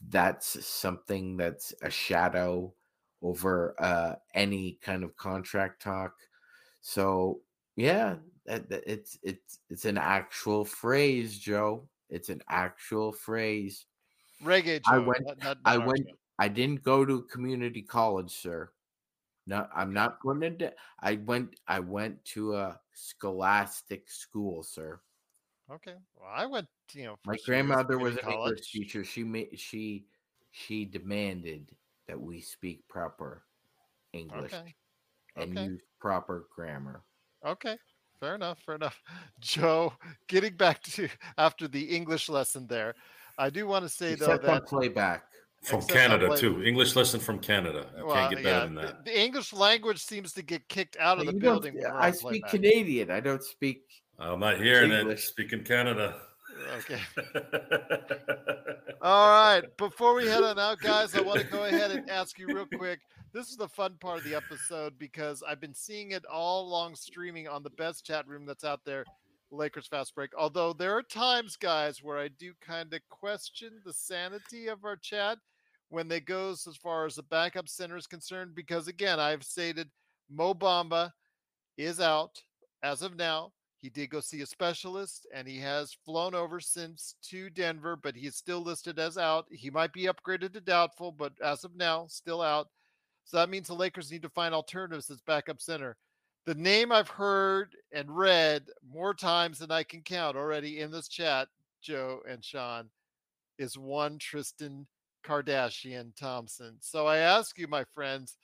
that's 0.09 0.65
something 0.65 1.38
that's 1.38 1.73
a 1.82 1.89
shadow 1.89 2.73
over 3.21 3.75
uh, 3.80 4.15
any 4.34 4.80
kind 4.82 5.03
of 5.03 5.15
contract 5.17 5.82
talk. 5.82 6.13
So 6.82 7.41
yeah, 7.75 8.15
it's 8.45 9.19
it's 9.21 9.59
it's 9.69 9.86
an 9.86 9.97
actual 9.97 10.65
phrase, 10.65 11.38
Joe. 11.38 11.88
It's 12.10 12.30
an 12.30 12.41
actual 12.49 13.12
phrase. 13.12 13.86
Reggae 14.43 14.82
I 14.88 14.97
went- 14.99 15.26
not- 15.26 15.38
not 15.39 15.57
I 15.66 15.78
went. 15.78 16.07
Joe. 16.07 16.16
I 16.39 16.47
didn't 16.47 16.84
go 16.84 17.05
to 17.05 17.24
community 17.24 17.82
college, 17.82 18.32
sir. 18.32 18.72
No, 19.45 19.68
I'm 19.74 19.93
not 19.93 20.20
going 20.22 20.57
to. 20.60 20.74
I 20.99 21.16
went. 21.16 21.60
I 21.68 21.80
went 21.80 22.24
to 22.36 22.55
a 22.55 22.80
scholastic 22.93 24.10
school, 24.10 24.64
sir. 24.64 25.01
Okay. 25.70 25.95
Well, 26.16 26.30
I 26.32 26.45
went, 26.45 26.68
you 26.93 27.03
know, 27.05 27.16
My 27.26 27.34
first 27.34 27.45
few 27.45 27.53
years 27.53 27.60
of 27.64 27.68
grandmother 27.68 27.97
was 27.97 28.14
an 28.16 28.20
community 28.22 28.43
English 28.49 28.72
teacher. 28.72 29.03
She 29.03 29.24
made. 29.24 29.60
She 29.60 30.07
she 30.51 30.86
demanded 30.86 31.76
that 32.07 32.20
we 32.20 32.41
speak 32.41 32.88
proper 32.88 33.45
English, 34.14 34.53
Okay. 34.53 34.76
and 35.36 35.51
Okay. 35.57 35.66
use 35.66 35.82
proper 35.99 36.47
grammar. 36.55 37.03
Okay, 37.45 37.78
fair 38.20 38.36
enough, 38.36 38.59
fair 38.65 38.76
enough. 38.76 39.01
Joe, 39.39 39.93
getting 40.28 40.55
back 40.55 40.84
to 40.84 41.07
after 41.38 41.67
the 41.67 41.84
English 41.84 42.30
lesson 42.30 42.67
there, 42.67 42.95
I 43.38 43.49
do 43.49 43.67
want 43.67 43.84
to 43.84 43.89
say 43.89 44.13
Except 44.13 44.43
though 44.43 44.49
on 44.49 44.55
that 44.55 44.65
playback. 44.67 45.24
From 45.63 45.82
Canada 45.82 46.28
play- 46.28 46.38
too. 46.38 46.63
English 46.63 46.95
lesson 46.95 47.20
from 47.20 47.39
Canada. 47.39 47.86
You 47.97 48.05
well, 48.05 48.15
can't 48.15 48.34
get 48.34 48.43
better 48.43 48.65
than 48.65 48.76
the, 48.76 48.82
that. 48.82 49.05
the 49.05 49.20
English 49.20 49.51
language 49.51 49.99
seems 50.01 50.32
to 50.34 50.41
get 50.41 50.67
kicked 50.70 50.95
out 50.97 51.20
of 51.20 51.26
You 51.26 51.34
the 51.34 51.38
building. 51.38 51.76
when 51.76 51.86
I 51.91 52.11
speak 52.11 52.43
playback. 52.43 52.51
Canadian. 52.51 53.11
I 53.11 53.20
don't 53.20 53.43
speak. 53.43 53.82
I'm 54.17 54.39
not 54.39 54.61
hearing 54.61 54.91
it. 54.91 55.01
English. 55.01 55.26
Speaking 55.26 55.63
Canada. 55.63 56.15
Okay. 56.78 56.99
All 59.01 59.30
right. 59.30 59.64
Before 59.78 60.14
we 60.14 60.28
head 60.28 60.43
on 60.43 60.60
out, 60.60 60.80
guys, 60.80 61.16
I 61.16 61.22
want 61.22 61.39
to 61.39 61.47
go 61.47 61.66
ahead 61.66 61.91
and 61.91 62.10
ask 62.10 62.38
you 62.38 62.47
real 62.47 62.66
quick. 62.78 62.99
This 63.34 63.49
is 63.49 63.57
the 63.57 63.68
fun 63.68 63.95
part 63.99 64.18
of 64.20 64.24
the 64.24 64.36
episode 64.36 64.97
because 64.97 65.43
I've 65.47 65.62
been 65.62 65.74
seeing 65.74 66.12
it 66.12 66.26
all 66.26 66.68
along 66.68 66.95
streaming 66.95 67.47
on 67.47 67.64
the 67.64 67.70
best 67.72 68.05
chat 68.05 68.28
room 68.28 68.45
that's 68.45 68.64
out 68.64 68.82
there, 68.86 69.05
Lakers 69.51 69.88
Fast 69.88 70.16
Break. 70.16 70.32
Although 70.38 70.74
there 70.74 70.97
are 70.97 71.03
times, 71.03 71.55
guys, 71.55 72.03
where 72.03 72.18
I 72.18 72.28
do 72.28 72.53
kind 72.60 72.93
of 72.93 73.01
question 73.10 73.82
the 73.86 73.93
sanity 73.93 74.68
of 74.68 74.84
our 74.84 74.97
chat 74.97 75.38
when 75.89 76.07
they 76.07 76.20
goes 76.20 76.68
as 76.68 76.76
far 76.76 77.05
as 77.05 77.16
the 77.16 77.24
backup 77.24 77.70
center 77.70 77.97
is 77.97 78.07
concerned. 78.07 78.55
Because 78.55 78.88
again, 78.88 79.20
I've 79.20 79.43
stated 79.43 79.89
Mo 80.30 80.53
Bamba 80.53 81.12
is 81.78 81.99
out 81.99 82.41
as 82.84 83.01
of 83.01 83.16
now. 83.16 83.51
He 83.82 83.89
did 83.89 84.09
go 84.09 84.19
see 84.19 84.41
a 84.41 84.45
specialist 84.45 85.25
and 85.34 85.47
he 85.47 85.57
has 85.59 85.95
flown 86.05 86.36
over 86.36 86.59
since 86.59 87.15
to 87.30 87.49
Denver, 87.49 87.95
but 87.95 88.15
he's 88.15 88.36
still 88.36 88.59
listed 88.61 88.99
as 88.99 89.17
out. 89.17 89.45
He 89.49 89.69
might 89.69 89.93
be 89.93 90.07
upgraded 90.07 90.53
to 90.53 90.61
doubtful, 90.61 91.13
but 91.13 91.34
as 91.41 91.63
of 91.63 91.75
now, 91.75 92.05
still 92.07 92.41
out. 92.41 92.67
So 93.23 93.38
that 93.38 93.49
means 93.49 93.67
the 93.67 93.75
Lakers 93.75 94.11
need 94.11 94.23
to 94.23 94.30
find 94.30 94.53
alternatives 94.53 95.09
as 95.09 95.21
backup 95.21 95.61
center. 95.61 95.95
The 96.45 96.55
name 96.55 96.91
I've 96.91 97.09
heard 97.09 97.75
and 97.93 98.09
read 98.15 98.63
more 98.91 99.13
times 99.13 99.59
than 99.59 99.71
I 99.71 99.84
can 99.84 100.01
count 100.01 100.36
already 100.36 100.80
in 100.80 100.91
this 100.91 101.07
chat, 101.07 101.47
Joe 101.82 102.21
and 102.27 102.43
Sean, 102.43 102.89
is 103.57 103.77
one 103.77 104.17
Tristan 104.17 104.88
Kardashian 105.23 106.15
Thompson. 106.15 106.77
So 106.80 107.07
I 107.07 107.17
ask 107.17 107.57
you, 107.57 107.67
my 107.67 107.84
friends, 107.93 108.36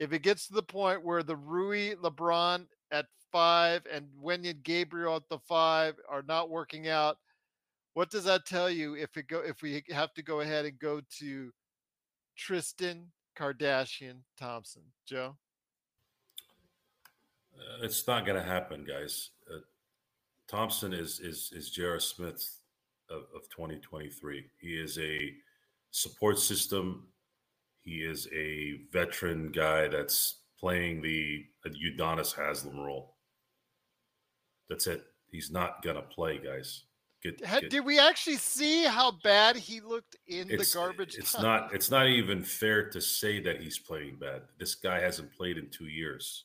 if 0.00 0.12
it 0.12 0.22
gets 0.22 0.48
to 0.48 0.54
the 0.54 0.62
point 0.62 1.04
where 1.04 1.22
the 1.22 1.36
Rui 1.36 1.94
LeBron 1.96 2.66
at 2.90 3.06
five 3.34 3.82
and 3.92 4.06
Wenyen 4.22 4.62
Gabriel 4.62 5.16
at 5.16 5.28
the 5.28 5.40
five 5.40 5.96
are 6.08 6.22
not 6.22 6.50
working 6.50 6.86
out, 6.86 7.18
what 7.94 8.08
does 8.08 8.22
that 8.22 8.46
tell 8.46 8.70
you 8.70 8.94
if 8.94 9.16
it 9.16 9.26
go 9.26 9.40
if 9.40 9.60
we 9.60 9.82
have 9.90 10.14
to 10.14 10.22
go 10.22 10.38
ahead 10.38 10.66
and 10.66 10.78
go 10.78 11.00
to 11.18 11.50
Tristan 12.36 13.06
Kardashian 13.36 14.18
Thompson? 14.38 14.82
Joe? 15.04 15.34
Uh, 17.56 17.82
it's 17.82 18.06
not 18.06 18.24
going 18.24 18.40
to 18.40 18.48
happen, 18.48 18.84
guys. 18.84 19.30
Uh, 19.52 19.58
Thompson 20.46 20.92
is 20.92 21.18
is 21.18 21.50
is 21.56 21.70
J.R. 21.70 21.98
Smith 21.98 22.60
of, 23.10 23.22
of 23.34 23.48
2023. 23.50 24.44
He 24.60 24.68
is 24.68 24.96
a 24.98 25.32
support 25.90 26.38
system. 26.38 27.08
He 27.80 27.96
is 27.96 28.28
a 28.32 28.74
veteran 28.92 29.50
guy 29.50 29.88
that's 29.88 30.36
playing 30.60 31.02
the 31.02 31.44
uh, 31.66 31.70
Udonis 31.70 32.32
Haslem 32.32 32.78
role. 32.78 33.13
That's 34.68 34.86
it. 34.86 35.04
He's 35.30 35.50
not 35.50 35.82
gonna 35.82 36.02
play, 36.02 36.38
guys. 36.38 36.84
Get, 37.22 37.38
get- 37.38 37.70
Did 37.70 37.84
we 37.84 37.98
actually 37.98 38.36
see 38.36 38.84
how 38.84 39.12
bad 39.22 39.56
he 39.56 39.80
looked 39.80 40.16
in 40.26 40.46
the 40.46 40.70
garbage? 40.74 41.16
It's 41.16 41.32
time? 41.32 41.42
not. 41.42 41.74
It's 41.74 41.90
not 41.90 42.06
even 42.06 42.42
fair 42.42 42.90
to 42.90 43.00
say 43.00 43.40
that 43.40 43.62
he's 43.62 43.78
playing 43.78 44.16
bad. 44.16 44.42
This 44.58 44.74
guy 44.74 45.00
hasn't 45.00 45.32
played 45.32 45.56
in 45.56 45.70
two 45.70 45.86
years. 45.86 46.44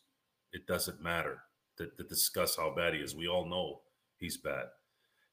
It 0.54 0.66
doesn't 0.68 1.02
matter 1.02 1.40
to, 1.78 1.88
to 1.88 2.04
discuss 2.04 2.56
how 2.56 2.74
bad 2.74 2.94
he 2.94 3.02
is. 3.02 3.14
We 3.14 3.28
all 3.28 3.46
know 3.46 3.82
he's 4.18 4.38
bad. 4.38 4.68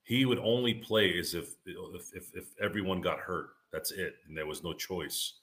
He 0.03 0.25
would 0.25 0.39
only 0.41 0.75
play 0.75 1.17
as 1.19 1.35
if 1.35 1.55
if, 1.65 2.13
if 2.15 2.31
if 2.35 2.45
everyone 2.61 3.01
got 3.01 3.21
hurt. 3.21 3.51
That's 3.73 3.93
it, 3.93 4.17
and 4.27 4.37
there 4.37 4.47
was 4.47 4.65
no 4.65 4.73
choice. 4.73 5.35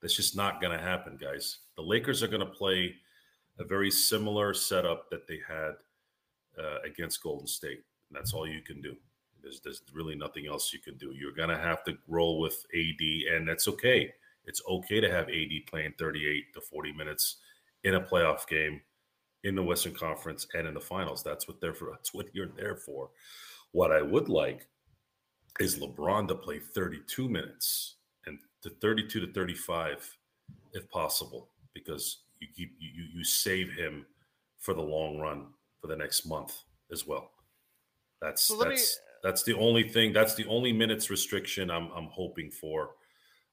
That's 0.00 0.14
just 0.14 0.36
not 0.36 0.60
going 0.60 0.76
to 0.76 0.82
happen, 0.84 1.16
guys. 1.20 1.58
The 1.76 1.82
Lakers 1.82 2.22
are 2.22 2.28
going 2.28 2.46
to 2.46 2.46
play 2.46 2.94
a 3.58 3.64
very 3.64 3.90
similar 3.90 4.54
setup 4.54 5.10
that 5.10 5.26
they 5.26 5.40
had 5.48 5.72
uh, 6.58 6.78
against 6.84 7.22
Golden 7.22 7.46
State. 7.46 7.82
And 8.08 8.18
that's 8.18 8.32
all 8.32 8.46
you 8.46 8.62
can 8.62 8.80
do. 8.80 8.96
There's, 9.42 9.60
there's 9.60 9.82
really 9.92 10.14
nothing 10.14 10.46
else 10.46 10.72
you 10.72 10.80
can 10.80 10.96
do. 10.96 11.12
You're 11.14 11.32
going 11.32 11.48
to 11.50 11.58
have 11.58 11.84
to 11.84 11.96
roll 12.08 12.40
with 12.40 12.64
AD, 12.74 13.32
and 13.32 13.48
that's 13.48 13.68
okay. 13.68 14.12
It's 14.44 14.62
okay 14.68 15.00
to 15.00 15.10
have 15.10 15.28
AD 15.28 15.66
playing 15.68 15.94
38 15.98 16.54
to 16.54 16.60
40 16.60 16.92
minutes 16.92 17.36
in 17.84 17.94
a 17.94 18.00
playoff 18.00 18.46
game 18.48 18.80
in 19.44 19.54
the 19.54 19.62
Western 19.62 19.94
Conference 19.94 20.46
and 20.54 20.66
in 20.66 20.74
the 20.74 20.80
finals. 20.80 21.22
That's 21.22 21.46
what 21.46 21.60
they're 21.60 21.74
for. 21.74 21.90
That's 21.92 22.14
what 22.14 22.26
you're 22.32 22.50
there 22.56 22.76
for. 22.76 23.10
What 23.72 23.92
I 23.92 24.02
would 24.02 24.28
like 24.28 24.66
is 25.60 25.78
LeBron 25.78 26.28
to 26.28 26.34
play 26.34 26.58
32 26.58 27.28
minutes 27.28 27.96
and 28.26 28.38
to 28.62 28.70
32 28.70 29.26
to 29.26 29.32
35 29.32 30.16
if 30.72 30.88
possible, 30.90 31.50
because 31.74 32.18
you 32.40 32.48
keep 32.54 32.72
you 32.78 33.04
you 33.14 33.24
save 33.24 33.72
him 33.72 34.06
for 34.58 34.74
the 34.74 34.82
long 34.82 35.18
run 35.18 35.46
for 35.80 35.86
the 35.86 35.96
next 35.96 36.26
month 36.26 36.62
as 36.92 37.06
well. 37.06 37.30
That's 38.20 38.42
So 38.42 38.56
let 38.56 38.68
me- 38.68 38.74
that's 38.76 39.00
that's 39.22 39.42
the 39.42 39.54
only 39.54 39.88
thing. 39.88 40.12
That's 40.12 40.34
the 40.34 40.46
only 40.46 40.72
minutes 40.72 41.10
restriction 41.10 41.70
I'm 41.70 41.90
I'm 41.92 42.08
hoping 42.12 42.50
for. 42.50 42.90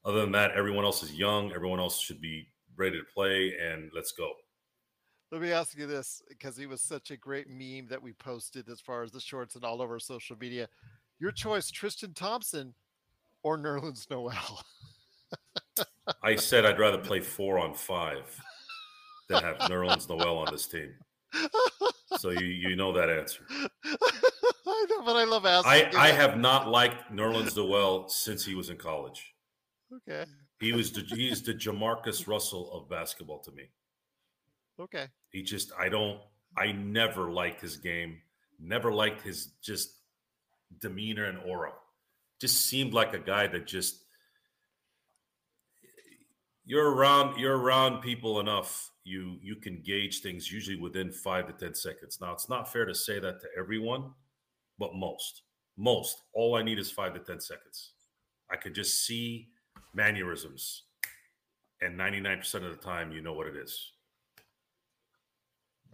Other 0.03 0.21
than 0.21 0.31
that, 0.33 0.51
everyone 0.51 0.85
else 0.85 1.01
is 1.01 1.13
young. 1.13 1.51
Everyone 1.51 1.79
else 1.79 1.99
should 1.99 2.21
be 2.21 2.47
ready 2.77 2.97
to 2.99 3.05
play, 3.13 3.53
and 3.59 3.89
let's 3.95 4.11
go. 4.11 4.31
Let 5.31 5.41
me 5.41 5.51
ask 5.51 5.75
you 5.77 5.87
this 5.87 6.21
because 6.29 6.55
he 6.55 6.67
was 6.67 6.81
such 6.81 7.09
a 7.09 7.17
great 7.17 7.49
meme 7.49 7.87
that 7.87 8.01
we 8.01 8.13
posted 8.13 8.69
as 8.69 8.79
far 8.79 9.01
as 9.01 9.11
the 9.11 9.19
shorts 9.19 9.55
and 9.55 9.63
all 9.63 9.81
over 9.81 9.99
social 9.99 10.37
media. 10.37 10.69
Your 11.19 11.31
choice, 11.31 11.71
Tristan 11.71 12.13
Thompson 12.13 12.75
or 13.41 13.57
Nerlens 13.57 14.09
Noel? 14.09 14.61
I 16.21 16.35
said 16.35 16.65
I'd 16.65 16.79
rather 16.79 16.99
play 16.99 17.19
four 17.21 17.57
on 17.57 17.73
five 17.73 18.39
than 19.27 19.41
have 19.43 19.57
Nerlens 19.69 20.07
Noel 20.07 20.37
on 20.37 20.51
this 20.51 20.67
team. 20.67 20.93
So 22.17 22.29
you 22.29 22.45
you 22.45 22.75
know 22.75 22.91
that 22.93 23.09
answer. 23.09 23.45
I 24.67 24.85
know, 24.89 25.03
but 25.03 25.15
I 25.15 25.23
love 25.23 25.45
asking. 25.45 25.97
I, 25.97 26.07
I 26.07 26.11
have 26.11 26.37
not 26.37 26.67
liked 26.67 27.11
Nerlens 27.11 27.55
Noel 27.55 28.07
since 28.09 28.45
he 28.45 28.55
was 28.55 28.69
in 28.69 28.77
college. 28.77 29.33
Okay. 29.93 30.25
He 30.59 30.73
was 30.73 30.91
the, 30.91 31.01
he's 31.01 31.41
the 31.41 31.53
Jamarcus 31.53 32.27
Russell 32.27 32.71
of 32.71 32.89
basketball 32.89 33.39
to 33.39 33.51
me. 33.51 33.69
Okay. 34.79 35.07
He 35.29 35.43
just 35.43 35.71
I 35.77 35.89
don't 35.89 36.19
I 36.57 36.71
never 36.71 37.31
liked 37.31 37.61
his 37.61 37.77
game. 37.77 38.17
Never 38.59 38.91
liked 38.91 39.21
his 39.21 39.51
just 39.61 39.91
demeanor 40.79 41.25
and 41.25 41.39
aura. 41.39 41.73
Just 42.39 42.65
seemed 42.65 42.93
like 42.93 43.13
a 43.13 43.19
guy 43.19 43.47
that 43.47 43.67
just 43.67 44.04
you're 46.65 46.91
around 46.91 47.37
you're 47.37 47.57
around 47.57 48.01
people 48.01 48.39
enough 48.39 48.91
you 49.03 49.37
you 49.41 49.55
can 49.55 49.81
gauge 49.83 50.21
things 50.21 50.51
usually 50.51 50.77
within 50.77 51.11
5 51.11 51.47
to 51.47 51.53
10 51.53 51.75
seconds. 51.75 52.19
Now 52.19 52.33
it's 52.33 52.49
not 52.49 52.71
fair 52.71 52.85
to 52.85 52.95
say 52.95 53.19
that 53.19 53.39
to 53.41 53.47
everyone, 53.57 54.11
but 54.79 54.95
most. 54.95 55.43
Most. 55.77 56.23
All 56.33 56.55
I 56.55 56.63
need 56.63 56.79
is 56.79 56.91
5 56.91 57.13
to 57.13 57.19
10 57.19 57.39
seconds. 57.39 57.91
I 58.51 58.55
can 58.55 58.73
just 58.73 59.05
see 59.05 59.49
mannerisms 59.93 60.83
and 61.81 61.97
99% 61.97 62.55
of 62.55 62.71
the 62.71 62.83
time 62.83 63.11
you 63.11 63.21
know 63.21 63.33
what 63.33 63.47
it 63.47 63.55
is. 63.55 63.91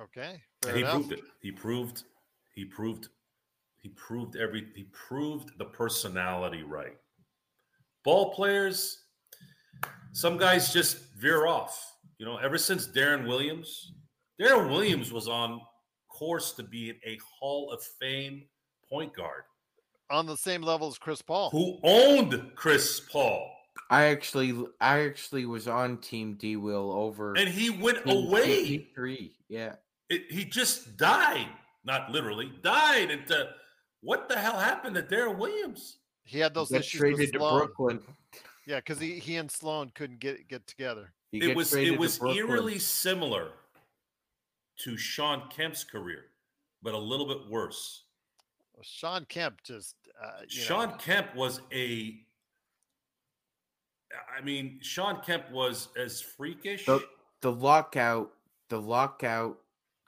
Okay. 0.01 0.41
And 0.67 0.75
he 0.75 0.81
enough. 0.81 0.93
proved 0.93 1.11
it. 1.11 1.21
He 1.41 1.51
proved, 1.51 2.03
he 2.53 2.65
proved, 2.65 3.09
he 3.77 3.89
proved 3.89 4.35
every, 4.35 4.67
he 4.75 4.85
proved 4.91 5.57
the 5.57 5.65
personality 5.65 6.63
right. 6.63 6.97
Ball 8.03 8.33
players, 8.33 9.03
some 10.13 10.37
guys 10.37 10.73
just 10.73 10.97
veer 11.15 11.47
off. 11.47 11.95
You 12.17 12.25
know, 12.25 12.37
ever 12.37 12.57
since 12.57 12.87
Deron 12.87 13.27
Williams, 13.27 13.93
Deron 14.39 14.69
Williams 14.69 15.11
was 15.11 15.27
on 15.27 15.61
course 16.09 16.51
to 16.53 16.63
be 16.63 16.91
a 17.05 17.17
Hall 17.39 17.71
of 17.71 17.81
Fame 17.99 18.43
point 18.87 19.15
guard 19.15 19.43
On 20.09 20.25
the 20.25 20.37
same 20.37 20.61
level 20.61 20.87
as 20.87 20.97
Chris 20.97 21.21
Paul. 21.21 21.49
who 21.49 21.79
owned 21.83 22.51
Chris 22.55 22.99
Paul. 22.99 23.49
I 23.89 24.05
actually, 24.05 24.65
I 24.79 24.99
actually 25.01 25.45
was 25.45 25.67
on 25.67 25.97
Team 25.97 26.35
D. 26.35 26.57
Will 26.57 26.91
over 26.91 27.35
And 27.35 27.49
he 27.49 27.69
went 27.69 28.05
Team 28.05 28.27
away. 28.27 28.89
Three, 28.93 29.35
yeah. 29.49 29.75
It, 30.09 30.23
he 30.29 30.45
just 30.45 30.97
died, 30.97 31.47
not 31.85 32.11
literally, 32.11 32.51
died 32.61 33.09
into 33.09 33.49
what 34.01 34.27
the 34.29 34.37
hell 34.37 34.59
happened 34.59 34.95
to 34.95 35.03
Darren 35.03 35.37
Williams? 35.37 35.97
He 36.23 36.39
had 36.39 36.53
those 36.53 36.69
Got 36.69 36.81
issues 36.81 37.01
with 37.01 37.15
traded 37.17 37.33
to 37.33 37.39
Brooklyn. 37.39 37.99
Yeah, 38.65 38.77
because 38.77 38.99
he, 38.99 39.19
he 39.19 39.37
and 39.37 39.49
Sloan 39.49 39.91
couldn't 39.95 40.19
get 40.19 40.47
get 40.47 40.65
together. 40.67 41.13
He 41.31 41.49
it 41.49 41.55
was 41.55 41.73
it 41.73 41.97
was 41.97 42.21
eerily 42.21 42.79
similar 42.79 43.53
to 44.79 44.97
Shawn 44.97 45.43
Kemp's 45.49 45.83
career, 45.83 46.25
but 46.81 46.93
a 46.93 46.97
little 46.97 47.27
bit 47.27 47.49
worse. 47.49 48.03
Shawn 48.83 49.25
Kemp 49.29 49.61
just 49.63 49.95
uh, 50.23 50.41
you 50.41 50.61
Sean 50.61 50.89
know, 50.89 50.95
Kemp 50.95 51.35
was 51.35 51.61
a 51.71 52.19
I 54.37 54.41
mean, 54.41 54.79
Shawn 54.81 55.21
Kemp 55.21 55.49
was 55.51 55.89
as 55.97 56.21
freakish. 56.21 56.85
the, 56.85 57.03
the 57.41 57.51
lockout 57.51 58.31
the 58.69 58.81
lockout 58.81 59.57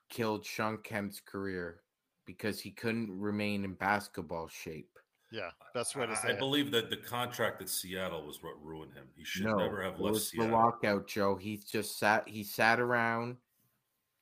killed 0.09 0.45
Shawn 0.45 0.77
Kemp's 0.83 1.19
career 1.19 1.81
because 2.25 2.59
he 2.59 2.71
couldn't 2.71 3.09
remain 3.19 3.65
in 3.65 3.73
basketball 3.73 4.47
shape. 4.47 4.92
Yeah, 5.33 5.49
best 5.73 5.95
way 5.95 6.05
to 6.05 6.15
say 6.15 6.27
I 6.27 6.31
it. 6.33 6.39
believe 6.39 6.69
that 6.71 6.91
the 6.91 6.97
contract 6.97 7.59
at 7.59 7.67
Seattle 7.67 8.23
was 8.27 8.43
what 8.43 8.63
ruined 8.63 8.93
him. 8.93 9.07
He 9.15 9.23
should 9.23 9.45
no, 9.45 9.55
never 9.55 9.81
have 9.81 9.95
it 9.95 10.01
left 10.01 10.13
was 10.13 10.29
the 10.31 10.43
lockout, 10.43 11.07
Joe. 11.07 11.35
He 11.35 11.57
just 11.57 11.97
sat. 11.97 12.27
He 12.29 12.43
sat 12.43 12.79
around. 12.79 13.37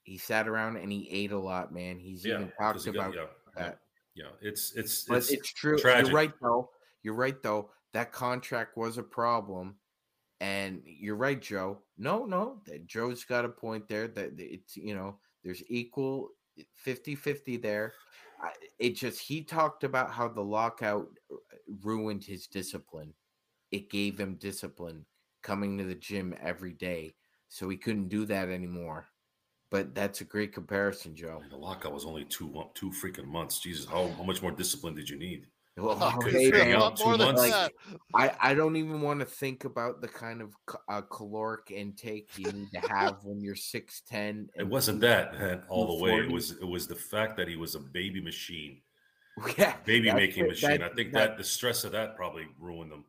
He 0.03 0.17
sat 0.17 0.47
around 0.47 0.77
and 0.77 0.89
he 0.89 1.09
ate 1.11 1.33
a 1.33 1.37
lot, 1.37 1.73
man. 1.73 1.99
He's 1.99 2.25
Yeah, 2.25 2.35
even 2.35 2.47
'cause 2.57 2.57
talked 2.57 2.83
he 2.85 2.89
about 2.91 3.13
yeah, 3.13 3.25
yeah. 3.57 3.61
that. 3.61 3.79
Yeah, 4.15 4.29
it's 4.41 4.71
it's 4.77 5.03
But 5.03 5.17
it's, 5.17 5.31
it's, 5.31 5.51
true. 5.51 5.77
tragic. 5.77 6.07
You're 6.07 6.15
right, 6.15 6.31
though. 6.41 6.71
You're 7.03 7.13
right, 7.15 7.41
though. 7.43 7.71
That 7.91 8.13
contract 8.13 8.77
was 8.77 8.97
a 8.97 9.03
problem. 9.03 9.75
And 10.39 10.81
you're 10.85 11.17
right, 11.17 11.39
Joe. 11.41 11.83
No, 11.97 12.23
no, 12.25 12.61
that 12.67 12.87
Joe's 12.87 13.25
got 13.25 13.43
a 13.43 13.49
point 13.49 13.89
there 13.89 14.07
that 14.07 14.31
it's, 14.39 14.77
you 14.77 14.95
know, 14.95 15.19
there's 15.43 15.61
equal 15.67 16.29
50 16.73 17.15
50 17.15 17.57
there. 17.57 17.93
It 18.79 18.95
just, 18.95 19.19
he 19.19 19.43
talked 19.43 19.83
about 19.83 20.11
how 20.11 20.27
the 20.27 20.41
lockout 20.41 21.07
uh, 21.31 21.35
ruined 21.83 22.23
his 22.23 22.47
discipline. 22.47 23.13
It 23.71 23.89
gave 23.89 24.19
him 24.19 24.35
discipline 24.35 25.05
coming 25.43 25.77
to 25.77 25.83
the 25.83 25.95
gym 25.95 26.35
every 26.41 26.73
day. 26.73 27.13
So 27.49 27.69
he 27.69 27.77
couldn't 27.77 28.09
do 28.09 28.25
that 28.25 28.49
anymore. 28.49 29.07
But 29.69 29.95
that's 29.95 30.21
a 30.21 30.25
great 30.25 30.53
comparison, 30.53 31.15
Joe. 31.15 31.41
The 31.49 31.55
lockout 31.55 31.93
was 31.93 32.05
only 32.05 32.25
two 32.25 32.63
two 32.73 32.91
freaking 32.91 33.25
months. 33.25 33.59
Jesus, 33.59 33.85
how, 33.85 34.09
how 34.17 34.23
much 34.23 34.41
more 34.41 34.51
discipline 34.51 34.95
did 34.95 35.09
you 35.09 35.17
need? 35.17 35.47
Well, 35.77 35.97
Oh, 36.01 36.19
could 36.19 36.33
hey, 36.33 36.45
figure 36.51 36.61
a 36.61 36.65
man, 36.65 36.75
out 36.75 36.81
lot 36.81 36.97
two 36.97 37.03
more 37.05 37.17
than 37.17 37.35
months. 37.35 37.49
that. 37.51 37.71
I, 38.13 38.31
I 38.41 38.53
don't 38.53 38.75
even 38.75 39.01
want 39.01 39.19
to 39.21 39.25
think 39.25 39.63
about 39.65 40.01
the 40.01 40.07
kind 40.07 40.41
of 40.41 40.53
uh, 40.89 41.01
caloric 41.01 41.71
intake 41.71 42.29
you 42.37 42.51
need 42.51 42.67
to 42.73 42.79
have 42.89 43.17
when 43.23 43.41
you're 43.41 43.55
6'10. 43.55 44.47
It 44.57 44.67
wasn't 44.67 44.99
that 45.01 45.33
man, 45.39 45.63
all 45.69 45.97
the 45.97 46.03
way. 46.03 46.11
It 46.17 46.29
was 46.29 46.51
it 46.51 46.67
was 46.67 46.87
the 46.87 46.95
fact 46.95 47.37
that 47.37 47.47
he 47.47 47.55
was 47.55 47.75
a 47.75 47.79
baby 47.79 48.19
machine, 48.21 48.81
Yeah, 49.57 49.75
baby 49.85 50.13
making 50.13 50.47
machine. 50.47 50.81
I 50.81 50.89
think 50.89 51.13
that, 51.13 51.37
the 51.37 51.43
stress 51.43 51.83
of 51.85 51.93
that 51.93 52.15
probably 52.17 52.47
ruined 52.59 52.91
him. 52.91 53.05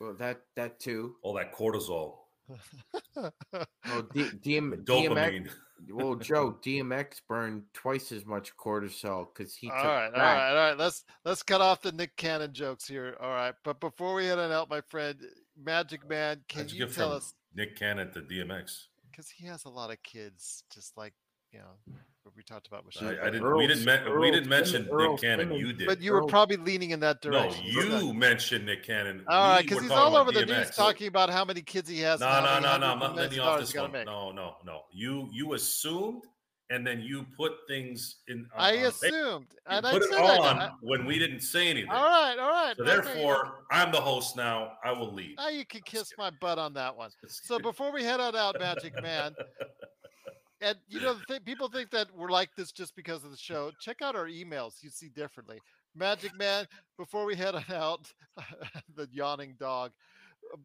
well, 0.00 0.14
that 0.14 0.40
that 0.54 0.78
too. 0.78 1.16
All 1.22 1.34
that 1.34 1.52
cortisol, 1.52 2.18
Oh, 3.16 4.02
D, 4.12 4.24
DM, 4.44 4.84
DMX. 4.84 5.50
Dopamine. 5.84 5.94
Well, 5.94 6.14
Joe, 6.16 6.58
DMX 6.62 7.20
burned 7.28 7.62
twice 7.72 8.12
as 8.12 8.24
much 8.26 8.56
cortisol 8.56 9.26
because 9.34 9.54
he 9.54 9.70
all 9.70 9.76
took 9.76 9.84
right, 9.84 10.06
all 10.06 10.10
crack. 10.12 10.36
right, 10.38 10.48
all 10.50 10.54
right. 10.70 10.78
Let's 10.78 11.04
let's 11.24 11.42
cut 11.42 11.60
off 11.60 11.82
the 11.82 11.92
Nick 11.92 12.16
Cannon 12.16 12.52
jokes 12.52 12.86
here. 12.86 13.16
All 13.20 13.30
right, 13.30 13.54
but 13.64 13.80
before 13.80 14.14
we 14.14 14.26
head 14.26 14.38
on 14.38 14.52
out, 14.52 14.68
my 14.70 14.80
friend 14.82 15.18
Magic 15.62 16.08
Man, 16.08 16.40
can 16.48 16.62
How'd 16.62 16.72
you 16.72 16.80
you 16.80 16.86
get 16.86 16.94
tell 16.94 17.12
us 17.12 17.34
Nick 17.54 17.76
Cannon 17.76 18.12
to 18.12 18.20
DMX? 18.20 18.86
because 19.10 19.30
he 19.30 19.46
has 19.46 19.64
a 19.64 19.68
lot 19.70 19.90
of 19.92 20.02
kids, 20.02 20.64
just 20.72 20.96
like 20.96 21.14
you 21.52 21.60
know 21.60 21.94
what 22.24 22.34
we 22.36 22.42
talked 22.42 22.66
about 22.66 22.86
with 22.86 22.96
I, 23.02 23.10
I 23.20 23.30
didn't. 23.30 23.42
Earl- 23.44 23.58
we 23.58 23.66
didn't. 23.66 23.84
Men- 23.84 24.02
Earl 24.04 24.20
we 24.20 24.30
didn't 24.30 24.48
mention 24.48 24.88
Earl 24.90 25.12
Nick 25.12 25.20
Cannon. 25.20 25.46
Simmons. 25.48 25.60
You 25.60 25.72
did. 25.74 25.86
But 25.86 26.00
you 26.00 26.12
were 26.12 26.24
probably 26.24 26.56
leaning 26.56 26.90
in 26.90 27.00
that 27.00 27.20
direction. 27.20 27.64
no, 27.74 27.82
direction. 27.82 28.06
you 28.08 28.14
mentioned 28.14 28.66
Nick 28.66 28.82
Cannon. 28.82 29.24
All 29.28 29.50
right, 29.54 29.62
because 29.62 29.82
he's 29.82 29.90
all 29.90 30.16
over 30.16 30.32
the 30.32 30.46
news 30.46 30.68
DMX. 30.68 30.74
talking 30.74 31.06
about 31.08 31.28
how 31.30 31.44
many 31.44 31.60
kids 31.60 31.88
he 31.88 32.00
has. 32.00 32.20
No, 32.20 32.26
no, 32.42 32.58
no, 32.60 32.78
no. 32.78 32.86
I'm 32.86 32.98
hundreds 32.98 33.00
not 33.00 33.16
letting 33.16 33.36
you 33.36 33.42
off 33.42 33.60
this 33.60 33.74
one. 33.74 33.92
make. 33.92 34.06
No, 34.06 34.32
no, 34.32 34.56
no. 34.64 34.80
You 34.90 35.28
you 35.32 35.52
assumed, 35.52 36.22
and 36.70 36.86
then 36.86 37.00
you 37.02 37.26
put 37.36 37.52
things 37.68 38.16
in. 38.28 38.46
on- 38.56 38.60
I 38.64 38.70
assumed, 38.72 39.12
You 39.52 39.58
and 39.66 39.86
I 39.86 39.92
put 39.92 40.02
it 40.02 40.10
said 40.10 40.20
I- 40.20 40.38
on 40.38 40.58
I- 40.62 40.70
when 40.80 41.04
we 41.04 41.18
didn't 41.18 41.40
say 41.40 41.68
anything. 41.68 41.90
all 41.90 42.02
right, 42.04 42.36
all 42.38 42.50
right. 42.50 42.74
So 42.78 42.84
therefore, 42.84 43.64
I'm 43.70 43.92
the 43.92 44.00
host 44.00 44.34
now. 44.34 44.72
I 44.82 44.92
will 44.92 45.12
leave. 45.12 45.36
now 45.36 45.50
you 45.50 45.66
can 45.66 45.82
kiss 45.82 46.10
my 46.16 46.30
butt 46.40 46.58
on 46.58 46.72
that 46.74 46.96
one. 46.96 47.10
So 47.28 47.58
before 47.58 47.92
we 47.92 48.02
head 48.02 48.18
on 48.20 48.34
out, 48.34 48.56
Magic 48.58 48.94
Man, 49.02 49.34
and 50.60 50.76
you 50.88 51.00
know, 51.00 51.14
the 51.14 51.24
th- 51.28 51.44
people 51.44 51.68
think 51.68 51.90
that 51.90 52.08
we're 52.16 52.30
like 52.30 52.50
this 52.56 52.72
just 52.72 52.94
because 52.96 53.24
of 53.24 53.30
the 53.30 53.36
show. 53.36 53.70
Check 53.80 54.02
out 54.02 54.16
our 54.16 54.26
emails; 54.26 54.82
you 54.82 54.90
see 54.90 55.08
differently. 55.08 55.58
Magic 55.94 56.36
Man, 56.36 56.66
before 56.98 57.24
we 57.24 57.34
head 57.36 57.54
on 57.54 57.64
out, 57.72 58.12
the 58.96 59.08
yawning 59.12 59.54
dog. 59.58 59.92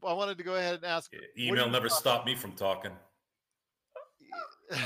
I 0.06 0.14
wanted 0.14 0.38
to 0.38 0.44
go 0.44 0.56
ahead 0.56 0.76
and 0.76 0.86
ask. 0.86 1.12
Email 1.38 1.70
never 1.70 1.90
stopped 1.90 2.26
me 2.26 2.36
from 2.36 2.52
talking. 2.54 2.92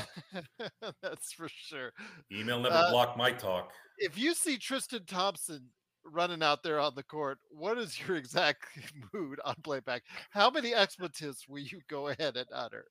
That's 1.02 1.34
for 1.34 1.48
sure. 1.50 1.92
Email 2.32 2.60
never 2.62 2.76
Uh, 2.76 2.92
blocked 2.92 3.18
my 3.18 3.32
talk. 3.32 3.72
If 3.98 4.18
you 4.18 4.34
see 4.34 4.58
Tristan 4.58 5.06
Thompson 5.06 5.70
running 6.06 6.44
out 6.44 6.64
there 6.64 6.80
on 6.80 6.94
the 6.96 7.04
court, 7.04 7.40
what 7.52 7.78
is 7.78 8.00
your 8.00 8.16
exact 8.18 8.66
mood 9.14 9.40
on 9.44 9.56
playback? 9.64 10.04
How 10.32 10.50
many 10.50 10.74
expletives 10.74 11.46
will 11.48 11.60
you 11.60 11.82
go 11.90 12.08
ahead 12.10 12.38
and 12.38 12.48
utter? 12.54 12.86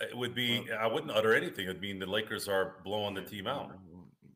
It 0.00 0.16
would 0.16 0.34
be. 0.34 0.66
I 0.72 0.86
wouldn't 0.86 1.12
utter 1.12 1.34
anything. 1.34 1.64
It'd 1.66 1.80
mean 1.80 1.98
the 1.98 2.06
Lakers 2.06 2.48
are 2.48 2.76
blowing 2.84 3.14
the 3.14 3.22
team 3.22 3.46
out. 3.46 3.72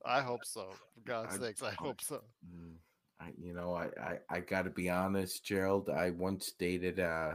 I 0.04 0.20
hope 0.20 0.44
so. 0.44 0.70
For 0.94 1.00
God's 1.04 1.36
I- 1.36 1.38
sakes, 1.38 1.62
I 1.62 1.70
hope 1.72 2.00
so. 2.00 2.22
Mm, 2.44 2.74
I, 3.20 3.28
you 3.38 3.54
know, 3.54 3.74
I, 3.74 3.88
I, 4.00 4.18
I 4.30 4.40
got 4.40 4.62
to 4.62 4.70
be 4.70 4.90
honest, 4.90 5.44
Gerald. 5.44 5.88
I 5.88 6.10
once 6.10 6.52
dated 6.58 6.98
uh, 6.98 7.34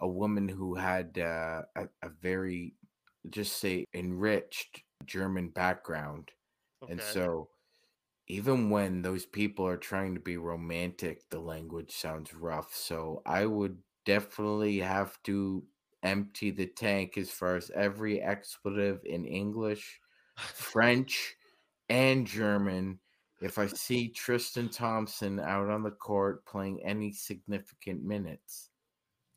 a 0.00 0.08
woman 0.08 0.48
who 0.48 0.74
had 0.74 1.18
uh, 1.18 1.62
a, 1.76 1.84
a 2.02 2.08
very, 2.22 2.74
just 3.28 3.58
say, 3.58 3.84
enriched 3.94 4.82
German 5.04 5.48
background. 5.48 6.30
And 6.88 7.02
so, 7.02 7.50
even 8.26 8.70
when 8.70 9.02
those 9.02 9.26
people 9.26 9.66
are 9.66 9.76
trying 9.76 10.14
to 10.14 10.20
be 10.20 10.38
romantic, 10.38 11.28
the 11.28 11.40
language 11.40 11.92
sounds 11.92 12.32
rough. 12.32 12.74
So, 12.74 13.20
I 13.26 13.44
would 13.44 13.76
definitely 14.06 14.78
have 14.78 15.22
to 15.24 15.62
empty 16.02 16.50
the 16.50 16.66
tank 16.66 17.18
as 17.18 17.30
far 17.30 17.56
as 17.56 17.70
every 17.74 18.20
expletive 18.20 19.00
in 19.04 19.24
English, 19.24 20.00
French, 20.36 21.36
and 21.88 22.26
German 22.26 22.98
if 23.40 23.58
I 23.58 23.66
see 23.66 24.08
Tristan 24.08 24.68
Thompson 24.68 25.40
out 25.40 25.70
on 25.70 25.82
the 25.82 25.90
court 25.90 26.44
playing 26.44 26.82
any 26.84 27.12
significant 27.12 28.02
minutes. 28.02 28.70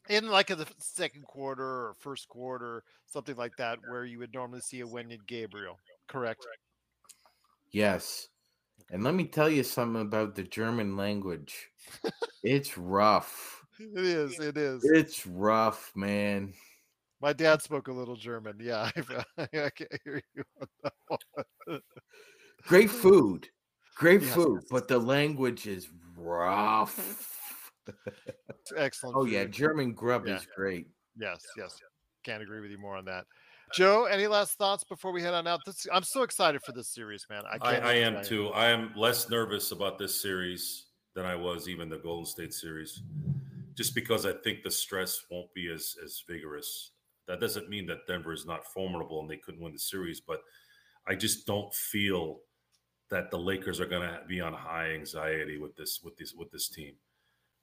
in 0.09 0.27
like 0.27 0.47
the 0.47 0.67
second 0.79 1.23
quarter 1.25 1.63
or 1.63 1.95
first 1.99 2.27
quarter, 2.27 2.83
something 3.05 3.37
like 3.37 3.55
that, 3.57 3.79
where 3.89 4.03
you 4.03 4.19
would 4.19 4.33
normally 4.33 4.59
see 4.59 4.81
a 4.81 4.85
Wenyen 4.85 5.25
Gabriel. 5.25 5.79
Correct. 6.07 6.45
Yes. 7.71 8.27
And 8.91 9.03
let 9.03 9.15
me 9.15 9.25
tell 9.25 9.49
you 9.49 9.63
something 9.63 10.01
about 10.01 10.35
the 10.35 10.43
German 10.43 10.97
language. 10.97 11.69
it's 12.43 12.77
rough. 12.77 13.62
It 13.79 14.05
is. 14.05 14.39
It 14.39 14.57
is. 14.57 14.83
It's 14.83 15.25
rough, 15.25 15.91
man. 15.95 16.53
My 17.21 17.33
dad 17.33 17.61
spoke 17.61 17.87
a 17.87 17.93
little 17.93 18.15
German. 18.15 18.57
Yeah, 18.59 18.89
I, 19.37 19.43
I 19.43 19.69
can 19.69 19.87
hear 20.03 20.21
you. 20.35 20.43
on 21.09 21.17
that. 21.67 21.81
Great 22.67 22.89
food. 22.89 23.47
Great 23.95 24.21
Yes, 24.21 24.33
food, 24.33 24.63
but 24.69 24.87
the 24.87 24.97
language 24.97 25.67
is 25.67 25.87
mm-hmm. 25.87 26.21
rough. 26.21 27.31
Excellent. 28.75 29.15
oh 29.15 29.25
yeah. 29.25 29.45
German 29.45 29.93
grub 29.93 30.25
Yeah. 30.25 30.35
is 30.35 30.47
great. 30.55 30.87
Yes, 31.17 31.41
yes. 31.57 31.79
Can't 32.23 32.41
agree 32.41 32.59
with 32.61 32.71
you 32.71 32.77
more 32.77 32.95
on 32.95 33.05
that. 33.05 33.25
Joe, 33.73 34.05
any 34.05 34.27
last 34.27 34.57
thoughts 34.57 34.83
before 34.83 35.11
we 35.11 35.21
head 35.21 35.33
on 35.33 35.47
out? 35.47 35.59
This 35.65 35.87
I'm 35.91 36.03
so 36.03 36.23
excited 36.23 36.61
for 36.63 36.73
this 36.73 36.89
series, 36.89 37.25
man. 37.29 37.43
I 37.45 37.55
I, 37.55 37.71
can't. 37.73 37.83
I 37.83 37.87
wait 37.87 38.03
am 38.03 38.23
too. 38.23 38.49
I 38.49 38.67
am 38.67 38.91
less 38.95 39.29
nervous 39.29 39.71
about 39.71 39.97
this 39.97 40.19
series 40.19 40.85
than 41.15 41.25
I 41.25 41.35
was 41.35 41.67
even 41.67 41.89
the 41.89 41.97
Golden 41.97 42.25
State 42.25 42.53
series, 42.53 43.01
just 43.75 43.95
because 43.95 44.25
I 44.25 44.33
think 44.43 44.63
the 44.63 44.71
stress 44.71 45.23
won't 45.29 45.53
be 45.53 45.71
as 45.71 45.95
as 46.03 46.23
vigorous. 46.27 46.91
That 47.27 47.39
doesn't 47.39 47.69
mean 47.69 47.85
that 47.87 48.07
Denver 48.07 48.33
is 48.33 48.45
not 48.45 48.65
formidable 48.65 49.21
and 49.21 49.29
they 49.29 49.37
couldn't 49.37 49.61
win 49.61 49.73
the 49.73 49.79
series, 49.79 50.19
but 50.19 50.41
I 51.07 51.15
just 51.15 51.47
don't 51.47 51.73
feel 51.73 52.39
that 53.09 53.31
the 53.31 53.37
Lakers 53.37 53.79
are 53.79 53.85
going 53.85 54.07
to 54.07 54.19
be 54.27 54.41
on 54.41 54.53
high 54.53 54.91
anxiety 54.91 55.57
with 55.57 55.75
this 55.75 56.01
with 56.03 56.17
this 56.17 56.33
with 56.33 56.51
this 56.51 56.69
team. 56.69 56.93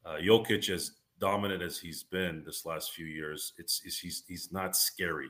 Uh, 0.04 0.16
Jokic, 0.16 0.70
as 0.70 0.92
dominant 1.18 1.62
as 1.62 1.78
he's 1.78 2.02
been 2.02 2.42
this 2.44 2.64
last 2.64 2.92
few 2.92 3.06
years, 3.06 3.52
it's, 3.58 3.82
it's 3.84 3.98
he's 3.98 4.24
he's 4.26 4.52
not 4.52 4.76
scary. 4.76 5.28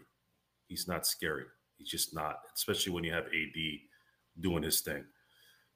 He's 0.68 0.86
not 0.86 1.06
scary. 1.06 1.44
He's 1.76 1.88
just 1.88 2.14
not, 2.14 2.36
especially 2.54 2.92
when 2.92 3.04
you 3.04 3.12
have 3.12 3.24
AD 3.24 3.60
doing 4.40 4.62
his 4.62 4.80
thing. 4.82 5.04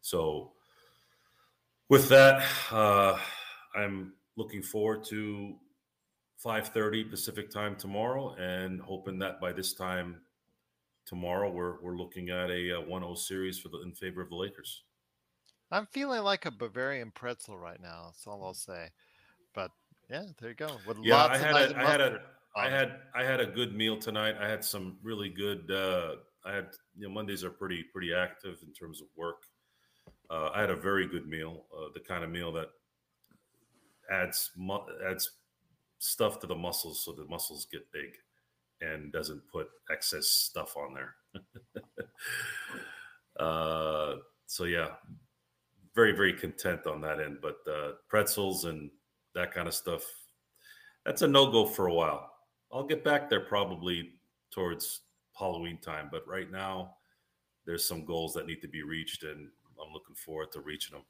So, 0.03 0.53
with 1.89 2.09
that, 2.11 2.45
uh, 2.71 3.19
I'm 3.75 4.13
looking 4.37 4.62
forward 4.62 5.05
to 5.05 5.57
5:30 6.45 7.11
Pacific 7.11 7.51
time 7.51 7.76
tomorrow, 7.76 8.35
and 8.35 8.80
hoping 8.80 9.18
that 9.20 9.41
by 9.41 9.53
this 9.53 9.74
time 9.74 10.22
tomorrow 11.07 11.51
we're 11.51 11.80
we're 11.82 11.97
looking 11.97 12.30
at 12.30 12.51
a, 12.51 12.78
uh 12.78 12.82
1-0 12.82 13.16
series 13.18 13.59
for 13.59 13.68
the 13.68 13.80
in 13.82 13.93
favor 13.93 14.20
of 14.20 14.30
the 14.30 14.37
Lakers. 14.37 14.85
I'm 15.70 15.87
feeling 15.87 16.22
like 16.22 16.47
a 16.47 16.51
Bavarian 16.51 17.11
pretzel 17.11 17.59
right 17.59 17.80
now. 17.80 18.05
That's 18.07 18.26
all 18.26 18.45
I'll 18.45 18.55
say. 18.55 18.91
But 19.55 19.70
yeah, 20.11 20.24
there 20.39 20.51
you 20.51 20.55
go. 20.55 20.76
With 20.87 20.99
Yeah, 21.03 21.24
I 21.24 21.39
had 21.39 21.57
a, 21.57 21.78
I 21.78 21.91
had 21.91 22.01
a 22.01 22.20
I 22.57 22.70
had 22.70 23.01
I 23.14 23.24
had 23.24 23.41
a 23.41 23.47
good 23.47 23.74
meal 23.74 23.99
tonight. 23.99 24.37
I 24.41 24.49
had 24.49 24.64
some 24.64 24.99
really 25.03 25.28
good. 25.28 25.70
Uh, 25.70 26.16
I 26.45 26.53
had 26.53 26.68
you 26.97 27.09
know 27.09 27.14
Mondays 27.14 27.43
are 27.43 27.51
pretty 27.51 27.82
pretty 27.82 28.14
active 28.14 28.59
in 28.62 28.72
terms 28.72 29.01
of 29.01 29.09
work. 29.16 29.43
Uh, 30.30 30.51
I 30.55 30.61
had 30.61 30.70
a 30.70 30.76
very 30.76 31.07
good 31.07 31.26
meal, 31.26 31.64
uh, 31.76 31.89
the 31.93 32.01
kind 32.01 32.24
of 32.24 32.30
meal 32.30 32.53
that 32.53 32.68
adds 34.11 34.51
mu- 34.57 34.79
adds 35.09 35.31
stuff 35.99 36.39
to 36.41 36.47
the 36.47 36.55
muscles 36.55 37.05
so 37.05 37.13
the 37.13 37.25
muscles 37.27 37.67
get 37.71 37.91
big, 37.93 38.11
and 38.81 39.13
doesn't 39.13 39.43
put 39.51 39.69
excess 39.91 40.27
stuff 40.27 40.77
on 40.77 40.95
there. 40.95 41.15
uh, 43.45 44.17
so 44.47 44.65
yeah, 44.65 44.89
very 45.95 46.13
very 46.13 46.33
content 46.33 46.87
on 46.87 47.01
that 47.01 47.21
end. 47.21 47.39
But 47.41 47.59
uh, 47.71 47.93
pretzels 48.09 48.65
and 48.65 48.91
that 49.35 49.53
kind 49.53 49.69
of 49.69 49.75
stuff, 49.75 50.03
that's 51.05 51.23
a 51.23 51.29
no 51.29 51.51
go 51.51 51.67
for 51.67 51.87
a 51.87 51.95
while. 51.95 52.31
I'll 52.73 52.87
get 52.87 53.05
back 53.05 53.31
there 53.31 53.41
probably 53.41 54.15
towards 54.51 55.03
Halloween 55.39 55.79
time, 55.79 56.09
but 56.11 56.27
right 56.27 56.51
now 56.51 56.97
there's 57.67 57.87
some 57.87 58.05
goals 58.05 58.35
that 58.35 58.47
need 58.47 58.61
to 58.63 58.69
be 58.69 58.83
reached, 58.83 59.23
and 59.23 59.49
I'm 59.81 59.93
looking 59.93 60.15
forward 60.15 60.53
to 60.53 60.61
reaching 60.61 60.95
them. 60.95 61.05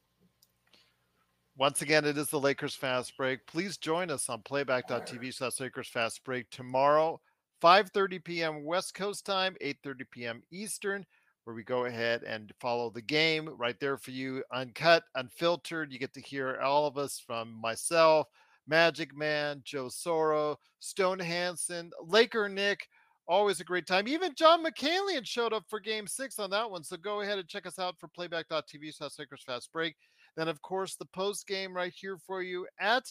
Once 1.57 1.83
again, 1.83 2.05
it 2.05 2.19
is 2.19 2.29
the 2.31 2.41
Lakers 2.41 2.75
Fast 2.75 3.17
Break. 3.17 3.47
Please 3.47 3.77
join 3.77 4.11
us 4.11 4.29
on 4.29 4.43
playback.tv 4.43 5.33
slash 5.33 5.61
Lakers 5.61 5.87
Fast 5.87 6.25
Break 6.25 6.51
tomorrow, 6.51 7.21
5.30 7.63 8.25
p.m. 8.25 8.65
West 8.65 8.93
Coast 8.95 9.25
time, 9.25 9.55
8.30 9.63 10.01
p.m. 10.11 10.43
Eastern, 10.51 11.07
where 11.45 11.55
we 11.55 11.63
go 11.63 11.85
ahead 11.85 12.25
and 12.25 12.53
follow 12.61 12.91
the 12.91 13.01
game 13.01 13.49
right 13.57 13.79
there 13.79 13.97
for 13.97 14.11
you, 14.11 14.43
uncut, 14.53 15.05
unfiltered. 15.15 15.93
You 15.93 16.01
get 16.01 16.13
to 16.15 16.21
hear 16.21 16.59
all 16.61 16.89
of 16.89 16.99
us 16.99 17.23
from 17.25 17.53
myself, 17.53 18.27
Magic 18.67 19.17
Man, 19.17 19.63
Joe 19.65 19.87
Soro, 19.87 20.57
Stone 20.81 21.21
Hansen, 21.21 21.93
Laker 22.05 22.49
Nick, 22.49 22.89
always 23.29 23.61
a 23.61 23.65
great 23.65 23.87
time. 23.87 24.09
Even 24.09 24.35
John 24.35 24.63
Mikaelian 24.65 25.25
showed 25.25 25.53
up 25.53 25.65
for 25.69 25.81
game 25.81 26.07
six 26.07 26.39
on 26.39 26.51
that 26.51 26.71
one. 26.71 26.83
So 26.83 26.97
go 26.97 27.21
ahead 27.21 27.39
and 27.39 27.49
check 27.49 27.65
us 27.65 27.79
out 27.79 27.97
for 27.99 28.09
playback.tv 28.09 28.93
slash 28.93 29.13
Lakers 29.21 29.45
Fast 29.47 29.73
Break. 29.73 29.95
Then, 30.37 30.49
of 30.49 30.61
course, 30.63 30.97
the 30.97 31.07
post 31.07 31.47
game 31.47 31.75
right 31.75 31.93
here 31.95 32.19
for 32.27 32.43
you 32.43 32.67
at 32.81 33.05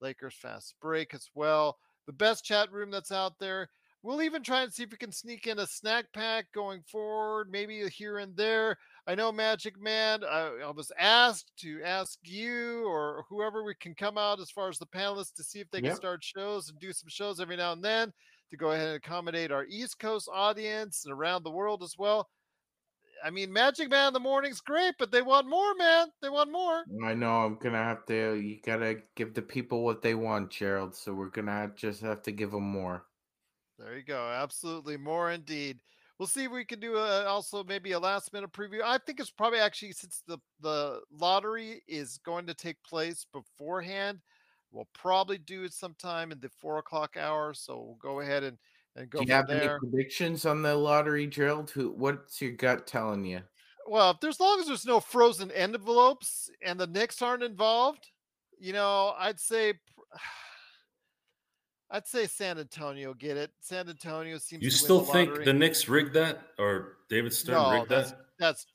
Lakers 0.00 0.34
Fast 0.34 0.74
Break 0.80 1.14
as 1.14 1.28
well. 1.34 1.78
The 2.06 2.12
best 2.12 2.44
chat 2.44 2.72
room 2.72 2.90
that's 2.90 3.12
out 3.12 3.38
there. 3.38 3.68
We'll 4.02 4.22
even 4.22 4.42
try 4.42 4.62
and 4.62 4.72
see 4.72 4.84
if 4.84 4.90
we 4.90 4.96
can 4.96 5.12
sneak 5.12 5.46
in 5.46 5.58
a 5.58 5.66
snack 5.66 6.06
pack 6.14 6.46
going 6.54 6.82
forward, 6.90 7.50
maybe 7.50 7.86
here 7.90 8.16
and 8.16 8.34
there. 8.34 8.78
I 9.06 9.14
know 9.14 9.30
Magic 9.30 9.78
Man, 9.78 10.24
I, 10.24 10.60
I 10.64 10.70
was 10.70 10.90
asked 10.98 11.52
to 11.58 11.82
ask 11.84 12.18
you 12.22 12.86
or 12.86 13.24
whoever 13.28 13.62
we 13.62 13.74
can 13.74 13.94
come 13.94 14.16
out 14.16 14.40
as 14.40 14.50
far 14.50 14.70
as 14.70 14.78
the 14.78 14.86
panelists 14.86 15.34
to 15.34 15.44
see 15.44 15.60
if 15.60 15.70
they 15.70 15.82
can 15.82 15.94
start 15.94 16.24
shows 16.24 16.70
and 16.70 16.78
do 16.78 16.94
some 16.94 17.10
shows 17.10 17.40
every 17.40 17.56
now 17.56 17.72
and 17.72 17.84
then 17.84 18.10
to 18.50 18.56
go 18.56 18.72
ahead 18.72 18.88
and 18.88 18.96
accommodate 18.96 19.52
our 19.52 19.66
East 19.66 19.98
Coast 19.98 20.30
audience 20.32 21.04
and 21.04 21.12
around 21.12 21.42
the 21.42 21.50
world 21.50 21.82
as 21.82 21.94
well. 21.98 22.26
I 23.24 23.30
mean, 23.30 23.52
Magic 23.52 23.90
Man 23.90 24.08
in 24.08 24.12
the 24.12 24.20
morning's 24.20 24.60
great, 24.60 24.94
but 24.98 25.10
they 25.10 25.22
want 25.22 25.48
more, 25.48 25.74
man. 25.74 26.08
They 26.22 26.28
want 26.28 26.50
more. 26.50 26.84
I 27.04 27.14
know 27.14 27.44
I'm 27.44 27.56
gonna 27.56 27.82
have 27.82 28.06
to. 28.06 28.34
You 28.34 28.58
gotta 28.64 28.96
give 29.16 29.34
the 29.34 29.42
people 29.42 29.84
what 29.84 30.02
they 30.02 30.14
want, 30.14 30.50
Gerald. 30.50 30.94
So 30.94 31.12
we're 31.12 31.28
gonna 31.30 31.70
just 31.76 32.00
have 32.02 32.22
to 32.22 32.32
give 32.32 32.50
them 32.50 32.70
more. 32.70 33.04
There 33.78 33.96
you 33.96 34.04
go. 34.04 34.28
Absolutely. 34.28 34.96
More 34.96 35.30
indeed. 35.30 35.80
We'll 36.18 36.26
see 36.26 36.44
if 36.44 36.52
we 36.52 36.66
can 36.66 36.80
do 36.80 36.96
a, 36.96 37.24
also 37.24 37.64
maybe 37.64 37.92
a 37.92 37.98
last 37.98 38.32
minute 38.34 38.52
preview. 38.52 38.82
I 38.84 38.98
think 38.98 39.20
it's 39.20 39.30
probably 39.30 39.58
actually 39.58 39.92
since 39.92 40.22
the, 40.26 40.36
the 40.60 41.00
lottery 41.10 41.82
is 41.88 42.18
going 42.18 42.46
to 42.46 42.52
take 42.52 42.76
place 42.82 43.24
beforehand, 43.32 44.20
we'll 44.70 44.88
probably 44.92 45.38
do 45.38 45.64
it 45.64 45.72
sometime 45.72 46.30
in 46.30 46.38
the 46.40 46.50
four 46.50 46.76
o'clock 46.76 47.16
hour. 47.18 47.54
So 47.54 47.78
we'll 47.78 47.98
go 48.02 48.20
ahead 48.20 48.44
and, 48.44 48.58
and 48.96 49.08
go 49.10 49.20
Do 49.20 49.24
you 49.24 49.28
from 49.28 49.36
have 49.36 49.46
there. 49.48 49.70
any 49.70 49.78
predictions 49.78 50.46
on 50.46 50.62
the 50.62 50.74
lottery, 50.74 51.26
Gerald? 51.26 51.70
Who? 51.70 51.90
What's 51.90 52.40
your 52.40 52.52
gut 52.52 52.86
telling 52.86 53.24
you? 53.24 53.40
Well, 53.86 54.10
if 54.12 54.20
there's 54.20 54.36
as 54.36 54.40
long 54.40 54.60
as 54.60 54.66
there's 54.66 54.86
no 54.86 55.00
frozen 55.00 55.50
envelopes 55.50 56.50
and 56.62 56.78
the 56.78 56.86
Knicks 56.86 57.22
aren't 57.22 57.42
involved, 57.42 58.08
you 58.58 58.72
know, 58.72 59.14
I'd 59.18 59.40
say 59.40 59.74
I'd 61.90 62.06
say 62.06 62.26
San 62.26 62.58
Antonio 62.58 63.14
get 63.14 63.36
it. 63.36 63.50
San 63.60 63.88
Antonio 63.88 64.38
seems 64.38 64.62
You 64.62 64.70
to 64.70 64.74
win 64.74 64.78
still 64.84 65.00
the 65.00 65.12
think 65.12 65.44
the 65.44 65.52
Knicks 65.52 65.88
rigged 65.88 66.14
that, 66.14 66.40
or 66.58 66.98
David 67.08 67.32
Stern 67.32 67.54
no, 67.54 67.72
rigged 67.72 67.88
that's, 67.88 68.10
that? 68.10 68.20
that's 68.38 68.66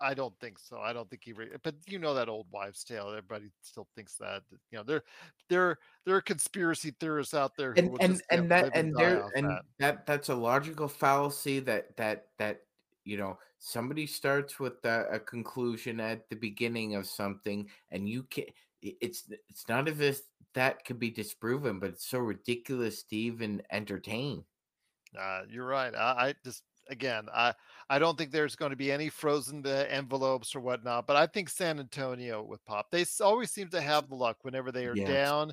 I 0.00 0.14
don't 0.14 0.38
think 0.40 0.58
so. 0.58 0.78
I 0.78 0.92
don't 0.92 1.08
think 1.08 1.22
he 1.24 1.32
re- 1.32 1.48
but 1.62 1.74
you 1.86 1.98
know 1.98 2.14
that 2.14 2.28
old 2.28 2.46
wives' 2.50 2.84
tale. 2.84 3.08
Everybody 3.08 3.50
still 3.62 3.88
thinks 3.96 4.16
that. 4.16 4.42
You 4.70 4.78
know, 4.78 4.84
there 4.84 5.02
there 5.48 5.78
there 6.04 6.16
are 6.16 6.20
conspiracy 6.20 6.94
theorists 7.00 7.34
out 7.34 7.52
there 7.56 7.72
who 7.72 7.78
and 7.78 7.96
and 8.00 8.12
just 8.12 8.24
yeah, 8.30 8.38
and 8.38 8.50
that 8.50 8.76
and 8.76 8.94
there 8.96 9.24
and 9.34 9.50
that. 9.50 9.62
that. 9.78 10.06
that's 10.06 10.28
a 10.28 10.34
logical 10.34 10.88
fallacy 10.88 11.60
that 11.60 11.96
that 11.96 12.26
that 12.38 12.60
you 13.04 13.16
know 13.16 13.38
somebody 13.58 14.06
starts 14.06 14.60
with 14.60 14.84
a, 14.84 15.06
a 15.12 15.18
conclusion 15.18 16.00
at 16.00 16.28
the 16.28 16.36
beginning 16.36 16.94
of 16.94 17.06
something 17.06 17.68
and 17.90 18.08
you 18.08 18.22
can 18.24 18.44
it's 18.82 19.24
it's 19.48 19.66
not 19.68 19.88
as 19.88 20.00
if 20.00 20.20
that 20.54 20.84
could 20.84 20.98
be 20.98 21.10
disproven 21.10 21.80
but 21.80 21.90
it's 21.90 22.06
so 22.06 22.18
ridiculous 22.18 23.02
to 23.04 23.16
even 23.16 23.62
entertain 23.70 24.44
Uh, 25.18 25.42
you're 25.48 25.66
right. 25.66 25.94
I, 25.94 26.28
I 26.28 26.34
just 26.44 26.62
again, 26.88 27.26
I 27.34 27.54
I 27.88 27.98
don't 27.98 28.16
think 28.18 28.30
there's 28.30 28.56
going 28.56 28.70
to 28.70 28.76
be 28.76 28.90
any 28.92 29.08
frozen 29.08 29.64
envelopes 29.66 30.54
or 30.54 30.60
whatnot. 30.60 31.06
But 31.06 31.16
I 31.16 31.26
think 31.26 31.48
San 31.48 31.78
Antonio 31.78 32.42
with 32.42 32.64
Pop, 32.64 32.90
they 32.90 33.04
always 33.20 33.50
seem 33.50 33.68
to 33.70 33.80
have 33.80 34.08
the 34.08 34.14
luck 34.14 34.38
whenever 34.42 34.72
they 34.72 34.86
are 34.86 34.94
Yes. 34.94 35.08
down. 35.08 35.52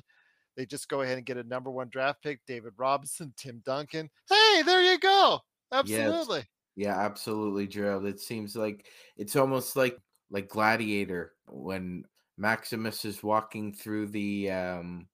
They 0.56 0.66
just 0.66 0.88
go 0.88 1.00
ahead 1.02 1.16
and 1.16 1.26
get 1.26 1.36
a 1.36 1.42
number 1.42 1.70
one 1.70 1.88
draft 1.88 2.22
pick, 2.22 2.40
David 2.46 2.74
Robinson, 2.76 3.34
Tim 3.36 3.60
Duncan. 3.64 4.08
Hey, 4.28 4.62
there 4.62 4.82
you 4.82 4.98
go. 4.98 5.40
Absolutely. 5.72 6.44
yeah 6.76 6.98
absolutely 7.00 7.66
gerald 7.66 8.04
it 8.04 8.20
seems 8.20 8.54
like 8.56 8.86
it's 9.16 9.36
almost 9.36 9.76
like 9.76 9.98
like 10.30 10.48
gladiator 10.48 11.32
when 11.48 12.04
maximus 12.36 13.04
is 13.04 13.22
walking 13.22 13.72
through 13.72 14.06
the 14.06 14.50
um 14.50 15.08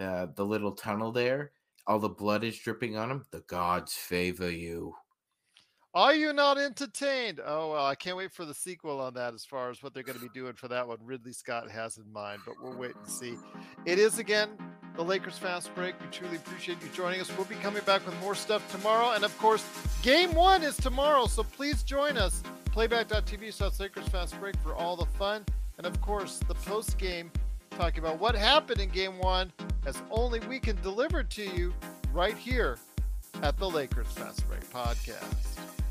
uh, 0.00 0.26
the 0.36 0.44
little 0.44 0.72
tunnel 0.72 1.12
there 1.12 1.52
all 1.86 1.98
the 1.98 2.08
blood 2.08 2.44
is 2.44 2.58
dripping 2.58 2.96
on 2.96 3.10
him 3.10 3.24
the 3.30 3.40
gods 3.42 3.94
favor 3.94 4.50
you 4.50 4.94
Are 5.94 6.14
you 6.14 6.32
not 6.32 6.56
entertained? 6.56 7.38
Oh 7.44 7.72
well, 7.72 7.84
I 7.84 7.94
can't 7.94 8.16
wait 8.16 8.32
for 8.32 8.46
the 8.46 8.54
sequel 8.54 8.98
on 8.98 9.12
that 9.12 9.34
as 9.34 9.44
far 9.44 9.68
as 9.68 9.82
what 9.82 9.92
they're 9.92 10.02
going 10.02 10.18
to 10.18 10.24
be 10.24 10.30
doing 10.32 10.54
for 10.54 10.66
that 10.68 10.88
one. 10.88 10.96
Ridley 11.04 11.34
Scott 11.34 11.70
has 11.70 11.98
in 11.98 12.10
mind, 12.10 12.40
but 12.46 12.54
we'll 12.62 12.78
wait 12.78 12.94
and 12.96 13.06
see. 13.06 13.36
It 13.84 13.98
is 13.98 14.18
again 14.18 14.48
the 14.96 15.04
Lakers 15.04 15.36
fast 15.36 15.74
break. 15.74 15.94
We 16.00 16.06
truly 16.10 16.36
appreciate 16.36 16.80
you 16.82 16.88
joining 16.94 17.20
us. 17.20 17.30
We'll 17.36 17.44
be 17.44 17.56
coming 17.56 17.82
back 17.84 18.06
with 18.06 18.18
more 18.20 18.34
stuff 18.34 18.66
tomorrow, 18.72 19.12
and 19.12 19.22
of 19.22 19.36
course, 19.36 19.62
game 20.00 20.32
one 20.34 20.62
is 20.62 20.78
tomorrow. 20.78 21.26
So 21.26 21.42
please 21.42 21.82
join 21.82 22.16
us. 22.16 22.42
Playback.tv 22.72 23.52
slash 23.52 23.78
Lakers 23.78 24.08
fast 24.08 24.40
break 24.40 24.56
for 24.62 24.74
all 24.74 24.96
the 24.96 25.04
fun, 25.04 25.44
and 25.76 25.86
of 25.86 26.00
course, 26.00 26.38
the 26.48 26.54
post 26.54 26.96
game 26.96 27.30
talking 27.68 27.98
about 27.98 28.18
what 28.18 28.34
happened 28.34 28.80
in 28.80 28.88
game 28.88 29.18
one, 29.18 29.52
as 29.84 30.02
only 30.10 30.40
we 30.40 30.58
can 30.58 30.80
deliver 30.80 31.22
to 31.22 31.42
you 31.42 31.74
right 32.14 32.36
here 32.36 32.78
at 33.42 33.58
the 33.58 33.68
Lakers 33.68 34.06
Fast 34.06 34.48
Break 34.48 34.62
Podcast. 34.70 35.81